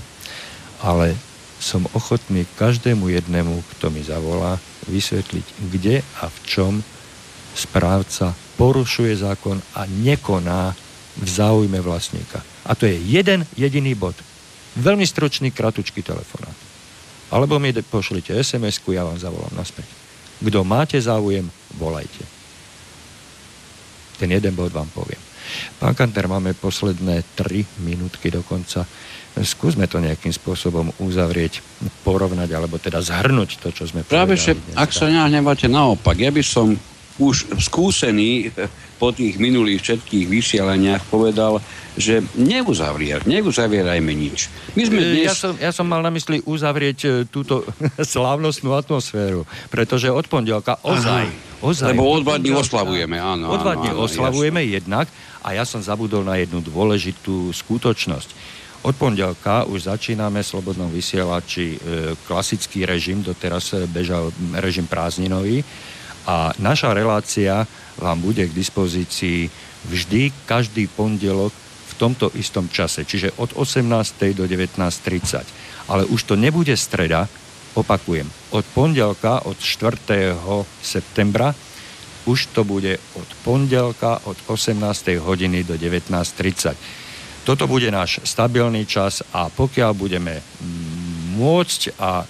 ale 0.81 1.17
som 1.57 1.89
ochotný 1.97 2.45
každému 2.61 3.09
jednému, 3.09 3.65
kto 3.77 3.89
mi 3.89 4.05
zavolá, 4.05 4.61
vysvetliť, 4.87 5.47
kde 5.73 6.05
a 6.21 6.29
v 6.29 6.39
čom 6.45 6.73
správca 7.57 8.37
porušuje 8.61 9.25
zákon 9.25 9.57
a 9.75 9.89
nekoná 9.89 10.77
v 11.17 11.29
záujme 11.29 11.81
vlastníka. 11.81 12.45
A 12.69 12.77
to 12.77 12.85
je 12.85 13.01
jeden 13.01 13.49
jediný 13.57 13.97
bod. 13.97 14.17
Veľmi 14.77 15.09
stručný, 15.09 15.49
kratučký 15.49 16.05
telefonát. 16.05 16.53
Alebo 17.33 17.57
mi 17.57 17.73
pošlite 17.73 18.37
SMS-ku, 18.37 18.93
ja 18.93 19.03
vám 19.03 19.17
zavolám 19.17 19.57
naspäť. 19.57 19.89
Kto 20.45 20.61
máte 20.69 21.01
záujem, 21.01 21.49
volajte. 21.81 22.36
Ten 24.17 24.33
jeden 24.33 24.53
bod 24.57 24.73
vám 24.73 24.89
poviem. 24.93 25.21
Pán 25.79 25.95
Kanter, 25.95 26.27
máme 26.27 26.59
posledné 26.59 27.23
3 27.39 27.87
minútky 27.87 28.35
dokonca. 28.35 28.83
Skúsme 29.37 29.85
to 29.85 30.01
nejakým 30.01 30.33
spôsobom 30.33 30.91
uzavrieť, 30.97 31.61
porovnať, 32.03 32.49
alebo 32.57 32.81
teda 32.81 33.05
zhrnúť 33.05 33.61
to, 33.61 33.69
čo 33.69 33.85
sme 33.85 34.01
Práve, 34.09 34.41
že 34.41 34.57
ak 34.73 34.91
sa 34.97 35.13
nehnevate 35.13 35.69
naopak, 35.69 36.17
ja 36.17 36.33
by 36.33 36.41
som 36.41 36.73
už 37.17 37.49
skúsený 37.57 38.53
po 38.97 39.13
tých 39.13 39.37
minulých 39.37 39.85
všetkých 39.85 40.27
vysielaniach 40.29 41.05
povedal, 41.09 41.61
že 41.97 42.25
neuzavrieť, 42.37 43.25
neuzavierajme 43.25 44.13
nič. 44.13 44.53
My 44.77 44.83
sme 44.85 45.01
e, 45.01 45.05
dnes... 45.17 45.27
ja, 45.33 45.35
som, 45.37 45.53
ja 45.57 45.73
som 45.73 45.89
mal 45.89 46.05
na 46.05 46.13
mysli 46.13 46.45
uzavrieť 46.45 46.99
e, 47.05 47.09
túto 47.29 47.65
slávnostnú 48.17 48.77
atmosféru, 48.77 49.49
pretože 49.73 50.13
od 50.13 50.29
pondelka 50.29 50.77
ozaj, 50.85 51.29
ozaj 51.65 51.93
Lebo 51.93 52.09
o 52.09 52.21
dva 52.21 52.37
dní 52.37 52.53
oslavujeme, 52.53 53.17
áno. 53.17 53.53
O 53.53 53.57
dva 53.57 53.81
dní 53.81 53.93
oslavujeme 53.97 54.65
jasne. 54.65 54.77
jednak 54.81 55.07
a 55.41 55.57
ja 55.57 55.65
som 55.65 55.81
zabudol 55.81 56.25
na 56.25 56.37
jednu 56.37 56.61
dôležitú 56.61 57.53
skutočnosť. 57.53 58.57
Od 58.87 58.95
pondelka 58.95 59.67
už 59.67 59.89
začíname 59.89 60.45
v 60.45 60.51
Slobodnom 60.53 60.93
vysielači 60.93 61.77
e, 61.77 61.79
klasický 62.29 62.85
režim, 62.85 63.25
doteraz 63.25 63.77
bežal 63.89 64.33
režim 64.57 64.85
prázdninový 64.85 65.65
a 66.27 66.51
naša 66.59 66.91
relácia 66.91 67.63
vám 67.97 68.19
bude 68.19 68.43
k 68.45 68.53
dispozícii 68.53 69.47
vždy, 69.87 70.35
každý 70.45 70.91
pondelok 70.91 71.55
v 71.57 71.93
tomto 71.97 72.29
istom 72.35 72.67
čase, 72.69 73.07
čiže 73.07 73.33
od 73.39 73.55
18. 73.55 73.87
do 74.35 74.45
19.30. 74.45 75.89
Ale 75.89 76.03
už 76.11 76.27
to 76.27 76.35
nebude 76.35 76.75
streda, 76.75 77.31
opakujem, 77.79 78.27
od 78.51 78.67
pondelka, 78.75 79.47
od 79.47 79.57
4. 79.57 80.35
septembra, 80.83 81.55
už 82.27 82.51
to 82.51 82.67
bude 82.67 82.99
od 83.15 83.29
pondelka 83.47 84.19
od 84.27 84.35
18. 84.51 85.23
hodiny 85.23 85.63
do 85.63 85.79
19.30. 85.79 86.75
Toto 87.47 87.71
bude 87.71 87.87
náš 87.95 88.19
stabilný 88.27 88.83
čas 88.83 89.23
a 89.31 89.47
pokiaľ 89.47 89.91
budeme 89.95 90.43
môcť 91.39 91.95
a 92.03 92.27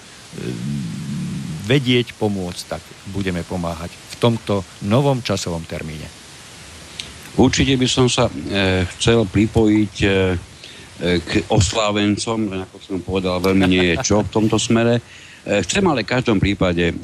vedieť 1.66 2.14
pomôcť, 2.14 2.62
tak 2.78 2.82
budeme 3.10 3.42
pomáhať 3.42 3.90
v 3.90 4.14
tomto 4.22 4.62
novom 4.86 5.18
časovom 5.18 5.66
termíne. 5.66 6.06
Určite 7.36 7.74
by 7.76 7.88
som 7.90 8.06
sa 8.06 8.30
e, 8.30 8.86
chcel 8.96 9.26
pripojiť 9.26 9.94
e, 10.00 10.08
e 10.08 10.14
k 11.20 11.30
oslávencom, 11.52 12.64
ako 12.64 12.76
som 12.80 12.96
povedal, 13.04 13.42
veľmi 13.42 13.66
nie 13.68 13.84
je 13.92 13.96
čo 14.00 14.24
v 14.24 14.32
tomto 14.32 14.56
smere. 14.56 15.02
E, 15.44 15.60
chcem 15.66 15.84
ale 15.84 16.06
v 16.06 16.12
každom 16.16 16.40
prípade 16.40 16.88
e, 16.88 16.94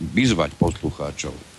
vyzvať 0.00 0.58
poslucháčov 0.58 1.49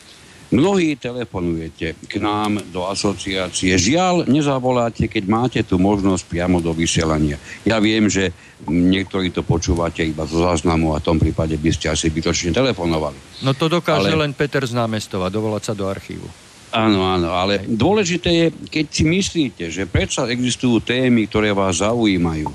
Mnohí 0.52 1.00
telefonujete 1.00 1.96
k 2.12 2.14
nám 2.20 2.60
do 2.76 2.84
asociácie. 2.84 3.72
Žiaľ, 3.72 4.28
nezavoláte, 4.28 5.08
keď 5.08 5.24
máte 5.24 5.60
tú 5.64 5.80
možnosť 5.80 6.28
priamo 6.28 6.60
do 6.60 6.76
vysielania. 6.76 7.40
Ja 7.64 7.80
viem, 7.80 8.12
že 8.12 8.36
niektorí 8.68 9.32
to 9.32 9.48
počúvate 9.48 10.04
iba 10.04 10.28
zo 10.28 10.44
záznamu 10.44 10.92
a 10.92 11.00
v 11.00 11.08
tom 11.08 11.18
prípade 11.24 11.56
by 11.56 11.72
ste 11.72 11.96
asi 11.96 12.12
bytočne 12.12 12.52
telefonovali. 12.52 13.48
No 13.48 13.56
to 13.56 13.72
dokáže 13.72 14.12
ale... 14.12 14.28
len 14.28 14.36
Peter 14.36 14.60
z 14.68 14.76
námestova, 14.76 15.32
dovolať 15.32 15.72
sa 15.72 15.74
do 15.74 15.88
archívu. 15.88 16.28
Áno, 16.76 17.08
áno, 17.08 17.32
ale 17.32 17.64
dôležité 17.64 18.30
je, 18.32 18.48
keď 18.68 18.86
si 18.92 19.04
myslíte, 19.08 19.64
že 19.72 19.88
predsa 19.88 20.28
existujú 20.28 20.84
témy, 20.84 21.32
ktoré 21.32 21.56
vás 21.56 21.80
zaujímajú, 21.80 22.52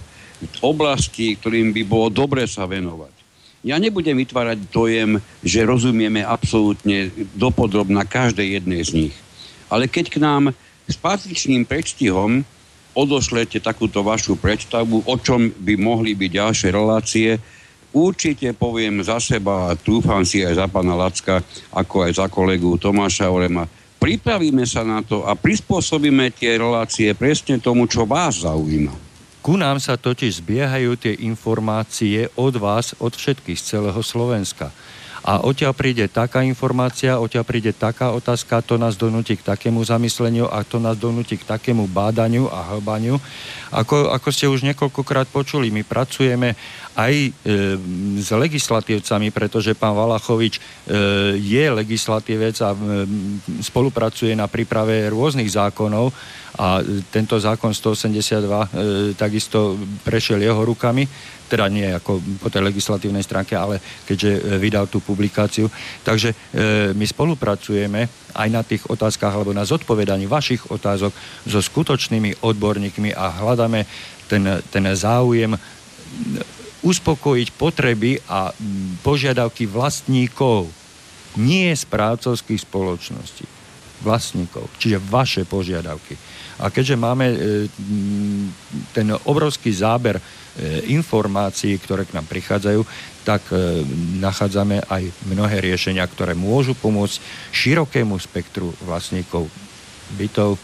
oblasti, 0.61 1.33
ktorým 1.41 1.73
by 1.73 1.83
bolo 1.89 2.13
dobre 2.13 2.45
sa 2.45 2.69
venovať 2.69 3.16
ja 3.67 3.83
nebudem 3.83 4.15
vytvárať 4.15 4.71
dojem, 4.71 5.19
že 5.43 5.67
rozumieme 5.67 6.23
absolútne 6.23 7.11
dopodrobna 7.35 8.07
každej 8.07 8.63
jednej 8.63 8.83
z 8.87 8.91
nich. 8.95 9.15
Ale 9.67 9.91
keď 9.91 10.07
k 10.15 10.23
nám 10.23 10.55
s 10.87 10.95
patričným 10.95 11.67
predstihom 11.67 12.47
odošlete 12.95 13.59
takúto 13.59 14.07
vašu 14.07 14.39
predstavu, 14.39 15.03
o 15.03 15.15
čom 15.19 15.51
by 15.51 15.75
mohli 15.75 16.15
byť 16.15 16.31
ďalšie 16.31 16.69
relácie, 16.71 17.29
určite 17.91 18.55
poviem 18.55 19.03
za 19.03 19.19
seba 19.19 19.75
a 19.75 19.77
trúfam 19.77 20.23
si 20.23 20.47
aj 20.47 20.63
za 20.63 20.67
pána 20.71 20.95
Lacka, 20.95 21.43
ako 21.75 22.07
aj 22.07 22.23
za 22.23 22.27
kolegu 22.31 22.79
Tomáša 22.79 23.35
Orema, 23.35 23.67
pripravíme 23.99 24.63
sa 24.63 24.87
na 24.87 25.03
to 25.03 25.27
a 25.27 25.35
prispôsobíme 25.35 26.31
tie 26.39 26.55
relácie 26.55 27.11
presne 27.19 27.59
tomu, 27.59 27.91
čo 27.91 28.07
vás 28.07 28.47
zaujíma. 28.47 29.06
Ku 29.47 29.55
nám 29.55 29.79
sa 29.79 29.95
totiž 29.95 30.43
zbiehajú 30.43 30.99
tie 30.99 31.23
informácie 31.23 32.27
od 32.35 32.59
vás, 32.59 32.99
od 32.99 33.15
všetkých 33.15 33.55
z 33.55 33.79
celého 33.79 34.03
Slovenska. 34.03 34.75
a 35.27 35.43
odtiaľ 35.43 35.75
príde 35.75 36.07
taká 36.07 36.47
informácia, 36.47 37.19
odtiaľ 37.19 37.43
príde 37.43 37.75
taká 37.75 38.15
otázka, 38.15 38.63
to 38.63 38.79
nás 38.79 38.95
donúti 38.95 39.35
k 39.35 39.43
takému 39.43 39.83
zamysleniu 39.83 40.47
a 40.47 40.63
to 40.63 40.79
nás 40.79 40.95
donúti 40.95 41.35
k 41.35 41.43
takému 41.43 41.91
bádaniu 41.91 42.47
a 42.47 42.75
hlbaniu. 42.75 43.19
Ako, 43.75 44.15
ako 44.15 44.29
ste 44.31 44.47
už 44.47 44.63
niekoľkokrát 44.71 45.27
počuli, 45.27 45.75
my 45.75 45.83
pracujeme 45.83 46.55
aj 46.97 47.13
e, 47.13 47.31
s 48.25 48.33
legislatívcami, 48.33 49.29
pretože 49.29 49.77
pán 49.77 49.93
Valachovič 49.93 50.57
e, 50.57 50.61
je 51.37 51.65
legislatívec 51.69 52.57
a 52.65 52.73
e, 52.73 52.79
spolupracuje 53.61 54.33
na 54.33 54.49
príprave 54.49 55.13
rôznych 55.13 55.53
zákonov 55.53 56.11
a 56.57 56.81
tento 57.13 57.37
zákon 57.37 57.69
182 57.77 58.41
e, 58.41 58.69
takisto 59.13 59.77
prešiel 60.01 60.41
jeho 60.41 60.65
rukami, 60.65 61.05
teda 61.47 61.69
nie 61.69 61.85
ako 61.93 62.19
po 62.41 62.49
tej 62.49 62.65
legislatívnej 62.65 63.21
stránke, 63.21 63.53
ale 63.53 63.77
keďže 64.09 64.31
e, 64.33 64.41
vydal 64.57 64.89
tú 64.89 65.05
publikáciu. 65.05 65.69
Takže 66.01 66.33
e, 66.33 66.37
my 66.97 67.05
spolupracujeme 67.05 68.33
aj 68.33 68.49
na 68.49 68.65
tých 68.65 68.89
otázkach 68.89 69.37
alebo 69.37 69.53
na 69.53 69.69
zodpovedaní 69.69 70.25
vašich 70.25 70.73
otázok 70.73 71.13
so 71.45 71.61
skutočnými 71.61 72.41
odborníkmi 72.41 73.13
a 73.13 73.37
hľadáme 73.37 73.85
ten, 74.25 74.43
ten 74.73 74.85
záujem 74.97 75.53
uspokojiť 76.85 77.49
potreby 77.57 78.21
a 78.29 78.53
požiadavky 79.01 79.65
vlastníkov, 79.65 80.69
nie 81.37 81.73
správcovských 81.73 82.65
spoločností, 82.65 83.45
vlastníkov, 84.05 84.69
čiže 84.81 85.01
vaše 85.01 85.43
požiadavky. 85.45 86.17
A 86.57 86.73
keďže 86.73 86.97
máme 86.97 87.27
e, 87.29 87.37
ten 88.97 89.13
obrovský 89.29 89.69
záber 89.77 90.17
e, 90.17 90.23
informácií, 90.89 91.77
ktoré 91.77 92.09
k 92.09 92.17
nám 92.17 92.25
prichádzajú, 92.25 92.81
tak 93.29 93.45
e, 93.53 93.85
nachádzame 94.17 94.81
aj 94.89 95.05
mnohé 95.29 95.61
riešenia, 95.61 96.09
ktoré 96.09 96.33
môžu 96.33 96.73
pomôcť 96.73 97.21
širokému 97.53 98.17
spektru 98.17 98.73
vlastníkov 98.89 99.53
bytov, 100.17 100.57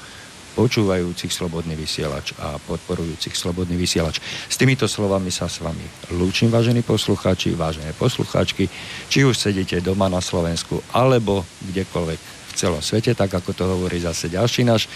počúvajúcich 0.53 1.33
Slobodný 1.33 1.75
vysielač 1.75 2.37
a 2.39 2.61
podporujúcich 2.61 3.33
Slobodný 3.33 3.75
vysielač. 3.75 4.21
S 4.49 4.57
týmito 4.61 4.85
slovami 4.85 5.33
sa 5.33 5.49
s 5.49 5.65
vami 5.65 5.83
lúčim, 6.15 6.53
vážení 6.53 6.85
poslucháči, 6.85 7.57
vážené 7.57 7.97
poslucháčky, 7.97 8.69
či 9.09 9.25
už 9.25 9.37
sedíte 9.37 9.81
doma 9.81 10.13
na 10.13 10.21
Slovensku, 10.21 10.81
alebo 10.93 11.45
kdekoľvek 11.73 12.21
v 12.23 12.53
celom 12.53 12.85
svete, 12.85 13.17
tak 13.17 13.33
ako 13.33 13.51
to 13.57 13.65
hovorí 13.65 13.97
zase 13.97 14.29
ďalší 14.29 14.69
náš 14.69 14.85
e, 14.85 14.91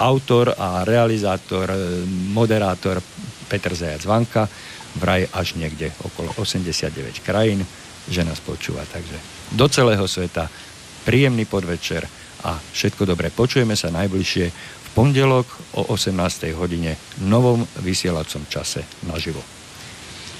autor 0.00 0.56
a 0.56 0.88
realizátor, 0.88 1.68
e, 1.68 1.76
moderátor 2.32 3.04
Petr 3.52 3.76
Zajac 3.76 4.02
Vanka, 4.08 4.48
vraj 4.96 5.28
až 5.32 5.60
niekde 5.60 5.92
okolo 6.04 6.32
89 6.40 7.20
krajín, 7.20 7.60
že 8.08 8.24
nás 8.24 8.40
počúva. 8.40 8.84
Takže 8.88 9.16
do 9.52 9.68
celého 9.68 10.04
sveta 10.08 10.48
príjemný 11.04 11.44
podvečer 11.44 12.21
a 12.42 12.58
všetko 12.58 13.06
dobré. 13.06 13.30
Počujeme 13.30 13.78
sa 13.78 13.90
najbližšie 13.94 14.46
v 14.50 14.88
pondelok 14.94 15.46
o 15.78 15.94
18. 15.94 16.52
hodine 16.58 16.98
v 17.18 17.24
novom 17.26 17.64
vysielacom 17.80 18.44
čase 18.50 18.84
naživo. 19.06 19.40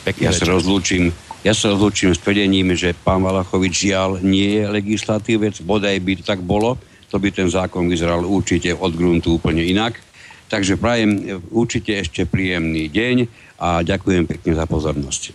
Pekný 0.03 0.29
ja 0.29 0.33
večer. 0.35 0.51
sa 0.51 0.55
rozlúčim 0.59 1.15
ja 1.43 1.59
sa 1.59 1.75
rozlúčim 1.75 2.15
s 2.15 2.23
tvrdením, 2.23 2.71
že 2.79 2.95
pán 2.95 3.19
Valachovič 3.19 3.91
žiaľ 3.91 4.23
nie 4.23 4.63
je 4.63 4.65
legislatívec, 4.71 5.59
bodaj 5.67 5.99
by 5.99 6.13
to 6.15 6.23
tak 6.23 6.39
bolo, 6.39 6.79
to 7.11 7.19
by 7.19 7.35
ten 7.35 7.51
zákon 7.51 7.91
vyzeral 7.91 8.23
určite 8.23 8.71
od 8.71 8.95
gruntu 8.95 9.43
úplne 9.43 9.67
inak. 9.67 9.99
Takže 10.47 10.79
prajem 10.79 11.43
určite 11.51 11.99
ešte 11.99 12.31
príjemný 12.31 12.87
deň 12.87 13.27
a 13.59 13.83
ďakujem 13.83 14.31
pekne 14.31 14.55
za 14.55 14.71
pozornosť. 14.71 15.35